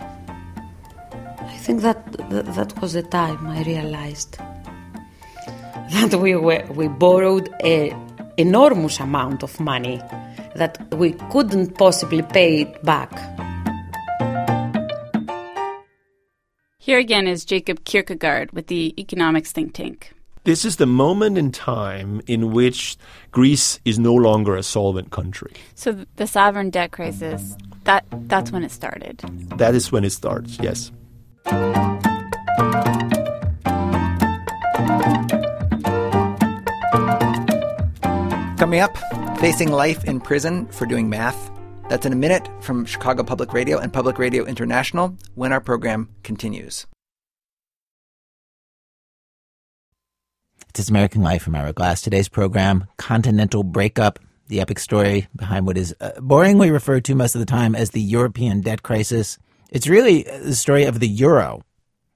I 0.00 1.56
think 1.58 1.82
that 1.82 2.12
that, 2.30 2.80
was 2.80 2.94
the 2.94 3.02
time 3.02 3.46
I 3.46 3.62
realized 3.62 4.38
that 5.92 6.14
we 6.14 6.34
were 6.34 6.64
we 6.74 6.88
borrowed 6.88 7.48
a 7.62 7.94
enormous 8.36 8.98
amount 9.00 9.42
of 9.42 9.60
money 9.60 10.00
that 10.56 10.78
we 10.94 11.12
couldn't 11.30 11.76
possibly 11.78 12.22
pay 12.22 12.62
it 12.62 12.82
back. 12.84 13.12
Here 16.78 16.98
again 16.98 17.26
is 17.26 17.44
Jacob 17.44 17.84
Kirkegaard 17.84 18.52
with 18.52 18.66
the 18.66 18.92
economics 18.98 19.52
think 19.52 19.72
tank. 19.72 20.13
This 20.44 20.66
is 20.66 20.76
the 20.76 20.84
moment 20.84 21.38
in 21.38 21.52
time 21.52 22.20
in 22.26 22.52
which 22.52 22.98
Greece 23.32 23.80
is 23.86 23.98
no 23.98 24.12
longer 24.12 24.56
a 24.56 24.62
solvent 24.62 25.10
country. 25.10 25.52
So 25.74 26.04
the 26.16 26.26
sovereign 26.26 26.68
debt 26.68 26.92
crisis, 26.92 27.56
that 27.84 28.04
that's 28.28 28.52
when 28.52 28.62
it 28.62 28.70
started. 28.70 29.20
That 29.56 29.74
is 29.74 29.90
when 29.90 30.04
it 30.04 30.10
starts, 30.10 30.58
yes. 30.60 30.92
Coming 38.58 38.80
up, 38.80 38.98
facing 39.38 39.72
life 39.72 40.04
in 40.04 40.20
prison 40.20 40.66
for 40.66 40.84
doing 40.84 41.08
math. 41.08 41.50
That's 41.88 42.04
in 42.04 42.12
a 42.12 42.16
minute 42.16 42.46
from 42.60 42.84
Chicago 42.84 43.22
Public 43.22 43.54
Radio 43.54 43.78
and 43.78 43.90
Public 43.90 44.18
Radio 44.18 44.44
International 44.44 45.16
when 45.36 45.54
our 45.54 45.60
program 45.62 46.10
continues. 46.22 46.86
It's 50.76 50.90
American 50.90 51.22
Life 51.22 51.44
from 51.44 51.54
Ira 51.54 51.72
Glass. 51.72 52.02
Today's 52.02 52.28
program, 52.28 52.86
Continental 52.96 53.62
Breakup, 53.62 54.18
the 54.48 54.60
epic 54.60 54.80
story 54.80 55.28
behind 55.36 55.68
what 55.68 55.78
is 55.78 55.94
uh, 56.00 56.10
boringly 56.18 56.72
referred 56.72 57.04
to 57.04 57.14
most 57.14 57.36
of 57.36 57.38
the 57.38 57.46
time 57.46 57.76
as 57.76 57.90
the 57.90 58.00
European 58.00 58.60
debt 58.60 58.82
crisis. 58.82 59.38
It's 59.70 59.86
really 59.86 60.24
the 60.24 60.56
story 60.56 60.82
of 60.84 60.98
the 60.98 61.06
euro, 61.06 61.62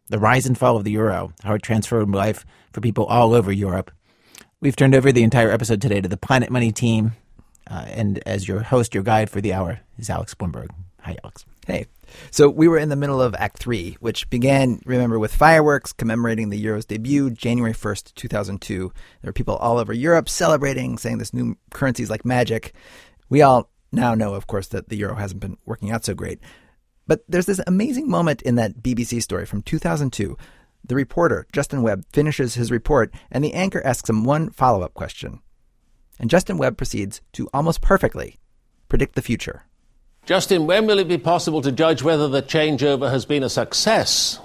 the 0.08 0.18
rise 0.18 0.44
and 0.44 0.58
fall 0.58 0.76
of 0.76 0.82
the 0.82 0.90
euro, 0.90 1.32
how 1.44 1.54
it 1.54 1.62
transformed 1.62 2.16
life 2.16 2.44
for 2.72 2.80
people 2.80 3.06
all 3.06 3.32
over 3.32 3.52
Europe. 3.52 3.92
We've 4.60 4.76
turned 4.76 4.96
over 4.96 5.12
the 5.12 5.22
entire 5.22 5.52
episode 5.52 5.80
today 5.80 6.00
to 6.00 6.08
the 6.08 6.16
Planet 6.16 6.50
Money 6.50 6.72
team. 6.72 7.12
Uh, 7.70 7.84
and 7.86 8.20
as 8.26 8.48
your 8.48 8.64
host, 8.64 8.92
your 8.92 9.04
guide 9.04 9.30
for 9.30 9.40
the 9.40 9.52
hour 9.52 9.80
is 9.98 10.10
Alex 10.10 10.34
Blumberg. 10.34 10.70
Hi, 11.02 11.16
Alex. 11.22 11.46
Hey. 11.68 11.84
So 12.30 12.48
we 12.48 12.66
were 12.66 12.78
in 12.78 12.88
the 12.88 12.96
middle 12.96 13.20
of 13.20 13.34
Act 13.34 13.58
3, 13.58 13.98
which 14.00 14.30
began, 14.30 14.80
remember, 14.86 15.18
with 15.18 15.34
fireworks 15.34 15.92
commemorating 15.92 16.48
the 16.48 16.58
Euro's 16.58 16.86
debut 16.86 17.28
January 17.30 17.74
1st, 17.74 18.14
2002. 18.14 18.90
There 19.20 19.28
were 19.28 19.32
people 19.34 19.56
all 19.56 19.76
over 19.76 19.92
Europe 19.92 20.30
celebrating, 20.30 20.96
saying 20.96 21.18
this 21.18 21.34
new 21.34 21.58
currency 21.70 22.02
is 22.02 22.08
like 22.08 22.24
magic. 22.24 22.72
We 23.28 23.42
all 23.42 23.70
now 23.92 24.14
know, 24.14 24.34
of 24.34 24.46
course, 24.46 24.68
that 24.68 24.88
the 24.88 24.96
euro 24.96 25.16
hasn't 25.16 25.42
been 25.42 25.58
working 25.66 25.90
out 25.90 26.06
so 26.06 26.14
great. 26.14 26.40
But 27.06 27.22
there's 27.28 27.46
this 27.46 27.60
amazing 27.66 28.08
moment 28.08 28.40
in 28.40 28.54
that 28.54 28.82
BBC 28.82 29.22
story 29.22 29.44
from 29.44 29.60
2002. 29.60 30.38
The 30.86 30.94
reporter, 30.94 31.46
Justin 31.52 31.82
Webb, 31.82 32.06
finishes 32.14 32.54
his 32.54 32.70
report, 32.70 33.12
and 33.30 33.44
the 33.44 33.52
anchor 33.52 33.84
asks 33.84 34.08
him 34.08 34.24
one 34.24 34.48
follow 34.48 34.82
up 34.82 34.94
question. 34.94 35.40
And 36.18 36.30
Justin 36.30 36.56
Webb 36.56 36.78
proceeds 36.78 37.20
to 37.32 37.50
almost 37.52 37.82
perfectly 37.82 38.38
predict 38.88 39.14
the 39.14 39.22
future. 39.22 39.64
Justin, 40.28 40.66
when 40.66 40.86
will 40.86 40.98
it 40.98 41.08
be 41.08 41.16
possible 41.16 41.62
to 41.62 41.72
judge 41.72 42.02
whether 42.02 42.28
the 42.28 42.42
changeover 42.42 43.10
has 43.10 43.24
been 43.24 43.42
a 43.42 43.48
success? 43.48 44.38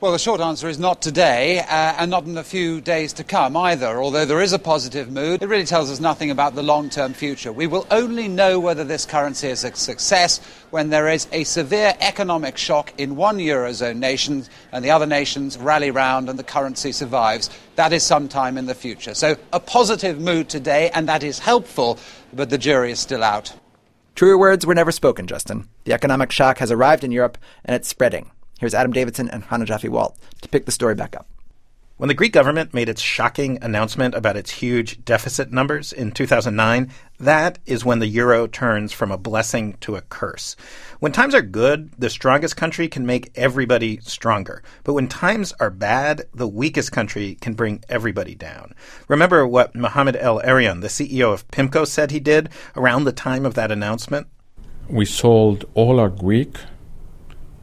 Well, 0.00 0.10
the 0.10 0.18
short 0.18 0.40
answer 0.40 0.68
is 0.68 0.80
not 0.80 1.00
today, 1.00 1.60
uh, 1.60 1.94
and 1.96 2.10
not 2.10 2.24
in 2.24 2.36
a 2.36 2.42
few 2.42 2.80
days 2.80 3.12
to 3.12 3.24
come 3.24 3.56
either. 3.56 4.02
Although 4.02 4.24
there 4.24 4.42
is 4.42 4.52
a 4.52 4.58
positive 4.58 5.12
mood, 5.12 5.44
it 5.44 5.46
really 5.46 5.64
tells 5.64 5.92
us 5.92 6.00
nothing 6.00 6.32
about 6.32 6.56
the 6.56 6.62
long 6.64 6.90
term 6.90 7.12
future. 7.14 7.52
We 7.52 7.68
will 7.68 7.86
only 7.92 8.26
know 8.26 8.58
whether 8.58 8.82
this 8.82 9.06
currency 9.06 9.46
is 9.46 9.62
a 9.62 9.72
success 9.76 10.40
when 10.70 10.90
there 10.90 11.06
is 11.06 11.28
a 11.30 11.44
severe 11.44 11.94
economic 12.00 12.56
shock 12.58 12.92
in 12.98 13.14
one 13.14 13.38
Eurozone 13.38 13.98
nation 13.98 14.44
and 14.72 14.84
the 14.84 14.90
other 14.90 15.06
nations 15.06 15.56
rally 15.56 15.92
round 15.92 16.28
and 16.28 16.36
the 16.36 16.42
currency 16.42 16.90
survives. 16.90 17.48
That 17.76 17.92
is 17.92 18.02
sometime 18.02 18.58
in 18.58 18.66
the 18.66 18.74
future. 18.74 19.14
So, 19.14 19.36
a 19.52 19.60
positive 19.60 20.18
mood 20.20 20.48
today, 20.48 20.90
and 20.94 21.08
that 21.08 21.22
is 21.22 21.38
helpful, 21.38 22.00
but 22.32 22.50
the 22.50 22.58
jury 22.58 22.90
is 22.90 22.98
still 22.98 23.22
out. 23.22 23.54
Truer 24.18 24.36
words 24.36 24.66
were 24.66 24.74
never 24.74 24.90
spoken, 24.90 25.28
Justin. 25.28 25.68
The 25.84 25.92
economic 25.92 26.32
shock 26.32 26.58
has 26.58 26.72
arrived 26.72 27.04
in 27.04 27.12
Europe, 27.12 27.38
and 27.64 27.76
it's 27.76 27.86
spreading. 27.86 28.32
Here's 28.58 28.74
Adam 28.74 28.92
Davidson 28.92 29.28
and 29.28 29.44
Chana 29.44 29.64
Joffe 29.64 29.88
Walt 29.88 30.18
to 30.40 30.48
pick 30.48 30.66
the 30.66 30.72
story 30.72 30.96
back 30.96 31.14
up. 31.14 31.28
When 31.98 32.06
the 32.06 32.14
Greek 32.14 32.32
government 32.32 32.72
made 32.72 32.88
its 32.88 33.02
shocking 33.02 33.58
announcement 33.60 34.14
about 34.14 34.36
its 34.36 34.52
huge 34.52 35.04
deficit 35.04 35.50
numbers 35.50 35.92
in 35.92 36.12
2009, 36.12 36.92
that 37.18 37.58
is 37.66 37.84
when 37.84 37.98
the 37.98 38.06
euro 38.06 38.46
turns 38.46 38.92
from 38.92 39.10
a 39.10 39.18
blessing 39.18 39.76
to 39.80 39.96
a 39.96 40.02
curse. 40.02 40.54
When 41.00 41.10
times 41.10 41.34
are 41.34 41.42
good, 41.42 41.90
the 41.98 42.08
strongest 42.08 42.56
country 42.56 42.86
can 42.86 43.04
make 43.04 43.32
everybody 43.34 43.98
stronger. 43.98 44.62
But 44.84 44.92
when 44.92 45.08
times 45.08 45.52
are 45.58 45.70
bad, 45.70 46.22
the 46.32 46.46
weakest 46.46 46.92
country 46.92 47.34
can 47.40 47.54
bring 47.54 47.82
everybody 47.88 48.36
down. 48.36 48.76
Remember 49.08 49.44
what 49.44 49.74
Mohamed 49.74 50.14
El 50.20 50.40
Erian, 50.42 50.82
the 50.82 50.86
CEO 50.86 51.32
of 51.32 51.48
PIMCO, 51.48 51.84
said 51.84 52.12
he 52.12 52.20
did 52.20 52.48
around 52.76 53.06
the 53.06 53.12
time 53.12 53.44
of 53.44 53.54
that 53.54 53.72
announcement? 53.72 54.28
We 54.88 55.04
sold 55.04 55.64
all 55.74 55.98
our 55.98 56.10
Greek, 56.10 56.58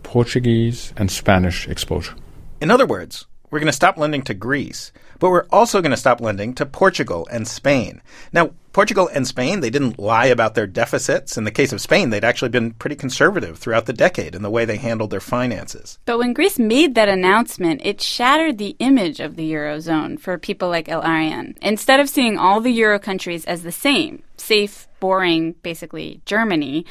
Portuguese, 0.04 0.92
and 0.98 1.10
Spanish 1.10 1.70
exposure. 1.70 2.16
In 2.60 2.70
other 2.70 2.86
words, 2.86 3.28
we're 3.50 3.60
going 3.60 3.68
to 3.68 3.74
stop 3.74 3.98
lending 3.98 4.22
to 4.24 4.34
Greece, 4.34 4.91
but 5.20 5.30
we're 5.30 5.46
also 5.52 5.82
going 5.82 5.91
to 5.91 5.98
stop 5.98 6.22
lending 6.22 6.54
to 6.56 6.66
Portugal 6.66 7.28
and 7.32 7.48
Spain. 7.48 8.02
Now, 8.34 8.52
Portugal 8.74 9.10
and 9.14 9.26
Spain, 9.26 9.62
they 9.62 9.70
didn't 9.70 9.98
lie 9.98 10.26
about 10.26 10.54
their 10.54 10.68
deficits. 10.68 11.38
In 11.38 11.46
the 11.46 11.52
case 11.52 11.72
of 11.72 11.80
Spain, 11.80 12.10
they'd 12.10 12.26
actually 12.26 12.50
been 12.50 12.72
pretty 12.72 12.98
conservative 12.98 13.58
throughout 13.58 13.86
the 13.86 13.93
decade 13.93 14.36
in 14.36 14.41
the 14.41 14.50
way 14.50 14.66
they 14.66 14.76
handled 14.76 15.12
their 15.12 15.22
finances. 15.22 15.98
But 16.04 16.18
when 16.18 16.34
Greece 16.34 16.60
made 16.60 16.93
that 16.96 17.08
announcement, 17.08 17.80
it 17.86 18.02
shattered 18.02 18.58
the 18.58 18.76
image 18.80 19.22
of 19.22 19.38
the 19.38 19.50
Eurozone 19.50 20.20
for 20.20 20.38
people 20.38 20.68
like 20.68 20.89
El 20.89 21.04
Erian. 21.04 21.58
Instead 21.62 22.02
of 22.02 22.10
seeing 22.10 22.38
all 22.38 22.60
the 22.60 22.74
Euro 22.74 23.00
countries 23.00 23.46
as 23.46 23.64
the 23.64 23.72
same, 23.72 24.24
safe, 24.36 24.89
boring, 25.00 25.54
basically 25.64 26.20
Germany, 26.26 26.86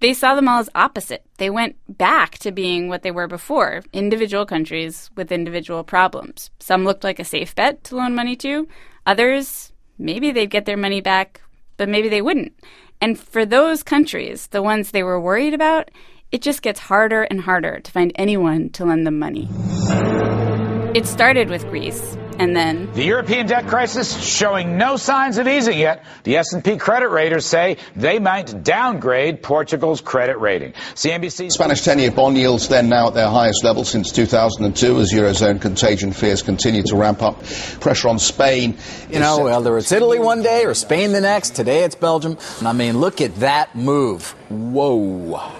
they 0.00 0.14
saw 0.14 0.34
them 0.34 0.48
all 0.48 0.58
as 0.58 0.70
opposite. 0.74 1.24
They 1.36 1.50
went 1.50 1.76
back 1.88 2.38
to 2.38 2.52
being 2.52 2.88
what 2.88 3.02
they 3.02 3.10
were 3.10 3.28
before 3.28 3.82
individual 3.92 4.46
countries 4.46 5.10
with 5.14 5.30
individual 5.30 5.84
problems. 5.84 6.50
Some 6.58 6.84
looked 6.84 7.04
like 7.04 7.18
a 7.18 7.24
safe 7.24 7.54
bet 7.54 7.84
to 7.84 7.96
loan 7.96 8.14
money 8.14 8.34
to, 8.36 8.66
others, 9.06 9.72
maybe 9.98 10.32
they'd 10.32 10.50
get 10.50 10.64
their 10.64 10.76
money 10.76 11.00
back, 11.00 11.42
but 11.76 11.88
maybe 11.88 12.08
they 12.08 12.22
wouldn't. 12.22 12.52
And 13.00 13.18
for 13.18 13.46
those 13.46 13.82
countries, 13.82 14.48
the 14.48 14.62
ones 14.62 14.90
they 14.90 15.02
were 15.02 15.20
worried 15.20 15.54
about, 15.54 15.90
it 16.32 16.42
just 16.42 16.62
gets 16.62 16.80
harder 16.80 17.22
and 17.24 17.40
harder 17.40 17.80
to 17.80 17.90
find 17.90 18.12
anyone 18.14 18.70
to 18.70 18.84
lend 18.84 19.06
them 19.06 19.18
money. 19.18 19.48
It 20.92 21.06
started 21.06 21.50
with 21.50 21.68
Greece, 21.68 22.16
and 22.40 22.56
then 22.56 22.92
the 22.94 23.04
European 23.04 23.46
debt 23.46 23.68
crisis 23.68 24.12
showing 24.20 24.76
no 24.76 24.96
signs 24.96 25.38
of 25.38 25.46
easing 25.46 25.78
yet. 25.78 26.04
The 26.24 26.38
S&P 26.38 26.78
credit 26.78 27.10
raters 27.10 27.46
say 27.46 27.76
they 27.94 28.18
might 28.18 28.64
downgrade 28.64 29.40
Portugal's 29.40 30.00
credit 30.00 30.40
rating. 30.40 30.72
CNBC 30.72 31.52
Spanish 31.52 31.82
10-year 31.82 32.10
bond 32.10 32.36
yields 32.36 32.66
then 32.66 32.88
now 32.88 33.06
at 33.06 33.14
their 33.14 33.28
highest 33.28 33.62
level 33.62 33.84
since 33.84 34.10
2002 34.10 34.98
as 34.98 35.12
eurozone 35.12 35.60
contagion 35.60 36.12
fears 36.12 36.42
continue 36.42 36.82
to 36.82 36.96
ramp 36.96 37.22
up. 37.22 37.40
Pressure 37.78 38.08
on 38.08 38.18
Spain. 38.18 38.76
You 39.10 39.20
know, 39.20 39.44
whether 39.44 39.78
it's 39.78 39.92
Italy 39.92 40.18
one 40.18 40.42
day 40.42 40.64
or 40.64 40.74
Spain 40.74 41.12
the 41.12 41.20
next, 41.20 41.54
today 41.54 41.84
it's 41.84 41.94
Belgium. 41.94 42.36
I 42.62 42.72
mean, 42.72 42.98
look 42.98 43.20
at 43.20 43.36
that 43.36 43.76
move. 43.76 44.32
Whoa 44.48 45.59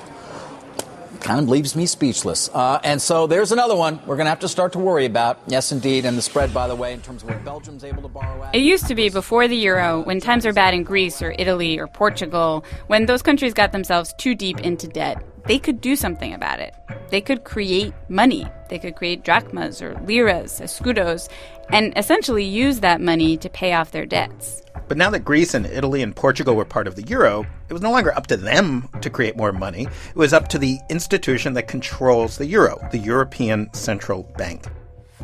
kind 1.20 1.40
of 1.40 1.48
leaves 1.48 1.76
me 1.76 1.86
speechless. 1.86 2.48
Uh, 2.52 2.80
and 2.82 3.00
so 3.00 3.26
there's 3.26 3.52
another 3.52 3.76
one 3.76 4.00
we're 4.06 4.16
going 4.16 4.26
to 4.26 4.30
have 4.30 4.40
to 4.40 4.48
start 4.48 4.72
to 4.72 4.78
worry 4.78 5.06
about. 5.06 5.38
Yes, 5.46 5.72
indeed. 5.72 6.04
And 6.04 6.16
the 6.16 6.22
spread, 6.22 6.52
by 6.52 6.66
the 6.66 6.74
way, 6.76 6.92
in 6.92 7.00
terms 7.00 7.22
of 7.22 7.28
what 7.28 7.44
Belgium's 7.44 7.84
able 7.84 8.02
to 8.02 8.08
borrow 8.08 8.44
at. 8.44 8.54
It 8.54 8.62
used 8.62 8.86
to 8.88 8.94
be 8.94 9.08
before 9.08 9.48
the 9.48 9.56
euro, 9.56 10.02
when 10.02 10.20
times 10.20 10.46
are 10.46 10.52
bad 10.52 10.74
in 10.74 10.82
Greece 10.82 11.22
or 11.22 11.34
Italy 11.38 11.78
or 11.78 11.86
Portugal, 11.86 12.64
when 12.86 13.06
those 13.06 13.22
countries 13.22 13.54
got 13.54 13.72
themselves 13.72 14.14
too 14.18 14.34
deep 14.34 14.60
into 14.60 14.88
debt, 14.88 15.22
they 15.46 15.58
could 15.58 15.80
do 15.80 15.96
something 15.96 16.34
about 16.34 16.60
it. 16.60 16.74
They 17.10 17.20
could 17.20 17.44
create 17.44 17.94
money. 18.08 18.46
They 18.68 18.78
could 18.78 18.94
create 18.94 19.24
drachmas 19.24 19.82
or 19.82 19.94
liras, 20.06 20.60
escudos, 20.60 21.28
and 21.72 21.92
essentially 21.96 22.44
use 22.44 22.80
that 22.80 23.00
money 23.00 23.36
to 23.36 23.48
pay 23.48 23.72
off 23.72 23.92
their 23.92 24.06
debts. 24.06 24.62
But 24.88 24.96
now 24.96 25.10
that 25.10 25.24
Greece 25.24 25.54
and 25.54 25.66
Italy 25.66 26.02
and 26.02 26.16
Portugal 26.16 26.56
were 26.56 26.64
part 26.64 26.88
of 26.88 26.96
the 26.96 27.04
euro, 27.04 27.46
it 27.68 27.72
was 27.72 27.82
no 27.82 27.92
longer 27.92 28.12
up 28.16 28.26
to 28.26 28.36
them 28.36 28.88
to 29.02 29.10
create 29.10 29.36
more 29.36 29.52
money. 29.52 29.82
It 29.84 30.16
was 30.16 30.32
up 30.32 30.48
to 30.48 30.58
the 30.58 30.78
institution 30.90 31.54
that 31.54 31.68
controls 31.68 32.38
the 32.38 32.46
euro, 32.46 32.76
the 32.90 32.98
European 32.98 33.72
Central 33.72 34.24
Bank. 34.36 34.66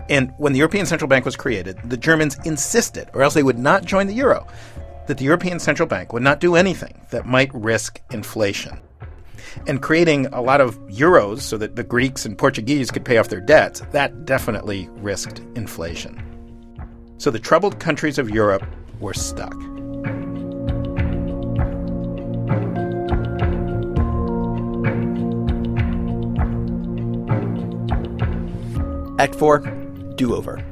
And 0.08 0.32
when 0.38 0.52
the 0.52 0.60
European 0.60 0.86
Central 0.86 1.08
Bank 1.08 1.24
was 1.24 1.34
created, 1.34 1.78
the 1.84 1.96
Germans 1.96 2.36
insisted, 2.44 3.08
or 3.12 3.22
else 3.22 3.34
they 3.34 3.42
would 3.42 3.58
not 3.58 3.84
join 3.84 4.06
the 4.06 4.14
euro, 4.14 4.46
that 5.08 5.18
the 5.18 5.24
European 5.24 5.58
Central 5.58 5.88
Bank 5.88 6.12
would 6.12 6.22
not 6.22 6.38
do 6.38 6.54
anything 6.54 7.00
that 7.10 7.26
might 7.26 7.52
risk 7.52 8.00
inflation. 8.12 8.78
And 9.66 9.82
creating 9.82 10.26
a 10.26 10.40
lot 10.40 10.60
of 10.60 10.78
euros 10.86 11.40
so 11.40 11.56
that 11.58 11.74
the 11.74 11.82
Greeks 11.82 12.24
and 12.24 12.38
Portuguese 12.38 12.90
could 12.92 13.04
pay 13.04 13.18
off 13.18 13.30
their 13.30 13.40
debts, 13.40 13.80
that 13.90 14.26
definitely 14.26 14.88
risked 14.92 15.40
inflation. 15.56 16.22
So 17.18 17.30
the 17.30 17.38
troubled 17.38 17.80
countries 17.80 18.18
of 18.18 18.30
Europe 18.30 18.64
were 19.00 19.14
stuck. 19.14 19.54
Act 29.18 29.34
4 29.34 29.60
Do 30.16 30.34
Over. 30.34 30.62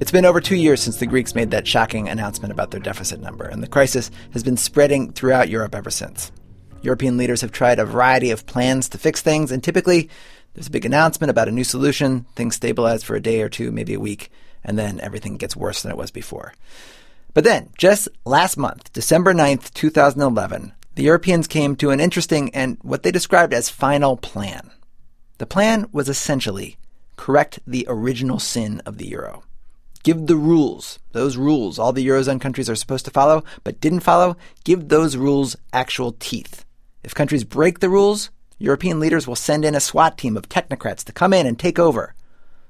It's 0.00 0.10
been 0.10 0.24
over 0.24 0.40
two 0.40 0.56
years 0.56 0.80
since 0.80 0.96
the 0.96 1.06
Greeks 1.06 1.34
made 1.34 1.50
that 1.50 1.66
shocking 1.66 2.08
announcement 2.08 2.50
about 2.50 2.70
their 2.70 2.80
deficit 2.80 3.20
number, 3.20 3.44
and 3.44 3.62
the 3.62 3.68
crisis 3.68 4.10
has 4.32 4.42
been 4.42 4.56
spreading 4.56 5.12
throughout 5.12 5.48
Europe 5.48 5.74
ever 5.74 5.90
since. 5.90 6.32
European 6.80 7.16
leaders 7.16 7.42
have 7.42 7.52
tried 7.52 7.78
a 7.78 7.84
variety 7.84 8.30
of 8.30 8.46
plans 8.46 8.88
to 8.88 8.98
fix 8.98 9.20
things, 9.20 9.52
and 9.52 9.62
typically 9.62 10.08
there's 10.54 10.66
a 10.66 10.72
big 10.72 10.84
announcement 10.84 11.30
about 11.30 11.46
a 11.46 11.52
new 11.52 11.62
solution, 11.62 12.26
things 12.34 12.56
stabilize 12.56 13.04
for 13.04 13.14
a 13.14 13.22
day 13.22 13.42
or 13.42 13.48
two, 13.48 13.70
maybe 13.70 13.94
a 13.94 14.00
week, 14.00 14.30
and 14.64 14.78
then 14.78 15.00
everything 15.00 15.36
gets 15.36 15.56
worse 15.56 15.82
than 15.82 15.90
it 15.90 15.98
was 15.98 16.10
before. 16.10 16.54
But 17.34 17.44
then, 17.44 17.70
just 17.78 18.08
last 18.24 18.56
month, 18.56 18.92
December 18.92 19.32
9th, 19.32 19.72
2011, 19.72 20.72
the 20.94 21.02
Europeans 21.02 21.46
came 21.46 21.76
to 21.76 21.90
an 21.90 22.00
interesting 22.00 22.54
and 22.54 22.76
what 22.82 23.02
they 23.02 23.10
described 23.10 23.54
as 23.54 23.70
final 23.70 24.16
plan. 24.16 24.70
The 25.38 25.46
plan 25.46 25.88
was 25.92 26.08
essentially 26.08 26.76
correct 27.16 27.60
the 27.66 27.86
original 27.88 28.38
sin 28.38 28.82
of 28.84 28.98
the 28.98 29.06
euro. 29.06 29.44
Give 30.02 30.26
the 30.26 30.36
rules, 30.36 30.98
those 31.12 31.36
rules 31.36 31.78
all 31.78 31.92
the 31.92 32.06
Eurozone 32.06 32.40
countries 32.40 32.68
are 32.68 32.76
supposed 32.76 33.04
to 33.04 33.10
follow, 33.10 33.44
but 33.62 33.80
didn't 33.80 34.00
follow, 34.00 34.36
give 34.64 34.88
those 34.88 35.16
rules 35.16 35.56
actual 35.72 36.12
teeth. 36.18 36.64
If 37.04 37.14
countries 37.14 37.44
break 37.44 37.78
the 37.78 37.88
rules, 37.88 38.30
European 38.58 39.00
leaders 39.00 39.26
will 39.26 39.36
send 39.36 39.64
in 39.64 39.74
a 39.74 39.80
SWAT 39.80 40.18
team 40.18 40.36
of 40.36 40.48
technocrats 40.48 41.04
to 41.04 41.12
come 41.12 41.32
in 41.32 41.46
and 41.46 41.58
take 41.58 41.78
over. 41.78 42.14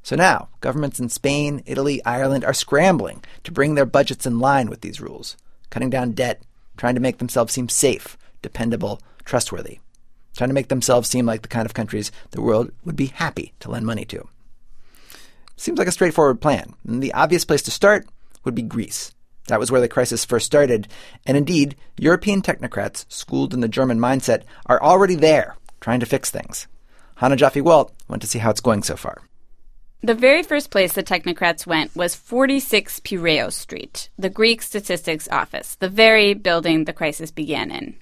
So 0.02 0.16
now, 0.16 0.48
governments 0.60 0.98
in 0.98 1.08
Spain, 1.08 1.62
Italy, 1.64 2.04
Ireland 2.04 2.44
are 2.44 2.54
scrambling 2.54 3.22
to 3.44 3.52
bring 3.52 3.74
their 3.74 3.86
budgets 3.86 4.26
in 4.26 4.40
line 4.40 4.68
with 4.68 4.80
these 4.80 5.00
rules, 5.00 5.36
cutting 5.70 5.90
down 5.90 6.12
debt, 6.12 6.42
trying 6.76 6.96
to 6.96 7.00
make 7.00 7.18
themselves 7.18 7.52
seem 7.52 7.68
safe, 7.68 8.18
dependable, 8.42 9.00
trustworthy, 9.24 9.78
trying 10.36 10.50
to 10.50 10.54
make 10.54 10.68
themselves 10.68 11.08
seem 11.08 11.24
like 11.24 11.42
the 11.42 11.48
kind 11.48 11.66
of 11.66 11.74
countries 11.74 12.10
the 12.32 12.42
world 12.42 12.72
would 12.84 12.96
be 12.96 13.06
happy 13.06 13.52
to 13.60 13.70
lend 13.70 13.86
money 13.86 14.04
to. 14.06 14.28
Seems 15.56 15.78
like 15.78 15.86
a 15.86 15.92
straightforward 15.92 16.40
plan, 16.40 16.74
and 16.86 17.00
the 17.00 17.14
obvious 17.14 17.44
place 17.44 17.62
to 17.62 17.70
start 17.70 18.08
would 18.44 18.56
be 18.56 18.62
Greece. 18.62 19.12
That 19.46 19.60
was 19.60 19.70
where 19.70 19.80
the 19.80 19.88
crisis 19.88 20.24
first 20.24 20.46
started, 20.46 20.88
and 21.26 21.36
indeed, 21.36 21.76
European 21.96 22.42
technocrats, 22.42 23.04
schooled 23.08 23.54
in 23.54 23.60
the 23.60 23.68
German 23.68 24.00
mindset, 24.00 24.42
are 24.66 24.82
already 24.82 25.14
there, 25.14 25.56
trying 25.80 26.00
to 26.00 26.06
fix 26.06 26.30
things. 26.30 26.66
Chana 27.18 27.36
Joffe 27.36 27.62
Walt 27.62 27.92
went 28.08 28.22
to 28.22 28.28
see 28.28 28.40
how 28.40 28.50
it's 28.50 28.60
going 28.60 28.82
so 28.82 28.96
far. 28.96 29.22
The 30.04 30.14
very 30.16 30.42
first 30.42 30.70
place 30.72 30.94
the 30.94 31.04
technocrats 31.04 31.64
went 31.64 31.94
was 31.94 32.16
46 32.16 32.98
Piraeus 33.00 33.54
Street, 33.54 34.08
the 34.18 34.28
Greek 34.28 34.60
statistics 34.60 35.28
office, 35.30 35.76
the 35.76 35.88
very 35.88 36.34
building 36.34 36.84
the 36.84 36.92
crisis 36.92 37.30
began 37.30 37.70
in. 37.70 37.94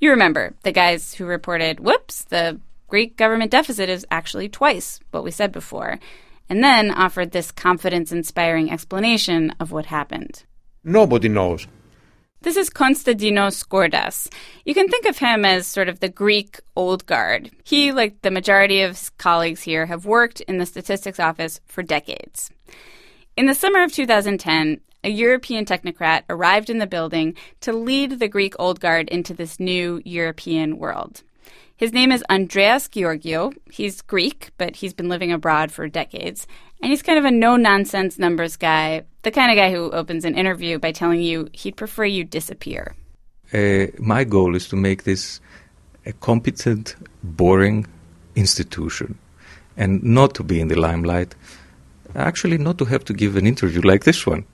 You 0.00 0.08
remember 0.08 0.54
the 0.62 0.72
guys 0.72 1.12
who 1.12 1.26
reported, 1.26 1.78
whoops, 1.78 2.24
the 2.24 2.58
Greek 2.88 3.18
government 3.18 3.50
deficit 3.50 3.90
is 3.90 4.06
actually 4.10 4.48
twice 4.48 4.98
what 5.10 5.24
we 5.24 5.30
said 5.30 5.52
before 5.52 5.98
and 6.48 6.64
then 6.64 6.90
offered 6.90 7.32
this 7.32 7.52
confidence 7.52 8.12
inspiring 8.12 8.70
explanation 8.70 9.54
of 9.60 9.72
what 9.72 9.86
happened. 9.86 10.44
Nobody 10.82 11.28
knows. 11.28 11.66
This 12.42 12.56
is 12.56 12.70
Konstantinos 12.70 13.62
Skordas. 13.64 14.28
You 14.64 14.74
can 14.74 14.88
think 14.88 15.06
of 15.06 15.18
him 15.18 15.44
as 15.44 15.64
sort 15.64 15.88
of 15.88 16.00
the 16.00 16.08
Greek 16.08 16.58
old 16.74 17.06
guard. 17.06 17.52
He, 17.62 17.92
like 17.92 18.20
the 18.22 18.32
majority 18.32 18.82
of 18.82 19.16
colleagues 19.16 19.62
here, 19.62 19.86
have 19.86 20.06
worked 20.06 20.40
in 20.40 20.58
the 20.58 20.66
statistics 20.66 21.20
office 21.20 21.60
for 21.66 21.84
decades. 21.84 22.50
In 23.36 23.46
the 23.46 23.54
summer 23.54 23.84
of 23.84 23.92
2010, 23.92 24.80
a 25.04 25.08
European 25.08 25.64
technocrat 25.64 26.22
arrived 26.28 26.68
in 26.68 26.78
the 26.78 26.86
building 26.88 27.36
to 27.60 27.72
lead 27.72 28.18
the 28.18 28.26
Greek 28.26 28.54
old 28.58 28.80
guard 28.80 29.08
into 29.10 29.34
this 29.34 29.60
new 29.60 30.02
European 30.04 30.78
world. 30.78 31.22
His 31.82 31.92
name 31.92 32.12
is 32.12 32.22
Andreas 32.30 32.86
Georgiou. 32.86 33.56
He's 33.68 34.02
Greek, 34.02 34.52
but 34.56 34.76
he's 34.76 34.94
been 34.94 35.08
living 35.08 35.32
abroad 35.32 35.72
for 35.72 35.88
decades. 35.88 36.46
And 36.80 36.92
he's 36.92 37.02
kind 37.02 37.18
of 37.18 37.24
a 37.24 37.30
no 37.32 37.56
nonsense 37.56 38.20
numbers 38.20 38.54
guy, 38.54 39.02
the 39.22 39.32
kind 39.32 39.50
of 39.50 39.56
guy 39.56 39.72
who 39.72 39.90
opens 39.90 40.24
an 40.24 40.36
interview 40.36 40.78
by 40.78 40.92
telling 40.92 41.22
you 41.22 41.48
he'd 41.52 41.76
prefer 41.76 42.04
you 42.04 42.22
disappear. 42.22 42.94
Uh, 43.52 43.86
my 43.98 44.22
goal 44.22 44.54
is 44.54 44.68
to 44.68 44.76
make 44.76 45.02
this 45.02 45.40
a 46.06 46.12
competent, 46.12 46.94
boring 47.24 47.88
institution 48.36 49.18
and 49.76 50.04
not 50.04 50.36
to 50.36 50.44
be 50.44 50.60
in 50.60 50.68
the 50.68 50.78
limelight. 50.78 51.34
Actually, 52.14 52.58
not 52.58 52.78
to 52.78 52.84
have 52.84 53.04
to 53.06 53.12
give 53.12 53.34
an 53.34 53.44
interview 53.44 53.80
like 53.80 54.04
this 54.04 54.24
one. 54.24 54.44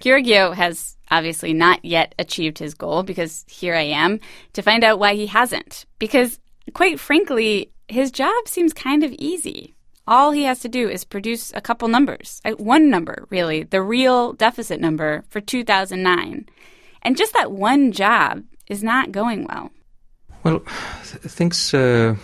Georgiou 0.00 0.54
has 0.54 0.96
obviously 1.10 1.52
not 1.52 1.84
yet 1.84 2.14
achieved 2.18 2.58
his 2.58 2.72
goal 2.72 3.02
because 3.02 3.44
here 3.48 3.74
I 3.74 3.82
am 3.82 4.18
to 4.54 4.62
find 4.62 4.82
out 4.82 4.98
why 4.98 5.14
he 5.14 5.26
hasn't. 5.26 5.84
Because, 5.98 6.39
quite 6.74 7.00
frankly, 7.00 7.70
his 7.88 8.10
job 8.10 8.48
seems 8.48 8.72
kind 8.72 9.02
of 9.04 9.12
easy. 9.18 9.74
All 10.06 10.32
he 10.32 10.44
has 10.44 10.60
to 10.60 10.68
do 10.68 10.88
is 10.88 11.04
produce 11.04 11.52
a 11.54 11.60
couple 11.60 11.88
numbers, 11.88 12.40
uh, 12.44 12.52
one 12.52 12.90
number, 12.90 13.26
really, 13.30 13.62
the 13.62 13.82
real 13.82 14.32
deficit 14.32 14.80
number 14.80 15.24
for 15.28 15.40
2009. 15.40 16.46
And 17.02 17.16
just 17.16 17.32
that 17.34 17.52
one 17.52 17.92
job 17.92 18.42
is 18.68 18.82
not 18.82 19.12
going 19.12 19.46
well. 19.48 19.70
Well, 20.42 20.60
th- 21.04 21.32
things 21.32 21.74
uh, 21.74 22.16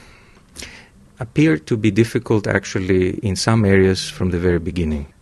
appear 1.20 1.58
to 1.58 1.76
be 1.76 1.90
difficult 1.90 2.46
actually 2.46 3.18
in 3.18 3.36
some 3.36 3.64
areas 3.64 4.08
from 4.08 4.30
the 4.30 4.38
very 4.38 4.58
beginning. 4.58 5.12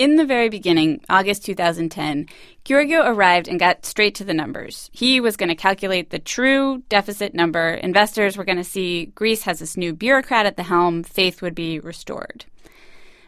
In 0.00 0.16
the 0.16 0.24
very 0.24 0.48
beginning, 0.48 1.02
August 1.10 1.44
2010, 1.44 2.26
Georgiou 2.64 3.06
arrived 3.06 3.48
and 3.48 3.60
got 3.60 3.84
straight 3.84 4.14
to 4.14 4.24
the 4.24 4.32
numbers. 4.32 4.88
He 4.94 5.20
was 5.20 5.36
going 5.36 5.50
to 5.50 5.54
calculate 5.54 6.08
the 6.08 6.18
true 6.18 6.82
deficit 6.88 7.34
number. 7.34 7.74
Investors 7.74 8.34
were 8.34 8.46
going 8.46 8.56
to 8.56 8.64
see 8.64 9.12
Greece 9.14 9.42
has 9.42 9.58
this 9.58 9.76
new 9.76 9.92
bureaucrat 9.92 10.46
at 10.46 10.56
the 10.56 10.62
helm, 10.62 11.02
faith 11.02 11.42
would 11.42 11.54
be 11.54 11.80
restored. 11.80 12.46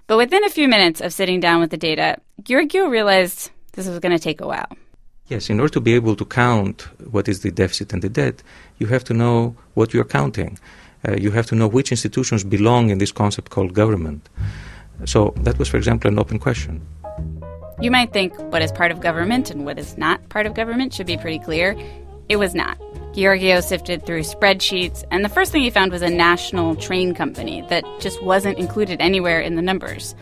But 0.06 0.16
within 0.16 0.42
a 0.44 0.48
few 0.48 0.66
minutes 0.66 1.02
of 1.02 1.12
sitting 1.12 1.40
down 1.40 1.60
with 1.60 1.72
the 1.72 1.76
data, 1.76 2.16
Georgiou 2.40 2.88
realized 2.88 3.50
this 3.74 3.86
was 3.86 3.98
going 3.98 4.16
to 4.16 4.24
take 4.28 4.40
a 4.40 4.46
while. 4.46 4.72
Yes, 5.26 5.50
in 5.50 5.60
order 5.60 5.74
to 5.74 5.80
be 5.80 5.92
able 5.92 6.16
to 6.16 6.24
count 6.24 6.88
what 7.10 7.28
is 7.28 7.40
the 7.40 7.50
deficit 7.50 7.92
and 7.92 8.00
the 8.00 8.08
debt, 8.08 8.42
you 8.78 8.86
have 8.86 9.04
to 9.04 9.12
know 9.12 9.54
what 9.74 9.92
you're 9.92 10.04
counting. 10.04 10.58
Uh, 11.06 11.16
you 11.16 11.32
have 11.32 11.44
to 11.48 11.54
know 11.54 11.68
which 11.68 11.90
institutions 11.90 12.44
belong 12.44 12.88
in 12.88 12.96
this 12.96 13.12
concept 13.12 13.50
called 13.50 13.74
government. 13.74 14.26
So 15.04 15.34
that 15.38 15.58
was, 15.58 15.68
for 15.68 15.76
example, 15.76 16.10
an 16.10 16.18
open 16.18 16.38
question. 16.38 16.80
You 17.80 17.90
might 17.90 18.12
think 18.12 18.38
what 18.52 18.62
is 18.62 18.70
part 18.70 18.92
of 18.92 19.00
government 19.00 19.50
and 19.50 19.64
what 19.64 19.78
is 19.78 19.98
not 19.98 20.28
part 20.28 20.46
of 20.46 20.54
government 20.54 20.94
should 20.94 21.06
be 21.06 21.16
pretty 21.16 21.38
clear. 21.38 21.76
It 22.28 22.36
was 22.36 22.54
not. 22.54 22.78
Georgiou 23.12 23.62
sifted 23.62 24.06
through 24.06 24.20
spreadsheets, 24.20 25.04
and 25.10 25.24
the 25.24 25.28
first 25.28 25.52
thing 25.52 25.62
he 25.62 25.70
found 25.70 25.92
was 25.92 26.00
a 26.00 26.08
national 26.08 26.76
train 26.76 27.14
company 27.14 27.62
that 27.68 27.84
just 28.00 28.22
wasn't 28.22 28.58
included 28.58 29.00
anywhere 29.00 29.40
in 29.40 29.56
the 29.56 29.62
numbers. 29.62 30.14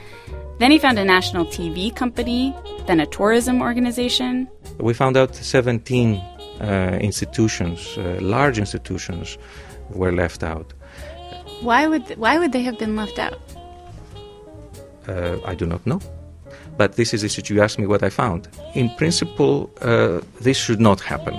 Then 0.58 0.70
he 0.70 0.78
found 0.78 0.98
a 0.98 1.04
national 1.04 1.46
TV 1.46 1.94
company, 1.94 2.54
then 2.86 2.98
a 2.98 3.06
tourism 3.06 3.62
organization. 3.62 4.48
We 4.78 4.92
found 4.92 5.16
out 5.16 5.36
17 5.36 6.16
uh, 6.16 6.98
institutions, 7.00 7.96
uh, 7.96 8.18
large 8.20 8.58
institutions, 8.58 9.38
were 9.90 10.12
left 10.12 10.42
out. 10.42 10.72
Why 11.60 11.86
would 11.86 12.16
why 12.18 12.38
would 12.38 12.52
they 12.52 12.62
have 12.62 12.78
been 12.78 12.96
left 12.96 13.18
out? 13.18 13.38
Uh, 15.08 15.38
I 15.44 15.54
do 15.54 15.66
not 15.66 15.86
know. 15.86 16.00
But 16.76 16.96
this 16.96 17.12
is 17.12 17.22
the 17.22 17.54
you 17.54 17.62
asked 17.62 17.78
me 17.78 17.86
what 17.86 18.02
I 18.02 18.10
found. 18.10 18.48
In 18.74 18.90
principle, 18.96 19.70
uh, 19.80 20.20
this 20.40 20.56
should 20.56 20.80
not 20.80 21.00
happen. 21.00 21.34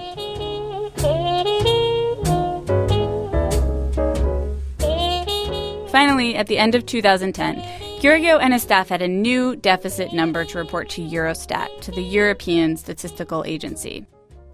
Finally, 5.91 6.35
at 6.35 6.47
the 6.47 6.57
end 6.57 6.75
of 6.75 6.85
2010, 6.85 7.57
Georgiou 8.01 8.39
and 8.41 8.53
his 8.53 8.63
staff 8.63 8.89
had 8.89 9.01
a 9.01 9.07
new 9.07 9.55
deficit 9.55 10.13
number 10.13 10.45
to 10.45 10.57
report 10.57 10.89
to 10.89 11.01
Eurostat, 11.01 11.81
to 11.81 11.91
the 11.91 12.01
European 12.01 12.77
Statistical 12.77 13.43
Agency. 13.45 14.05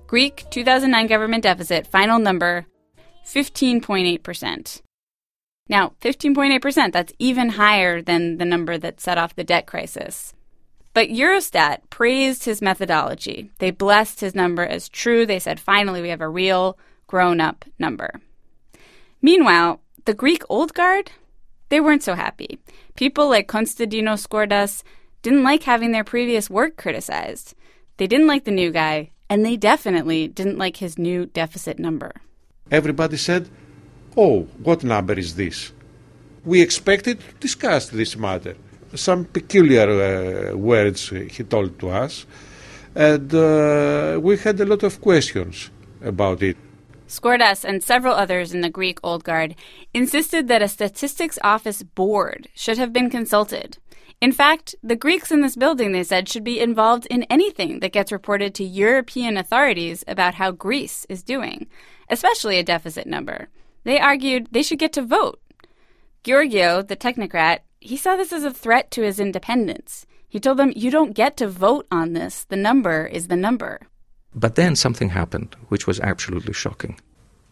Greek 0.08 0.45
2009 0.49 1.08
government 1.08 1.43
deficit, 1.43 1.86
final 1.88 2.20
number 2.20 2.66
15.8%. 3.26 4.82
Now, 5.70 5.93
15.8%, 6.01 6.91
that's 6.93 7.13
even 7.20 7.49
higher 7.49 8.01
than 8.01 8.38
the 8.38 8.45
number 8.45 8.78
that 8.78 9.01
set 9.01 9.18
off 9.18 9.36
the 9.36 9.43
debt 9.43 9.68
crisis. 9.68 10.34
But 10.93 11.09
Eurostat 11.09 11.82
praised 11.89 12.45
his 12.45 12.61
methodology. 12.61 13.51
They 13.59 13.72
blessed 13.72 14.22
his 14.22 14.34
number 14.34 14.65
as 14.65 14.89
true. 14.89 15.26
They 15.26 15.39
said, 15.39 15.59
finally, 15.59 16.01
we 16.01 16.09
have 16.09 16.22
a 16.22 16.30
real 16.30 16.78
grown 17.05 17.39
up 17.39 17.65
number. 17.78 18.20
Meanwhile, 19.22 19.82
the 20.05 20.13
Greek 20.13 20.43
old 20.49 20.74
guard, 20.74 21.11
they 21.70 21.80
weren't 21.80 22.03
so 22.03 22.15
happy. 22.15 22.59
People 22.95 23.30
like 23.30 23.47
Konstantinos 23.47 24.26
Skordas 24.26 24.84
didn't 25.22 25.43
like 25.43 25.63
having 25.63 25.91
their 25.91 26.03
previous 26.03 26.49
work 26.49 26.78
criticized. 26.78 27.53
They 27.97 28.07
didn't 28.07 28.28
like 28.28 28.45
the 28.45 28.51
new 28.51 28.72
guy, 28.72 29.11
and 29.30 29.45
they 29.45 29.57
definitely 29.57 30.28
didn't 30.28 30.57
like 30.57 30.78
his 30.78 30.97
new 30.97 31.26
deficit 31.26 31.78
number. 31.78 32.13
Everybody 32.72 33.18
said, 33.18 33.49
Oh, 34.20 34.47
what 34.63 34.84
number 34.84 35.13
is 35.13 35.36
this? 35.36 35.72
We 36.43 36.59
expected 36.59 37.20
to 37.20 37.34
discuss 37.39 37.89
this 37.89 38.18
matter. 38.18 38.55
Some 38.95 39.26
peculiar 39.26 39.88
uh, 39.88 40.57
words 40.57 41.09
he 41.09 41.43
told 41.43 41.78
to 41.80 41.89
us, 41.89 42.26
and 42.95 43.32
uh, 43.32 44.20
we 44.20 44.38
had 44.38 44.59
a 44.59 44.65
lot 44.65 44.82
of 44.82 44.99
questions 45.01 45.70
about 46.01 46.41
it. 46.41 46.57
Skordas 47.07 47.63
and 47.63 47.84
several 47.84 48.15
others 48.15 48.55
in 48.55 48.61
the 48.61 48.72
Greek 48.72 48.97
Old 49.03 49.24
Guard 49.24 49.55
insisted 49.93 50.47
that 50.47 50.63
a 50.63 50.68
statistics 50.68 51.38
office 51.43 51.84
board 51.84 52.47
should 52.55 52.80
have 52.80 52.91
been 52.91 53.11
consulted. 53.11 53.78
In 54.20 54.32
fact, 54.32 54.74
the 54.82 54.95
Greeks 54.95 55.32
in 55.32 55.41
this 55.41 55.55
building, 55.55 55.91
they 55.91 56.03
said, 56.03 56.28
should 56.28 56.43
be 56.43 56.59
involved 56.59 57.05
in 57.11 57.22
anything 57.30 57.82
that 57.82 57.93
gets 57.93 58.11
reported 58.11 58.55
to 58.55 58.63
European 58.63 59.38
authorities 59.38 60.03
about 60.07 60.34
how 60.36 60.49
Greece 60.49 61.05
is 61.07 61.22
doing, 61.22 61.68
especially 62.09 62.57
a 62.57 62.63
deficit 62.63 63.05
number. 63.05 63.49
They 63.84 64.00
argued 64.00 64.48
they 64.52 64.64
should 64.64 64.80
get 64.80 64.94
to 64.94 65.02
vote. 65.02 65.40
Georgiou, 66.24 66.88
the 66.88 66.96
technocrat, 66.96 67.60
he 67.80 67.96
saw 67.96 68.16
this 68.16 68.34
as 68.34 68.44
a 68.44 68.52
threat 68.52 68.92
to 68.92 69.04
his 69.04 69.20
independence. 69.20 70.06
He 70.28 70.40
told 70.40 70.58
them, 70.58 70.74
You 70.76 70.92
don't 70.92 71.14
get 71.14 71.38
to 71.38 71.48
vote 71.48 71.88
on 71.90 72.14
this. 72.14 72.44
The 72.44 72.58
number 72.58 73.06
is 73.06 73.28
the 73.28 73.36
number. 73.36 73.80
But 74.36 74.56
then 74.56 74.76
something 74.76 75.10
happened, 75.10 75.56
which 75.70 75.88
was 75.88 76.00
absolutely 76.00 76.54
shocking. 76.54 77.00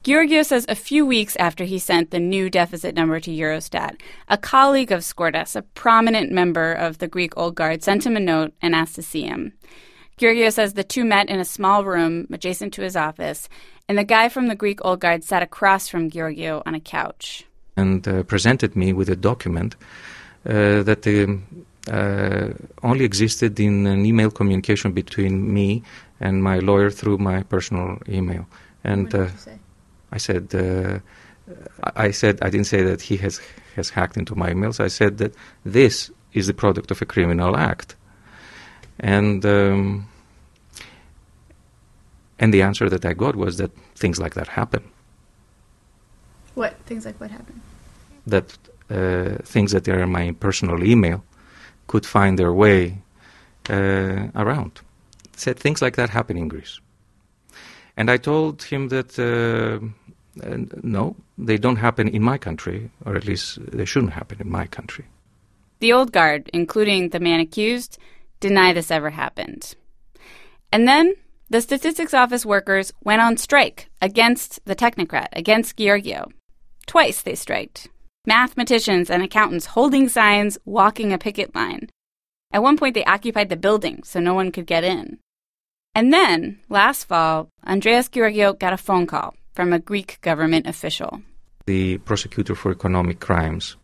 Georgiou 0.04 0.46
says 0.46 0.68
a 0.70 0.76
few 0.76 1.04
weeks 1.04 1.36
after 1.38 1.64
he 1.64 1.80
sent 1.80 2.12
the 2.12 2.20
new 2.20 2.48
deficit 2.48 2.94
number 2.94 3.20
to 3.20 3.32
Eurostat, 3.32 4.00
a 4.28 4.38
colleague 4.38 4.92
of 4.92 5.02
Skordas, 5.02 5.56
a 5.56 5.64
prominent 5.64 6.32
member 6.32 6.74
of 6.74 7.00
the 7.00 7.08
Greek 7.08 7.36
Old 7.36 7.56
Guard, 7.56 7.82
sent 7.82 8.06
him 8.06 8.16
a 8.16 8.20
note 8.20 8.54
and 8.62 8.76
asked 8.76 8.94
to 8.96 9.02
see 9.02 9.24
him. 9.24 9.54
Georgiou 10.18 10.52
says 10.52 10.74
the 10.74 10.84
two 10.84 11.04
met 11.04 11.30
in 11.30 11.40
a 11.40 11.46
small 11.46 11.84
room 11.84 12.28
adjacent 12.32 12.74
to 12.74 12.82
his 12.82 12.96
office, 12.96 13.50
and 13.88 13.98
the 13.98 14.04
guy 14.04 14.30
from 14.30 14.48
the 14.48 14.56
Greek 14.56 14.84
Old 14.86 15.02
Guard 15.02 15.24
sat 15.24 15.44
across 15.44 15.90
from 15.90 16.10
Georgiou 16.10 16.64
on 16.66 16.74
a 16.74 16.80
couch. 16.80 17.46
And 17.76 18.08
uh, 18.08 18.24
presented 18.24 18.76
me 18.76 18.94
with 18.94 19.10
a 19.10 19.18
document 19.18 19.76
uh, 20.46 20.84
that 20.84 21.06
uh, 21.92 22.54
only 22.82 23.04
existed 23.04 23.60
in 23.60 23.86
an 23.86 24.06
email 24.06 24.32
communication 24.32 24.94
between 24.94 25.54
me 25.54 25.84
and 26.22 26.42
my 26.42 26.60
lawyer 26.60 26.90
through 26.90 27.18
my 27.18 27.44
personal 27.44 28.00
email. 28.08 28.48
And 28.86 29.14
uh, 29.14 29.28
I 30.12 30.18
said, 30.18 30.56
uh, 30.56 31.00
I 31.96 32.12
said, 32.12 32.40
I 32.42 32.50
didn't 32.50 32.68
say 32.68 32.84
that 32.84 33.02
he 33.02 33.18
has 33.18 33.42
has 33.76 33.90
hacked 33.90 34.16
into 34.16 34.36
my 34.36 34.52
emails. 34.54 34.80
I 34.80 34.88
said 34.88 35.18
that 35.18 35.36
this 35.66 36.10
is 36.34 36.48
the 36.48 36.54
product 36.54 36.92
of 36.92 37.02
a 37.02 37.06
criminal 37.06 37.58
act. 37.58 37.96
And 39.00 39.46
um, 39.46 40.08
and 42.40 42.54
the 42.54 42.62
answer 42.62 42.90
that 42.90 43.06
I 43.06 43.14
got 43.14 43.36
was 43.36 43.58
that 43.58 43.72
things 43.96 44.20
like 44.20 44.34
that 44.36 44.48
happen. 44.48 44.84
What 46.54 46.78
things 46.86 47.06
like 47.06 47.20
what 47.20 47.32
happen? 47.32 47.62
That 48.28 48.58
uh, 48.90 49.44
things 49.44 49.72
that 49.72 49.88
are 49.88 50.02
in 50.02 50.12
my 50.12 50.32
personal 50.40 50.84
email 50.84 51.24
could 51.88 52.06
find 52.06 52.40
their 52.40 52.54
way 52.54 53.00
uh, 53.70 54.28
around. 54.36 54.82
Said 55.36 55.60
things 55.60 55.82
like 55.82 55.96
that 55.98 56.10
happen 56.10 56.38
in 56.38 56.48
Greece. 56.48 56.80
And 57.98 58.10
I 58.10 58.18
told 58.18 58.64
him 58.64 58.90
that 58.90 59.18
uh, 59.20 59.86
uh, 60.44 60.58
no, 60.84 61.16
they 61.38 61.58
don't 61.58 61.78
happen 61.78 62.08
in 62.08 62.22
my 62.22 62.38
country, 62.38 62.90
or 63.06 63.16
at 63.16 63.26
least 63.26 63.60
they 63.72 63.86
shouldn't 63.86 64.14
happen 64.14 64.40
in 64.42 64.50
my 64.50 64.68
country. 64.68 65.06
The 65.80 65.94
old 65.94 66.12
guard, 66.12 66.50
including 66.54 67.10
the 67.10 67.20
man 67.20 67.40
accused, 67.40 67.98
deny 68.48 68.74
this 68.74 68.92
ever 68.92 69.10
happened. 69.10 69.74
And 70.72 70.88
then 70.88 71.16
the 71.50 71.62
statistics 71.62 72.14
office 72.14 72.46
workers 72.46 72.94
went 73.04 73.22
on 73.22 73.38
strike 73.38 73.90
against 74.02 74.64
the 74.66 74.76
technocrat, 74.76 75.30
against 75.34 75.78
Georgiou. 75.78 76.26
Twice 76.86 77.24
they 77.24 77.34
striked. 77.36 77.90
Mathematicians 78.28 79.10
and 79.10 79.24
accountants 79.24 79.68
holding 79.68 80.10
signs, 80.10 80.60
walking 80.66 81.12
a 81.12 81.18
picket 81.18 81.56
line. 81.56 81.90
At 82.52 82.62
one 82.62 82.78
point, 82.78 82.94
they 82.94 83.06
occupied 83.06 83.50
the 83.50 83.58
building 83.58 84.02
so 84.04 84.20
no 84.20 84.36
one 84.36 84.52
could 84.52 84.68
get 84.68 84.84
in. 84.84 85.18
And 85.96 86.14
then, 86.14 86.60
last 86.70 87.06
fall, 87.06 87.50
Andreas 87.66 88.10
Georgiou 88.10 88.60
got 88.60 88.74
a 88.74 88.78
phone 88.78 89.08
call 89.08 89.34
from 89.54 89.74
a 89.74 89.80
Greek 89.80 90.20
government 90.22 90.68
official. 90.68 91.22
The 91.66 91.98
prosecutor 92.00 92.54
for 92.54 92.72
economic 92.72 93.20
crimes. 93.20 93.76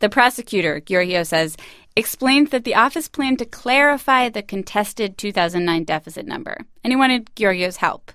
The 0.00 0.08
prosecutor, 0.08 0.80
Georgiou 0.80 1.24
says, 1.24 1.56
explained 1.96 2.48
that 2.48 2.64
the 2.64 2.74
office 2.74 3.08
planned 3.08 3.38
to 3.38 3.44
clarify 3.44 4.28
the 4.28 4.42
contested 4.42 5.18
2009 5.18 5.84
deficit 5.84 6.26
number, 6.26 6.58
and 6.82 6.92
he 6.92 6.96
wanted 6.96 7.34
Georgiou's 7.36 7.78
help. 7.78 8.12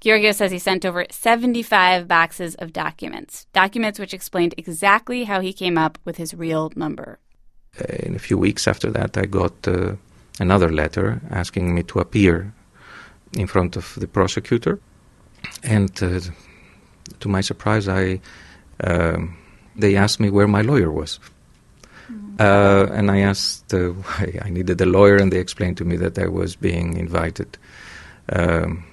Georgiou 0.00 0.34
says 0.34 0.50
he 0.50 0.58
sent 0.58 0.86
over 0.86 1.04
75 1.10 2.08
boxes 2.08 2.54
of 2.54 2.72
documents, 2.72 3.46
documents 3.52 3.98
which 3.98 4.14
explained 4.14 4.54
exactly 4.56 5.24
how 5.24 5.40
he 5.40 5.52
came 5.52 5.76
up 5.76 5.98
with 6.04 6.16
his 6.16 6.32
real 6.32 6.72
number. 6.74 7.18
Uh, 7.78 7.84
in 8.00 8.14
a 8.16 8.18
few 8.18 8.38
weeks 8.38 8.66
after 8.66 8.90
that, 8.90 9.18
I 9.18 9.26
got 9.26 9.68
uh, 9.68 9.96
another 10.38 10.70
letter 10.70 11.20
asking 11.30 11.74
me 11.74 11.82
to 11.84 12.00
appear 12.00 12.52
in 13.34 13.46
front 13.46 13.76
of 13.76 13.94
the 13.96 14.08
prosecutor. 14.08 14.80
And 15.62 15.90
uh, 16.02 16.20
to 17.20 17.28
my 17.28 17.42
surprise, 17.42 17.86
I 17.86 18.20
um, 18.82 19.36
they 19.76 19.96
asked 19.96 20.20
me 20.20 20.30
where 20.30 20.48
my 20.48 20.62
lawyer 20.62 20.90
was. 20.90 21.20
Uh, 22.40 22.86
and 22.92 23.10
I 23.10 23.18
asked 23.18 23.74
uh, 23.74 23.88
why 24.04 24.38
I 24.42 24.50
needed 24.50 24.80
a 24.80 24.86
lawyer, 24.86 25.16
and 25.16 25.30
they 25.32 25.38
explained 25.38 25.76
to 25.76 25.84
me 25.84 25.96
that 25.98 26.18
I 26.18 26.26
was 26.26 26.56
being 26.56 26.96
invited 26.96 27.58
um, 28.32 28.84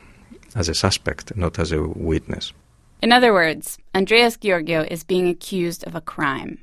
as 0.55 0.69
a 0.69 0.75
suspect, 0.75 1.35
not 1.35 1.57
as 1.57 1.71
a 1.71 1.81
witness. 1.81 2.53
In 3.01 3.11
other 3.11 3.33
words, 3.33 3.77
Andreas 3.95 4.37
Georgiou 4.37 4.85
is 4.91 5.03
being 5.03 5.29
accused 5.29 5.87
of 5.87 5.95
a 5.95 6.01
crime. 6.01 6.59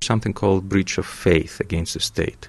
Something 0.00 0.32
called 0.32 0.68
breach 0.68 0.98
of 0.98 1.06
faith 1.06 1.60
against 1.60 1.94
the 1.94 2.00
state. 2.00 2.48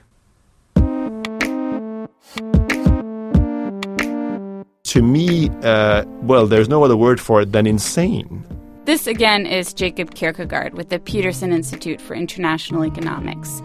to 4.90 5.04
me, 5.04 5.50
uh, 5.62 6.04
well, 6.24 6.48
there's 6.48 6.68
no 6.68 6.84
other 6.84 6.98
word 6.98 7.22
for 7.22 7.42
it 7.42 7.52
than 7.52 7.68
insane. 7.68 8.44
This 8.90 9.06
again 9.06 9.46
is 9.46 9.72
Jacob 9.72 10.16
Kirkegaard 10.16 10.74
with 10.74 10.90
the 10.90 10.98
Peterson 10.98 11.54
Institute 11.54 12.02
for 12.02 12.16
International 12.16 12.84
Economics. 12.84 13.62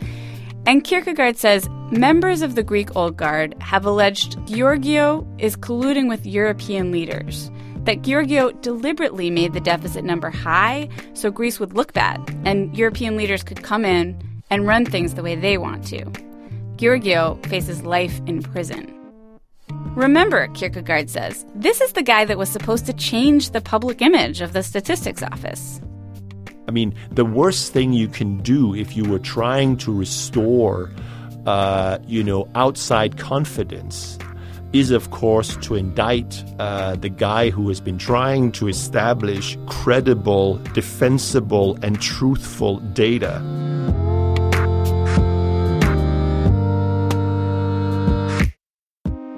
And 0.66 0.84
Kirkegaard 0.84 1.36
says 1.36 1.66
members 1.90 2.42
of 2.42 2.56
the 2.56 2.62
Greek 2.62 2.94
Old 2.94 3.16
Guard 3.16 3.54
have 3.62 3.86
alleged 3.86 4.36
Georgiou 4.40 5.26
is 5.40 5.56
colluding 5.56 6.10
with 6.10 6.26
European 6.26 6.92
leaders, 6.92 7.50
that 7.84 8.02
Georgiou 8.02 8.60
deliberately 8.60 9.30
made 9.30 9.54
the 9.54 9.60
deficit 9.60 10.04
number 10.04 10.28
high 10.28 10.90
so 11.14 11.30
Greece 11.30 11.58
would 11.58 11.72
look 11.72 11.94
bad 11.94 12.20
and 12.44 12.76
European 12.76 13.16
leaders 13.16 13.42
could 13.42 13.62
come 13.62 13.86
in 13.86 14.42
and 14.50 14.66
run 14.66 14.84
things 14.84 15.14
the 15.14 15.22
way 15.22 15.34
they 15.34 15.56
want 15.56 15.86
to. 15.86 16.04
Georgiou 16.76 17.42
faces 17.46 17.82
life 17.82 18.20
in 18.26 18.42
prison. 18.42 19.03
Remember, 19.96 20.48
Kirkegaard 20.48 21.08
says, 21.08 21.46
this 21.54 21.80
is 21.80 21.92
the 21.92 22.02
guy 22.02 22.24
that 22.24 22.36
was 22.36 22.48
supposed 22.48 22.84
to 22.86 22.92
change 22.94 23.50
the 23.50 23.60
public 23.60 24.02
image 24.02 24.40
of 24.40 24.52
the 24.52 24.64
statistics 24.64 25.22
office. 25.22 25.80
I 26.66 26.72
mean, 26.72 26.92
the 27.12 27.24
worst 27.24 27.72
thing 27.72 27.92
you 27.92 28.08
can 28.08 28.38
do 28.38 28.74
if 28.74 28.96
you 28.96 29.04
were 29.04 29.20
trying 29.20 29.76
to 29.78 29.96
restore, 29.96 30.90
uh, 31.46 31.98
you 32.08 32.24
know, 32.24 32.48
outside 32.56 33.18
confidence 33.18 34.18
is, 34.72 34.90
of 34.90 35.12
course, 35.12 35.56
to 35.58 35.76
indict 35.76 36.42
uh, 36.58 36.96
the 36.96 37.08
guy 37.08 37.50
who 37.50 37.68
has 37.68 37.80
been 37.80 37.98
trying 37.98 38.50
to 38.50 38.66
establish 38.66 39.56
credible, 39.66 40.58
defensible, 40.72 41.78
and 41.82 42.02
truthful 42.02 42.78
data. 42.94 43.40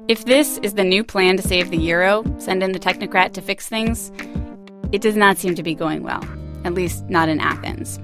If 0.08 0.24
this 0.24 0.58
is 0.58 0.74
the 0.74 0.84
new 0.84 1.02
plan 1.02 1.36
to 1.36 1.42
save 1.42 1.70
the 1.70 1.76
euro, 1.76 2.22
send 2.38 2.62
in 2.62 2.70
the 2.70 2.78
technocrat 2.78 3.32
to 3.32 3.42
fix 3.42 3.68
things, 3.68 4.12
it 4.92 5.00
does 5.00 5.16
not 5.16 5.36
seem 5.36 5.56
to 5.56 5.64
be 5.64 5.74
going 5.74 6.04
well, 6.04 6.24
at 6.62 6.74
least 6.74 7.10
not 7.10 7.28
in 7.28 7.40
Athens. 7.40 7.98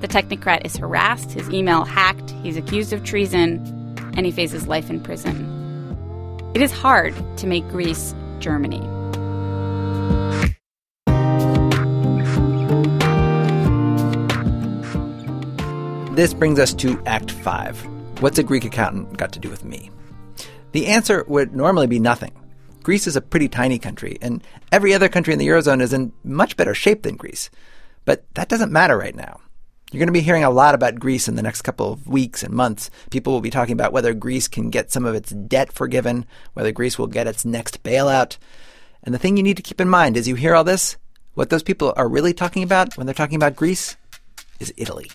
The 0.00 0.08
technocrat 0.08 0.64
is 0.64 0.78
harassed, 0.78 1.32
his 1.32 1.50
email 1.50 1.84
hacked, 1.84 2.30
he's 2.42 2.56
accused 2.56 2.94
of 2.94 3.04
treason, 3.04 3.58
and 4.16 4.24
he 4.24 4.32
faces 4.32 4.66
life 4.66 4.88
in 4.88 4.98
prison. 4.98 5.36
It 6.54 6.62
is 6.62 6.72
hard 6.72 7.14
to 7.36 7.46
make 7.46 7.68
Greece 7.68 8.14
Germany. 8.38 8.80
This 16.14 16.32
brings 16.32 16.58
us 16.58 16.72
to 16.72 16.98
Act 17.04 17.30
5. 17.30 18.22
What's 18.22 18.38
a 18.38 18.42
Greek 18.42 18.64
accountant 18.64 19.18
got 19.18 19.32
to 19.32 19.38
do 19.38 19.50
with 19.50 19.62
me? 19.62 19.90
The 20.76 20.88
answer 20.88 21.24
would 21.26 21.56
normally 21.56 21.86
be 21.86 21.98
nothing. 21.98 22.32
Greece 22.82 23.06
is 23.06 23.16
a 23.16 23.22
pretty 23.22 23.48
tiny 23.48 23.78
country, 23.78 24.18
and 24.20 24.44
every 24.70 24.92
other 24.92 25.08
country 25.08 25.32
in 25.32 25.38
the 25.38 25.48
Eurozone 25.48 25.80
is 25.80 25.94
in 25.94 26.12
much 26.22 26.54
better 26.54 26.74
shape 26.74 27.02
than 27.02 27.16
Greece. 27.16 27.48
But 28.04 28.26
that 28.34 28.50
doesn't 28.50 28.70
matter 28.70 28.98
right 28.98 29.16
now. 29.16 29.40
You're 29.90 30.00
going 30.00 30.08
to 30.08 30.12
be 30.12 30.20
hearing 30.20 30.44
a 30.44 30.50
lot 30.50 30.74
about 30.74 31.00
Greece 31.00 31.28
in 31.28 31.34
the 31.34 31.42
next 31.42 31.62
couple 31.62 31.90
of 31.90 32.06
weeks 32.06 32.42
and 32.42 32.52
months. 32.52 32.90
People 33.08 33.32
will 33.32 33.40
be 33.40 33.48
talking 33.48 33.72
about 33.72 33.94
whether 33.94 34.12
Greece 34.12 34.48
can 34.48 34.68
get 34.68 34.92
some 34.92 35.06
of 35.06 35.14
its 35.14 35.30
debt 35.30 35.72
forgiven, 35.72 36.26
whether 36.52 36.72
Greece 36.72 36.98
will 36.98 37.06
get 37.06 37.26
its 37.26 37.46
next 37.46 37.82
bailout. 37.82 38.36
And 39.02 39.14
the 39.14 39.18
thing 39.18 39.38
you 39.38 39.42
need 39.42 39.56
to 39.56 39.62
keep 39.62 39.80
in 39.80 39.88
mind 39.88 40.18
as 40.18 40.28
you 40.28 40.34
hear 40.34 40.54
all 40.54 40.62
this, 40.62 40.98
what 41.32 41.48
those 41.48 41.62
people 41.62 41.94
are 41.96 42.06
really 42.06 42.34
talking 42.34 42.62
about 42.62 42.98
when 42.98 43.06
they're 43.06 43.14
talking 43.14 43.36
about 43.36 43.56
Greece 43.56 43.96
is 44.60 44.74
Italy. 44.76 45.10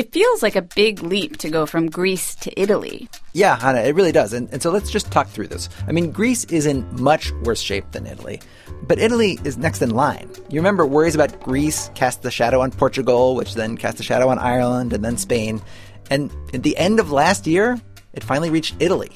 It 0.00 0.14
feels 0.14 0.42
like 0.42 0.56
a 0.56 0.62
big 0.62 1.02
leap 1.02 1.36
to 1.36 1.50
go 1.50 1.66
from 1.66 1.90
Greece 1.90 2.34
to 2.36 2.58
Italy. 2.58 3.06
Yeah, 3.34 3.58
Chana, 3.58 3.84
it 3.84 3.94
really 3.94 4.12
does. 4.12 4.32
And, 4.32 4.48
and 4.50 4.62
so 4.62 4.70
let's 4.70 4.90
just 4.90 5.10
talk 5.12 5.28
through 5.28 5.48
this. 5.48 5.68
I 5.86 5.92
mean, 5.92 6.10
Greece 6.10 6.44
is 6.44 6.64
in 6.64 6.88
much 6.98 7.32
worse 7.42 7.60
shape 7.60 7.84
than 7.90 8.06
Italy, 8.06 8.40
but 8.84 8.98
Italy 8.98 9.38
is 9.44 9.58
next 9.58 9.82
in 9.82 9.90
line. 9.90 10.30
You 10.48 10.58
remember 10.58 10.86
worries 10.86 11.14
about 11.14 11.38
Greece 11.42 11.90
cast 11.94 12.22
the 12.22 12.30
shadow 12.30 12.62
on 12.62 12.70
Portugal, 12.70 13.34
which 13.34 13.52
then 13.52 13.76
cast 13.76 14.00
a 14.00 14.02
shadow 14.02 14.30
on 14.30 14.38
Ireland 14.38 14.94
and 14.94 15.04
then 15.04 15.18
Spain. 15.18 15.60
And 16.08 16.34
at 16.54 16.62
the 16.62 16.78
end 16.78 16.98
of 16.98 17.12
last 17.12 17.46
year, 17.46 17.78
it 18.14 18.24
finally 18.24 18.48
reached 18.48 18.76
Italy. 18.80 19.10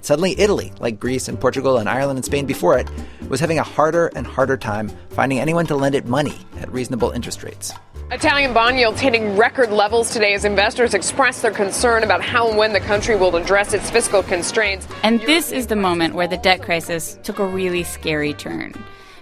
Suddenly, 0.00 0.36
Italy, 0.40 0.72
like 0.80 0.98
Greece 0.98 1.28
and 1.28 1.40
Portugal 1.40 1.78
and 1.78 1.88
Ireland 1.88 2.18
and 2.18 2.24
Spain 2.24 2.44
before 2.44 2.76
it, 2.76 2.90
was 3.28 3.38
having 3.38 3.60
a 3.60 3.62
harder 3.62 4.08
and 4.16 4.26
harder 4.26 4.56
time 4.56 4.90
finding 5.10 5.38
anyone 5.38 5.66
to 5.66 5.76
lend 5.76 5.94
it 5.94 6.06
money 6.06 6.34
at 6.60 6.72
reasonable 6.72 7.12
interest 7.12 7.44
rates. 7.44 7.72
Italian 8.10 8.54
bond 8.54 8.78
yields 8.78 9.02
hitting 9.02 9.36
record 9.36 9.70
levels 9.70 10.10
today 10.10 10.32
as 10.32 10.46
investors 10.46 10.94
express 10.94 11.42
their 11.42 11.50
concern 11.50 12.04
about 12.04 12.22
how 12.22 12.48
and 12.48 12.56
when 12.56 12.72
the 12.72 12.80
country 12.80 13.14
will 13.14 13.36
address 13.36 13.74
its 13.74 13.90
fiscal 13.90 14.22
constraints. 14.22 14.88
And 15.02 15.20
this 15.20 15.52
is 15.52 15.66
the 15.66 15.76
moment 15.76 16.14
where 16.14 16.26
the 16.26 16.38
debt 16.38 16.62
crisis 16.62 17.18
took 17.22 17.38
a 17.38 17.44
really 17.44 17.84
scary 17.84 18.32
turn. 18.32 18.72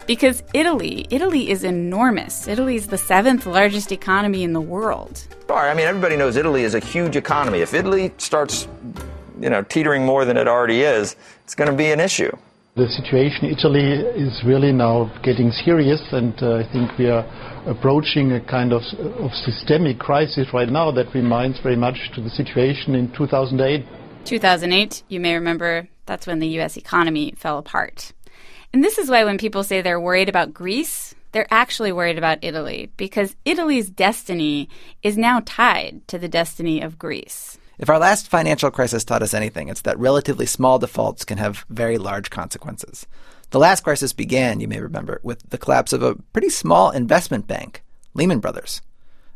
Because 0.07 0.45
Italy, 0.55 1.05
Italy 1.11 1.51
is 1.51 1.65
enormous. 1.65 2.47
Italy 2.47 2.77
is 2.77 2.87
the 2.87 2.97
seventh 2.97 3.45
largest 3.45 3.91
economy 3.91 4.45
in 4.45 4.53
the 4.53 4.61
world. 4.61 5.21
Sorry, 5.49 5.69
I 5.69 5.75
mean, 5.75 5.89
everybody 5.89 6.15
knows 6.15 6.37
Italy 6.37 6.63
is 6.63 6.77
a 6.77 6.79
huge 6.79 7.17
economy. 7.17 7.63
If 7.63 7.75
Italy 7.75 8.13
starts, 8.19 8.69
you 9.41 9.51
know, 9.51 9.63
teetering 9.63 10.07
more 10.07 10.25
than 10.25 10.37
it 10.37 10.47
already 10.47 10.83
is, 10.83 11.17
it's 11.43 11.57
going 11.57 11.69
to 11.69 11.77
be 11.77 11.91
an 11.91 11.99
issue. 11.99 12.31
The 12.77 12.91
situation 12.91 13.47
in 13.47 13.57
Italy 13.57 13.91
is 14.21 14.45
really 14.45 14.71
now 14.71 15.11
getting 15.23 15.51
serious, 15.51 16.03
and 16.13 16.35
uh, 16.43 16.57
I 16.57 16.73
think 16.75 16.99
we 16.99 17.09
are 17.09 17.25
approaching 17.67 18.33
a 18.33 18.41
kind 18.45 18.75
of, 18.75 18.83
of 19.19 19.33
systemic 19.33 19.99
crisis 19.99 20.49
right 20.53 20.69
now 20.69 20.91
that 20.91 21.15
reminds 21.15 21.59
very 21.61 21.75
much 21.75 21.97
to 22.15 22.21
the 22.21 22.29
situation 22.29 22.95
in 22.95 23.11
2008. 23.17 23.83
2008, 24.27 25.05
you 25.09 25.21
may 25.21 25.33
remember, 25.33 25.89
that's 26.05 26.27
when 26.27 26.39
the 26.39 26.49
U.S. 26.61 26.77
economy 26.77 27.33
fell 27.39 27.57
apart. 27.57 28.13
And 28.75 28.85
this 28.85 28.99
is 28.99 29.09
why 29.09 29.25
when 29.25 29.39
people 29.39 29.65
say 29.65 29.81
they're 29.81 29.99
worried 29.99 30.29
about 30.29 30.53
Greece, 30.53 31.15
they're 31.33 31.49
actually 31.51 31.93
worried 31.93 32.19
about 32.19 32.45
Italy, 32.45 32.91
because 32.99 33.37
Italy's 33.47 33.89
destiny 33.89 34.69
is 35.03 35.17
now 35.17 35.41
tied 35.47 36.07
to 36.09 36.19
the 36.19 36.29
destiny 36.29 36.83
of 36.83 36.99
Greece. 36.99 37.57
If 37.79 37.91
our 37.91 37.99
last 37.99 38.29
financial 38.29 38.71
crisis 38.71 39.05
taught 39.05 39.23
us 39.23 39.35
anything, 39.35 39.69
it's 39.69 39.83
that 39.83 39.99
relatively 39.99 40.47
small 40.47 40.79
defaults 40.79 41.25
can 41.25 41.37
have 41.37 41.67
very 41.69 41.99
large 41.99 42.31
consequences. 42.31 43.07
The 43.51 43.59
last 43.59 43.85
crisis 43.85 44.15
began, 44.15 44.61
you 44.61 44.69
may 44.69 44.81
remember, 44.81 45.21
with 45.23 45.51
the 45.51 45.59
collapse 45.59 45.93
of 45.93 46.03
a 46.03 46.15
pretty 46.33 46.49
small 46.49 46.91
investment 46.91 47.47
bank, 47.47 47.83
Lehman 48.15 48.41
Brothers. 48.41 48.81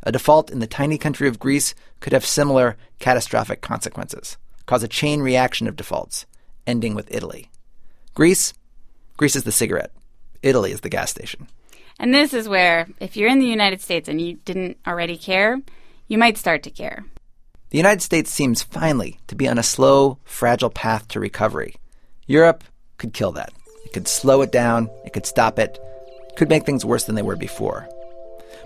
A 0.02 0.10
default 0.10 0.50
in 0.50 0.60
the 0.60 0.66
tiny 0.66 0.96
country 0.96 1.28
of 1.28 1.38
Greece 1.38 1.74
could 2.00 2.14
have 2.14 2.24
similar 2.24 2.78
catastrophic 2.98 3.60
consequences, 3.60 4.38
cause 4.64 4.82
a 4.82 4.88
chain 4.88 5.20
reaction 5.20 5.68
of 5.68 5.76
defaults, 5.76 6.24
ending 6.66 6.94
with 6.94 7.14
Italy. 7.14 7.50
Greece, 8.14 8.54
Greece 9.18 9.36
is 9.36 9.44
the 9.44 9.52
cigarette. 9.52 9.92
Italy 10.42 10.72
is 10.72 10.80
the 10.80 10.88
gas 10.88 11.10
station. 11.10 11.46
And 11.98 12.14
this 12.14 12.32
is 12.32 12.48
where, 12.48 12.88
if 12.98 13.18
you're 13.18 13.28
in 13.28 13.40
the 13.40 13.46
United 13.46 13.82
States 13.82 14.08
and 14.08 14.18
you 14.18 14.38
didn't 14.46 14.78
already 14.86 15.18
care, 15.18 15.60
you 16.08 16.16
might 16.16 16.38
start 16.38 16.62
to 16.62 16.70
care. 16.70 17.04
The 17.70 17.78
United 17.78 18.02
States 18.02 18.32
seems 18.32 18.64
finally 18.64 19.20
to 19.28 19.36
be 19.36 19.46
on 19.46 19.56
a 19.56 19.62
slow, 19.62 20.18
fragile 20.24 20.70
path 20.70 21.06
to 21.08 21.20
recovery. 21.20 21.76
Europe 22.26 22.64
could 22.98 23.12
kill 23.12 23.30
that. 23.32 23.52
It 23.84 23.92
could 23.92 24.08
slow 24.08 24.42
it 24.42 24.50
down, 24.50 24.90
it 25.04 25.12
could 25.12 25.24
stop 25.24 25.56
it, 25.56 25.78
could 26.36 26.48
make 26.48 26.66
things 26.66 26.84
worse 26.84 27.04
than 27.04 27.14
they 27.14 27.22
were 27.22 27.36
before. 27.36 27.88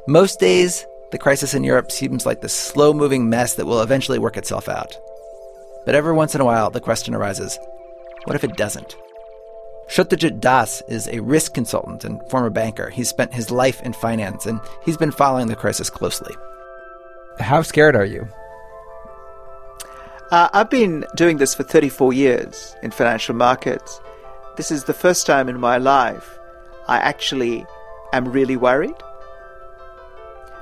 Most 0.09 0.41
days, 0.41 0.87
the 1.13 1.19
crisis 1.19 1.53
in 1.53 1.65
Europe 1.65 1.93
seems 1.93 2.25
like 2.25 2.41
this 2.41 2.55
slow 2.55 2.95
moving 2.95 3.29
mess 3.29 3.57
that 3.57 3.67
will 3.67 3.83
eventually 3.83 4.19
work 4.19 4.39
itself 4.39 4.71
out. 4.71 4.97
But 5.85 5.95
every 5.95 6.15
once 6.15 6.35
in 6.35 6.41
a 6.41 6.47
while, 6.47 6.71
the 6.71 6.81
question 6.81 7.15
arises 7.15 7.59
what 8.25 8.37
if 8.37 8.45
it 8.45 8.57
doesn't? 8.57 8.97
Satyajit 9.89 10.41
Das 10.41 10.83
is 10.89 11.09
a 11.09 11.21
risk 11.21 11.53
consultant 11.53 12.05
and 12.07 12.23
former 12.31 12.49
banker. 12.49 12.89
He's 12.89 13.11
spent 13.11 13.35
his 13.35 13.51
life 13.51 13.83
in 13.83 13.93
finance 13.93 14.47
and 14.47 14.61
he's 14.83 14.97
been 14.97 15.13
following 15.13 15.49
the 15.49 15.57
crisis 15.57 15.91
closely. 15.91 16.35
How 17.39 17.61
scared 17.61 17.97
are 17.97 18.07
you? 18.07 18.27
Uh, 20.31 20.49
I've 20.55 20.71
been 20.71 21.05
doing 21.15 21.37
this 21.37 21.55
for 21.55 21.65
34 21.65 22.15
years 22.15 22.75
in 22.83 22.91
financial 22.91 23.35
markets. 23.35 24.01
This 24.57 24.71
is 24.71 24.85
the 24.85 24.95
first 24.95 25.27
time 25.27 25.49
in 25.49 25.61
my 25.61 25.77
life 25.77 26.39
I 26.89 26.97
actually 26.97 27.67
am 28.13 28.29
really 28.29 28.57
worried. 28.57 28.95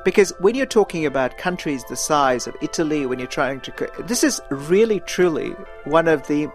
Because 0.05 0.31
when 0.41 0.57
you're 0.57 0.67
talking 0.67 1.07
about 1.07 1.39
countries 1.39 1.85
the 1.89 1.97
size 1.97 2.49
of 2.49 2.57
Italy, 2.61 3.07
when 3.07 3.21
you're 3.21 3.29
trying 3.29 3.61
to. 3.61 3.89
This 4.01 4.25
is 4.25 4.41
really, 4.51 4.99
truly 5.01 5.51
one 5.85 6.09
of 6.09 6.27
the 6.27 6.49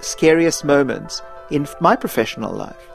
scariest 0.00 0.64
moments 0.64 1.22
in 1.50 1.66
my 1.80 1.96
professional 1.96 2.52
life. 2.52 2.90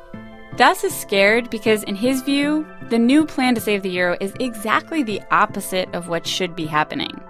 Das 0.57 0.83
is 0.83 0.93
scared 0.93 1.49
because, 1.49 1.83
in 1.83 1.95
his 1.95 2.21
view, 2.21 2.67
the 2.89 2.99
new 2.99 3.25
plan 3.25 3.55
to 3.55 3.61
save 3.61 3.83
the 3.83 3.89
euro 3.89 4.17
is 4.19 4.33
exactly 4.39 5.01
the 5.01 5.21
opposite 5.31 5.93
of 5.95 6.09
what 6.09 6.27
should 6.27 6.55
be 6.55 6.65
happening. 6.65 7.21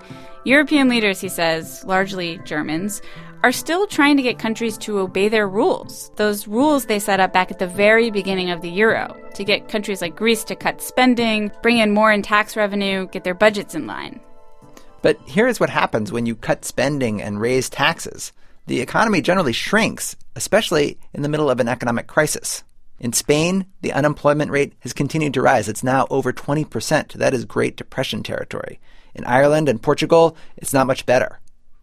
European 0.44 0.90
leaders, 0.90 1.22
he 1.22 1.30
says, 1.30 1.84
largely 1.86 2.40
Germans, 2.46 3.00
are 3.44 3.52
still 3.52 3.86
trying 3.86 4.18
to 4.18 4.24
get 4.24 4.40
countries 4.40 4.78
to 4.80 5.00
obey 5.00 5.30
their 5.30 5.48
rules, 5.48 6.12
those 6.16 6.48
rules 6.48 6.86
they 6.86 7.00
set 7.00 7.20
up 7.20 7.32
back 7.32 7.52
at 7.52 7.60
the 7.60 7.68
very 7.68 8.10
beginning 8.10 8.50
of 8.50 8.62
the 8.62 8.70
euro, 8.70 9.16
to 9.36 9.44
get 9.44 9.70
countries 9.70 10.02
like 10.02 10.16
Greece 10.16 10.44
to 10.46 10.56
cut 10.56 10.82
spending, 10.82 11.52
bring 11.62 11.78
in 11.78 11.92
more 11.92 12.12
in 12.12 12.24
tax 12.24 12.56
revenue, 12.56 13.08
get 13.08 13.24
their 13.24 13.36
budgets 13.36 13.76
in 13.76 13.86
line. 13.86 14.20
But 15.04 15.20
here's 15.26 15.60
what 15.60 15.70
happens 15.70 16.12
when 16.12 16.26
you 16.26 16.36
cut 16.36 16.66
spending 16.66 17.22
and 17.22 17.40
raise 17.40 17.70
taxes 17.70 18.32
the 18.68 18.80
economy 18.80 19.22
generally 19.22 19.54
shrinks, 19.54 20.16
especially 20.36 20.98
in 21.14 21.24
the 21.24 21.30
middle 21.30 21.50
of 21.50 21.60
an 21.60 21.68
economic 21.68 22.08
crisis. 22.08 22.64
In 23.02 23.14
Spain, 23.14 23.66
the 23.82 23.94
unemployment 23.94 24.52
rate 24.52 24.74
has 24.82 24.94
continued 24.94 25.34
to 25.34 25.42
rise. 25.42 25.68
It's 25.68 25.84
now 25.84 26.06
over 26.12 26.32
20%. 26.32 27.14
That 27.14 27.34
is 27.34 27.46
Great 27.46 27.76
Depression 27.76 28.22
territory. 28.22 28.80
In 29.16 29.26
Ireland 29.26 29.68
and 29.68 29.82
Portugal, 29.82 30.38
it's 30.56 30.72
not 30.72 30.86
much 30.86 31.08
better. 31.08 31.40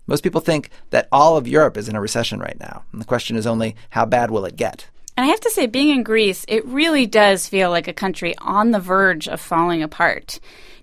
Most 0.07 0.23
people 0.23 0.41
think 0.41 0.71
that 0.91 1.09
all 1.11 1.37
of 1.37 1.49
Europe 1.49 1.77
is 1.77 1.89
in 1.89 1.97
a 1.97 2.01
recession 2.01 2.39
right 2.39 2.59
now. 2.61 2.85
And 2.93 3.01
the 3.01 3.05
question 3.05 3.37
is 3.37 3.49
only 3.49 3.75
how 3.91 4.07
bad 4.07 4.31
will 4.31 4.45
it 4.45 4.55
get? 4.55 4.87
And 5.17 5.25
I 5.25 5.29
have 5.31 5.41
to 5.41 5.51
say, 5.51 5.67
being 5.67 5.89
in 5.89 6.05
Greece, 6.05 6.45
it 6.47 6.65
really 6.65 7.05
does 7.05 7.49
feel 7.49 7.71
like 7.71 7.89
a 7.89 7.93
country 7.93 8.37
on 8.39 8.71
the 8.71 8.79
verge 8.79 9.27
of 9.27 9.41
falling 9.41 9.83
apart. 9.83 10.39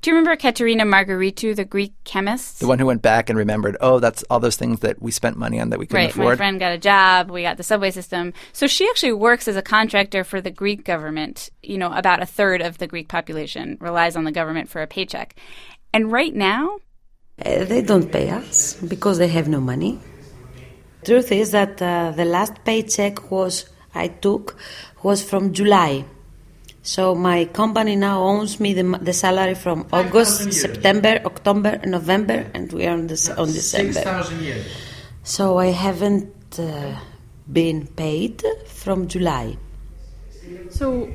Do 0.05 0.11
you 0.11 0.17
remember 0.17 0.35
Katerina 0.35 0.83
Margaritou, 0.83 1.55
the 1.55 1.65
Greek 1.65 1.95
chemist? 2.03 2.59
The 2.59 2.67
one 2.67 2.77
who 2.77 2.85
went 2.85 3.01
back 3.01 3.27
and 3.31 3.39
remembered, 3.39 3.75
oh, 3.81 3.97
that's 3.97 4.21
all 4.29 4.39
those 4.39 4.55
things 4.55 4.81
that 4.81 5.01
we 5.01 5.09
spent 5.09 5.35
money 5.35 5.59
on 5.59 5.71
that 5.71 5.79
we 5.79 5.87
couldn't 5.87 5.99
right, 5.99 6.11
afford. 6.11 6.27
my 6.27 6.35
friend 6.35 6.59
got 6.59 6.73
a 6.73 6.77
job. 6.77 7.31
We 7.31 7.41
got 7.41 7.57
the 7.57 7.63
subway 7.63 7.89
system. 7.89 8.31
So 8.53 8.67
she 8.67 8.87
actually 8.87 9.13
works 9.13 9.47
as 9.47 9.55
a 9.55 9.63
contractor 9.63 10.23
for 10.23 10.41
the 10.41 10.51
Greek 10.51 10.85
government. 10.85 11.49
You 11.63 11.79
know, 11.79 11.91
about 11.91 12.21
a 12.21 12.27
third 12.27 12.61
of 12.61 12.77
the 12.77 12.85
Greek 12.85 13.07
population 13.07 13.79
relies 13.81 14.15
on 14.15 14.25
the 14.25 14.31
government 14.31 14.69
for 14.69 14.83
a 14.83 14.85
paycheck. 14.85 15.35
And 15.91 16.11
right 16.11 16.35
now, 16.35 16.77
uh, 17.43 17.65
they 17.65 17.81
don't 17.81 18.11
pay 18.11 18.29
us 18.29 18.75
because 18.75 19.17
they 19.17 19.29
have 19.29 19.47
no 19.47 19.59
money. 19.59 19.99
Truth 21.03 21.31
is 21.31 21.49
that 21.53 21.81
uh, 21.81 22.11
the 22.11 22.25
last 22.25 22.63
paycheck 22.63 23.31
was 23.31 23.67
I 23.95 24.09
took 24.09 24.55
was 25.01 25.27
from 25.27 25.51
July. 25.51 26.05
So 26.85 27.15
my 27.15 27.45
company 27.45 27.95
now 27.95 28.21
owns 28.21 28.59
me 28.59 28.75
the, 28.75 28.83
the 29.01 29.11
salary 29.11 29.55
from 29.55 29.87
August, 29.91 30.53
September, 30.53 31.19
October, 31.25 31.81
November, 31.83 32.45
and 32.53 32.71
we 32.71 32.85
are 32.85 32.93
on, 32.93 33.07
this, 33.07 33.27
on 33.27 33.47
December. 33.47 33.93
6,000 33.93 34.39
years. 34.39 34.67
So 35.23 35.57
I 35.57 35.71
haven't 35.71 36.59
uh, 36.59 36.95
been 37.51 37.87
paid 37.87 38.43
from 38.67 39.07
July. 39.07 39.57
So, 40.69 41.09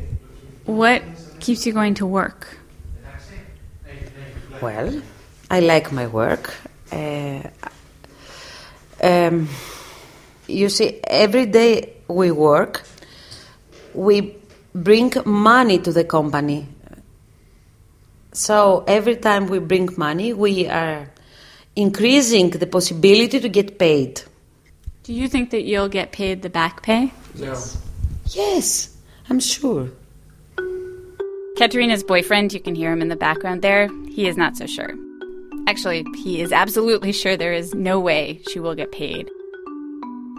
what 0.64 1.04
keeps 1.38 1.64
you 1.64 1.72
going 1.72 1.94
to 1.94 2.06
work? 2.06 2.58
Well, 4.60 5.00
I 5.52 5.60
like 5.60 5.92
my 5.92 6.08
work. 6.08 6.52
Uh, 6.90 7.42
um, 9.00 9.48
you 10.48 10.68
see, 10.68 10.98
every 11.04 11.46
day 11.46 11.92
we 12.08 12.32
work, 12.32 12.82
we 13.94 14.39
bring 14.74 15.12
money 15.24 15.78
to 15.78 15.92
the 15.92 16.04
company. 16.04 16.68
So 18.32 18.84
every 18.86 19.16
time 19.16 19.46
we 19.48 19.58
bring 19.58 19.88
money, 19.96 20.32
we 20.32 20.68
are 20.68 21.10
increasing 21.74 22.50
the 22.50 22.66
possibility 22.66 23.40
to 23.40 23.48
get 23.48 23.78
paid. 23.78 24.22
Do 25.02 25.12
you 25.12 25.28
think 25.28 25.50
that 25.50 25.62
you'll 25.62 25.88
get 25.88 26.12
paid 26.12 26.42
the 26.42 26.50
back 26.50 26.82
pay? 26.82 27.12
No. 27.34 27.60
Yes, 28.26 28.96
I'm 29.28 29.40
sure. 29.40 29.88
Katerina's 31.56 32.04
boyfriend, 32.04 32.52
you 32.52 32.60
can 32.60 32.74
hear 32.74 32.92
him 32.92 33.02
in 33.02 33.08
the 33.08 33.16
background 33.16 33.62
there, 33.62 33.88
he 34.08 34.28
is 34.28 34.36
not 34.36 34.56
so 34.56 34.66
sure. 34.66 34.94
Actually, 35.66 36.04
he 36.16 36.40
is 36.40 36.52
absolutely 36.52 37.12
sure 37.12 37.36
there 37.36 37.52
is 37.52 37.74
no 37.74 38.00
way 38.00 38.40
she 38.50 38.60
will 38.60 38.74
get 38.74 38.92
paid. 38.92 39.28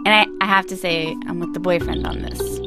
And 0.04 0.08
I, 0.08 0.26
I 0.40 0.48
have 0.48 0.66
to 0.66 0.76
say, 0.76 1.14
I'm 1.26 1.38
with 1.38 1.54
the 1.54 1.60
boyfriend 1.60 2.06
on 2.06 2.22
this. 2.22 2.61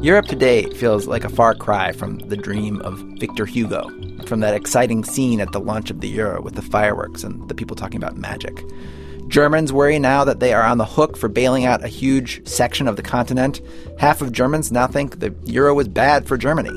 Europe 0.00 0.26
today 0.26 0.70
feels 0.74 1.08
like 1.08 1.24
a 1.24 1.28
far 1.28 1.56
cry 1.56 1.90
from 1.90 2.18
the 2.20 2.36
dream 2.36 2.80
of 2.82 3.00
Victor 3.18 3.44
Hugo, 3.44 3.90
from 4.26 4.38
that 4.38 4.54
exciting 4.54 5.02
scene 5.02 5.40
at 5.40 5.50
the 5.50 5.58
launch 5.58 5.90
of 5.90 6.00
the 6.00 6.08
euro 6.08 6.40
with 6.40 6.54
the 6.54 6.62
fireworks 6.62 7.24
and 7.24 7.48
the 7.48 7.54
people 7.54 7.74
talking 7.74 8.00
about 8.00 8.16
magic. 8.16 8.64
Germans 9.26 9.72
worry 9.72 9.98
now 9.98 10.22
that 10.22 10.38
they 10.38 10.52
are 10.52 10.62
on 10.62 10.78
the 10.78 10.84
hook 10.84 11.16
for 11.16 11.28
bailing 11.28 11.64
out 11.64 11.84
a 11.84 11.88
huge 11.88 12.46
section 12.46 12.86
of 12.86 12.94
the 12.94 13.02
continent. 13.02 13.60
Half 13.98 14.22
of 14.22 14.30
Germans 14.30 14.70
now 14.70 14.86
think 14.86 15.18
the 15.18 15.34
euro 15.46 15.76
is 15.80 15.88
bad 15.88 16.28
for 16.28 16.38
Germany. 16.38 16.70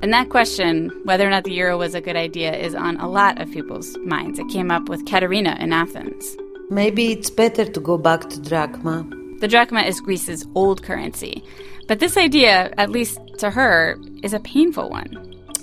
And 0.00 0.12
that 0.12 0.28
question, 0.28 0.92
whether 1.02 1.26
or 1.26 1.30
not 1.30 1.42
the 1.42 1.52
euro 1.52 1.78
was 1.78 1.96
a 1.96 2.00
good 2.00 2.14
idea, 2.14 2.54
is 2.54 2.76
on 2.76 2.96
a 2.98 3.08
lot 3.08 3.40
of 3.40 3.50
people's 3.50 3.98
minds. 3.98 4.38
It 4.38 4.48
came 4.50 4.70
up 4.70 4.88
with 4.88 5.04
Katerina 5.04 5.56
in 5.58 5.72
Athens. 5.72 6.36
Maybe 6.70 7.10
it's 7.10 7.28
better 7.28 7.64
to 7.64 7.80
go 7.80 7.98
back 7.98 8.30
to 8.30 8.40
drachma. 8.40 9.04
The 9.40 9.48
drachma 9.48 9.82
is 9.82 10.00
Greece's 10.00 10.46
old 10.54 10.84
currency. 10.84 11.42
But 11.88 12.00
this 12.00 12.18
idea, 12.18 12.70
at 12.76 12.90
least 12.90 13.18
to 13.38 13.48
her, 13.48 13.96
is 14.22 14.34
a 14.34 14.40
painful 14.40 14.90
one. 14.90 15.08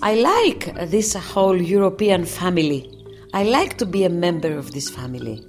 I 0.01 0.15
like 0.15 0.73
this 0.89 1.13
whole 1.13 1.61
European 1.61 2.25
family. 2.25 2.89
I 3.31 3.43
like 3.43 3.77
to 3.77 3.85
be 3.85 4.03
a 4.05 4.09
member 4.09 4.57
of 4.57 4.71
this 4.71 4.89
family. 4.89 5.45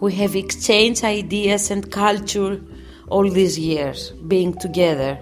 We 0.00 0.14
have 0.14 0.34
exchanged 0.34 1.04
ideas 1.04 1.70
and 1.70 1.92
culture 1.92 2.58
all 3.08 3.28
these 3.28 3.58
years, 3.58 4.12
being 4.26 4.54
together. 4.54 5.18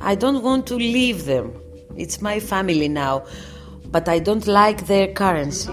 I 0.00 0.16
don't 0.16 0.42
want 0.42 0.66
to 0.66 0.74
leave 0.74 1.26
them. 1.26 1.52
It's 1.96 2.20
my 2.20 2.40
family 2.40 2.88
now, 2.88 3.24
but 3.86 4.08
I 4.08 4.18
don't 4.18 4.48
like 4.48 4.88
their 4.88 5.12
currency. 5.12 5.72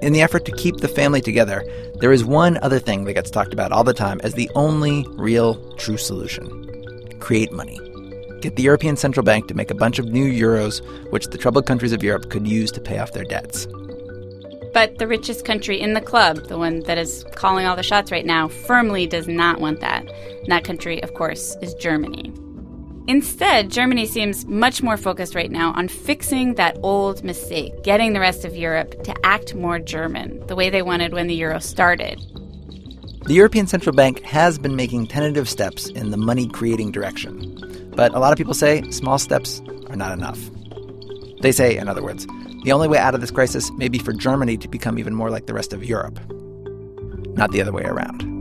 In 0.00 0.12
the 0.12 0.22
effort 0.22 0.44
to 0.44 0.52
keep 0.52 0.76
the 0.76 0.86
family 0.86 1.20
together, 1.20 1.64
there 1.96 2.12
is 2.12 2.24
one 2.24 2.56
other 2.62 2.78
thing 2.78 3.02
that 3.04 3.14
gets 3.14 3.32
talked 3.32 3.52
about 3.52 3.72
all 3.72 3.82
the 3.82 3.94
time 3.94 4.20
as 4.22 4.34
the 4.34 4.48
only 4.54 5.04
real 5.16 5.56
true 5.74 5.96
solution 5.96 6.67
create 7.18 7.52
money. 7.52 7.78
Get 8.40 8.56
the 8.56 8.62
European 8.62 8.96
Central 8.96 9.24
Bank 9.24 9.48
to 9.48 9.54
make 9.54 9.70
a 9.70 9.74
bunch 9.74 9.98
of 9.98 10.06
new 10.06 10.24
euros, 10.24 10.80
which 11.10 11.26
the 11.26 11.38
troubled 11.38 11.66
countries 11.66 11.92
of 11.92 12.02
Europe 12.02 12.30
could 12.30 12.46
use 12.46 12.70
to 12.72 12.80
pay 12.80 12.98
off 12.98 13.12
their 13.12 13.24
debts. 13.24 13.66
But 14.72 14.98
the 14.98 15.08
richest 15.08 15.44
country 15.44 15.80
in 15.80 15.94
the 15.94 16.00
club, 16.00 16.46
the 16.46 16.58
one 16.58 16.80
that 16.80 16.98
is 16.98 17.24
calling 17.34 17.66
all 17.66 17.74
the 17.74 17.82
shots 17.82 18.12
right 18.12 18.26
now, 18.26 18.48
firmly 18.48 19.06
does 19.06 19.26
not 19.26 19.60
want 19.60 19.80
that. 19.80 20.08
And 20.08 20.52
that 20.52 20.64
country, 20.64 21.02
of 21.02 21.14
course, 21.14 21.56
is 21.60 21.74
Germany. 21.74 22.32
Instead, 23.08 23.70
Germany 23.70 24.04
seems 24.04 24.44
much 24.44 24.82
more 24.82 24.98
focused 24.98 25.34
right 25.34 25.50
now 25.50 25.72
on 25.72 25.88
fixing 25.88 26.54
that 26.54 26.78
old 26.82 27.24
mistake, 27.24 27.82
getting 27.82 28.12
the 28.12 28.20
rest 28.20 28.44
of 28.44 28.54
Europe 28.54 29.02
to 29.04 29.14
act 29.24 29.54
more 29.54 29.78
German, 29.78 30.46
the 30.46 30.54
way 30.54 30.68
they 30.68 30.82
wanted 30.82 31.14
when 31.14 31.26
the 31.26 31.34
euro 31.34 31.58
started. 31.58 32.20
The 33.28 33.34
European 33.34 33.66
Central 33.66 33.94
Bank 33.94 34.22
has 34.22 34.58
been 34.58 34.74
making 34.74 35.08
tentative 35.08 35.50
steps 35.50 35.88
in 35.88 36.12
the 36.12 36.16
money 36.16 36.48
creating 36.48 36.92
direction. 36.92 37.92
But 37.94 38.14
a 38.14 38.18
lot 38.18 38.32
of 38.32 38.38
people 38.38 38.54
say 38.54 38.90
small 38.90 39.18
steps 39.18 39.60
are 39.90 39.96
not 39.96 40.16
enough. 40.16 40.40
They 41.42 41.52
say, 41.52 41.76
in 41.76 41.88
other 41.90 42.02
words, 42.02 42.26
the 42.64 42.72
only 42.72 42.88
way 42.88 42.96
out 42.96 43.14
of 43.14 43.20
this 43.20 43.30
crisis 43.30 43.70
may 43.72 43.88
be 43.88 43.98
for 43.98 44.14
Germany 44.14 44.56
to 44.56 44.66
become 44.66 44.98
even 44.98 45.14
more 45.14 45.28
like 45.28 45.44
the 45.44 45.52
rest 45.52 45.74
of 45.74 45.84
Europe, 45.84 46.18
not 47.36 47.50
the 47.50 47.60
other 47.60 47.70
way 47.70 47.82
around. 47.82 48.37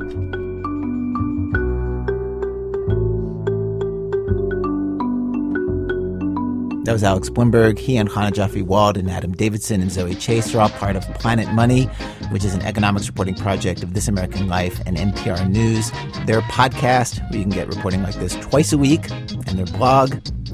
That 6.88 6.94
was 6.94 7.04
Alex 7.04 7.30
Blumberg. 7.30 7.78
He 7.78 7.98
and 7.98 8.10
Chana 8.10 8.32
Joffe 8.32 8.64
Walt 8.64 8.96
and 8.96 9.12
Adam 9.12 9.34
Davidson 9.34 9.82
and 9.82 9.92
Zoe 9.92 10.16
Chace 10.16 10.56
are 10.56 10.62
all 10.62 10.70
part 10.70 10.96
of 10.96 11.04
Planet 11.16 11.52
Money, 11.52 11.84
which 12.32 12.46
is 12.46 12.54
an 12.54 12.62
economics 12.62 13.08
reporting 13.08 13.36
project 13.36 13.84
of 13.84 13.94
This 13.94 14.08
American 14.08 14.48
Life 14.48 14.80
and 14.86 14.96
NPR 14.96 15.50
News. 15.50 15.92
Their 16.26 16.40
podcast, 16.44 17.20
where 17.30 17.40
you 17.40 17.42
can 17.42 17.52
get 17.52 17.68
reporting 17.68 18.04
like 18.04 18.16
this 18.16 18.36
twice 18.38 18.72
a 18.72 18.78
week, 18.78 19.12
and 19.12 19.60
their 19.60 19.66
blog 19.66 20.14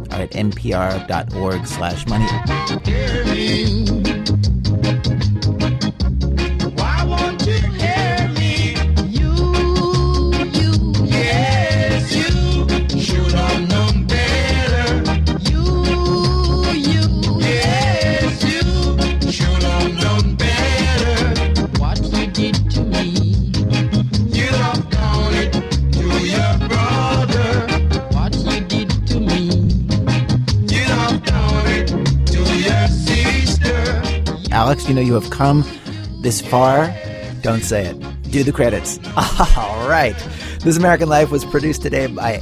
are 0.10 0.22
at 0.22 0.32
npr.org 0.32 1.68
slash 1.68 2.08
money. 2.08 2.26
You 34.88 34.94
know 34.94 35.02
you 35.02 35.14
have 35.14 35.30
come 35.30 35.64
this 36.22 36.42
far. 36.42 36.94
Don't 37.42 37.64
say 37.64 37.86
it. 37.86 38.32
Do 38.32 38.44
the 38.44 38.52
credits. 38.52 39.00
All 39.18 39.88
right. 39.88 40.16
This 40.60 40.78
American 40.78 41.08
Life 41.10 41.32
was 41.32 41.46
produced 41.46 41.82
today 41.82 42.08
by 42.08 42.42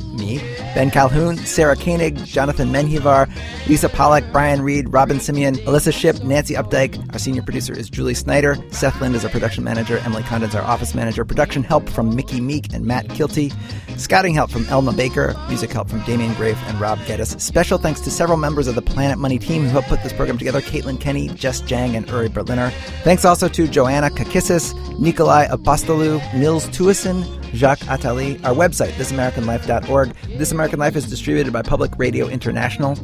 Ben 0.73 0.89
Calhoun, 0.89 1.37
Sarah 1.37 1.75
Koenig, 1.75 2.23
Jonathan 2.23 2.69
Menjivar, 2.69 3.29
Lisa 3.67 3.89
Pollack, 3.89 4.31
Brian 4.31 4.61
Reed, 4.61 4.85
Robyn 4.87 5.17
Semien, 5.17 5.57
Alissa 5.65 5.93
Shipp, 5.93 6.23
Nancy 6.23 6.53
Updike. 6.53 6.97
Our 7.11 7.19
senior 7.19 7.41
producer 7.41 7.73
is 7.73 7.89
Julie 7.89 8.13
Snyder. 8.13 8.55
Seth 8.71 8.99
Lind 9.01 9.15
is 9.15 9.25
our 9.25 9.31
production 9.31 9.63
manager. 9.63 9.97
Emily 9.99 10.23
Condon's 10.23 10.55
our 10.55 10.61
office 10.63 10.95
manager. 10.95 11.25
Production 11.25 11.63
help 11.63 11.89
from 11.89 12.15
Miki 12.15 12.39
Meek 12.39 12.73
and 12.73 12.85
Matt 12.85 13.07
Kilty. 13.09 13.53
Scouting 13.97 14.33
help 14.33 14.49
from 14.49 14.65
Elma 14.67 14.93
Baker. 14.93 15.35
Music 15.49 15.71
help 15.71 15.89
from 15.89 16.01
Damian 16.03 16.31
Graef 16.33 16.55
and 16.69 16.79
Rob 16.79 16.99
Geddes. 17.05 17.41
Special 17.43 17.77
thanks 17.77 17.99
to 18.01 18.09
several 18.09 18.37
members 18.37 18.67
of 18.67 18.75
the 18.75 18.81
Planet 18.81 19.17
Money 19.17 19.39
team 19.39 19.63
who 19.63 19.69
helped 19.69 19.89
put 19.89 20.01
this 20.03 20.13
program 20.13 20.37
together 20.37 20.61
Caitlin 20.61 20.99
Kenney, 20.99 21.27
Jess 21.29 21.61
Jiang, 21.61 21.95
and 21.95 22.07
Uri 22.07 22.29
Berliner. 22.29 22.69
Thanks 23.03 23.25
also 23.25 23.47
to 23.49 23.67
Joanna 23.67 24.09
Kakissis, 24.09 24.73
Nikolai 24.99 25.47
Apostolou, 25.47 26.21
Nils 26.33 26.67
Tuason, 26.67 27.40
Jacques 27.53 27.79
Attali. 27.81 28.43
Our 28.43 28.53
website, 28.53 28.91
thisamericanlife.org. 28.91 30.13
This 30.37 30.51
American 30.51 30.79
Life 30.79 30.95
is 30.95 31.09
distributed 31.09 31.51
by 31.53 31.61
Public 31.61 31.97
Radio 31.97 32.27
International. 32.27 32.95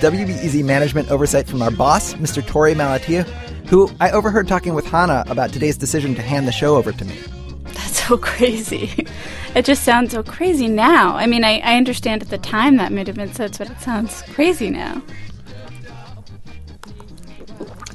WBEZ 0.00 0.62
management 0.64 1.10
oversight 1.10 1.46
from 1.46 1.62
our 1.62 1.70
boss, 1.70 2.14
Mr. 2.14 2.42
Torey 2.42 2.74
Malatia, 2.74 3.24
who 3.68 3.90
I 4.00 4.10
overheard 4.10 4.48
talking 4.48 4.74
with 4.74 4.86
Hannah 4.86 5.24
about 5.28 5.52
today's 5.52 5.76
decision 5.76 6.14
to 6.14 6.22
hand 6.22 6.46
the 6.46 6.52
show 6.52 6.76
over 6.76 6.92
to 6.92 7.04
me. 7.04 7.18
That's 7.64 8.06
so 8.06 8.16
crazy. 8.18 9.06
It 9.54 9.64
just 9.64 9.84
sounds 9.84 10.12
so 10.12 10.22
crazy 10.22 10.68
now. 10.68 11.16
I 11.16 11.26
mean, 11.26 11.44
I, 11.44 11.60
I 11.60 11.76
understand 11.76 12.22
at 12.22 12.28
the 12.28 12.38
time 12.38 12.76
that 12.76 12.92
might 12.92 13.06
have 13.06 13.16
been 13.16 13.32
such, 13.32 13.58
but 13.58 13.70
it 13.70 13.80
sounds 13.80 14.22
crazy 14.32 14.70
now. 14.70 15.02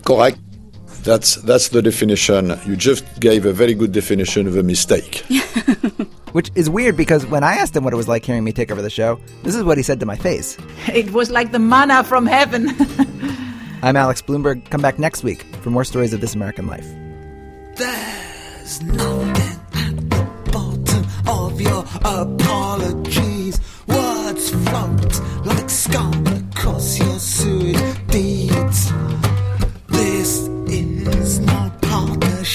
Correct. 0.05 0.39
That's 1.03 1.35
that's 1.35 1.69
the 1.69 1.81
definition. 1.81 2.59
You 2.65 2.75
just 2.75 3.03
gave 3.19 3.45
a 3.45 3.53
very 3.53 3.73
good 3.73 3.91
definition 3.91 4.47
of 4.47 4.57
a 4.57 4.63
mistake. 4.63 5.23
Which 6.33 6.51
is 6.55 6.69
weird 6.69 6.95
because 6.95 7.25
when 7.25 7.43
I 7.43 7.55
asked 7.55 7.75
him 7.75 7.83
what 7.83 7.93
it 7.93 7.97
was 7.97 8.07
like 8.07 8.23
hearing 8.23 8.43
me 8.43 8.51
take 8.51 8.71
over 8.71 8.81
the 8.81 8.89
show, 8.89 9.19
this 9.43 9.55
is 9.55 9.63
what 9.63 9.77
he 9.77 9.83
said 9.83 9.99
to 10.01 10.05
my 10.05 10.15
face. 10.15 10.57
It 10.93 11.11
was 11.11 11.31
like 11.31 11.51
the 11.51 11.59
manna 11.59 12.03
from 12.03 12.25
heaven. 12.27 12.69
I'm 13.81 13.95
Alex 13.95 14.21
Blumberg. 14.21 14.69
Come 14.69 14.81
back 14.81 14.99
next 14.99 15.23
week 15.23 15.43
for 15.61 15.69
more 15.69 15.85
stories 15.85 16.13
of 16.13 16.21
This 16.21 16.35
American 16.35 16.67
Life. 16.67 16.85
There's 17.77 18.81
nothing 18.83 19.71
at 19.73 20.09
the 20.09 20.51
bottom 20.51 21.05
of 21.27 21.61
your 21.61 21.85
apologies. 22.03 23.59
Words 23.87 24.49
float 24.49 25.45
like 25.45 25.69
scum 25.69 26.27
across 26.27 26.99
your 26.99 27.17
sewage 27.19 28.07
deeds. 28.07 28.91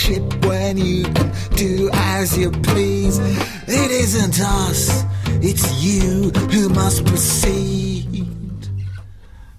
Partnership 0.05 0.45
when 0.45 0.77
you 0.77 1.05
can 1.05 1.33
do 1.57 1.91
as 1.93 2.37
you 2.39 2.51
please. 2.51 3.19
It 3.67 3.91
isn't 3.91 4.41
us, 4.41 5.05
it's 5.43 5.83
you 5.83 6.31
who 6.51 6.69
must 6.69 7.05
proceed 7.07 8.27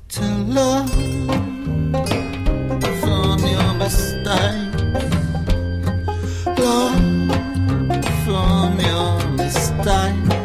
to 0.10 0.22
learn 0.22 0.88
from 3.02 3.40
your 3.40 3.74
mistake. 3.76 4.76
Learn 6.58 8.02
from 8.26 8.80
your 8.80 9.30
mistakes. 9.38 10.45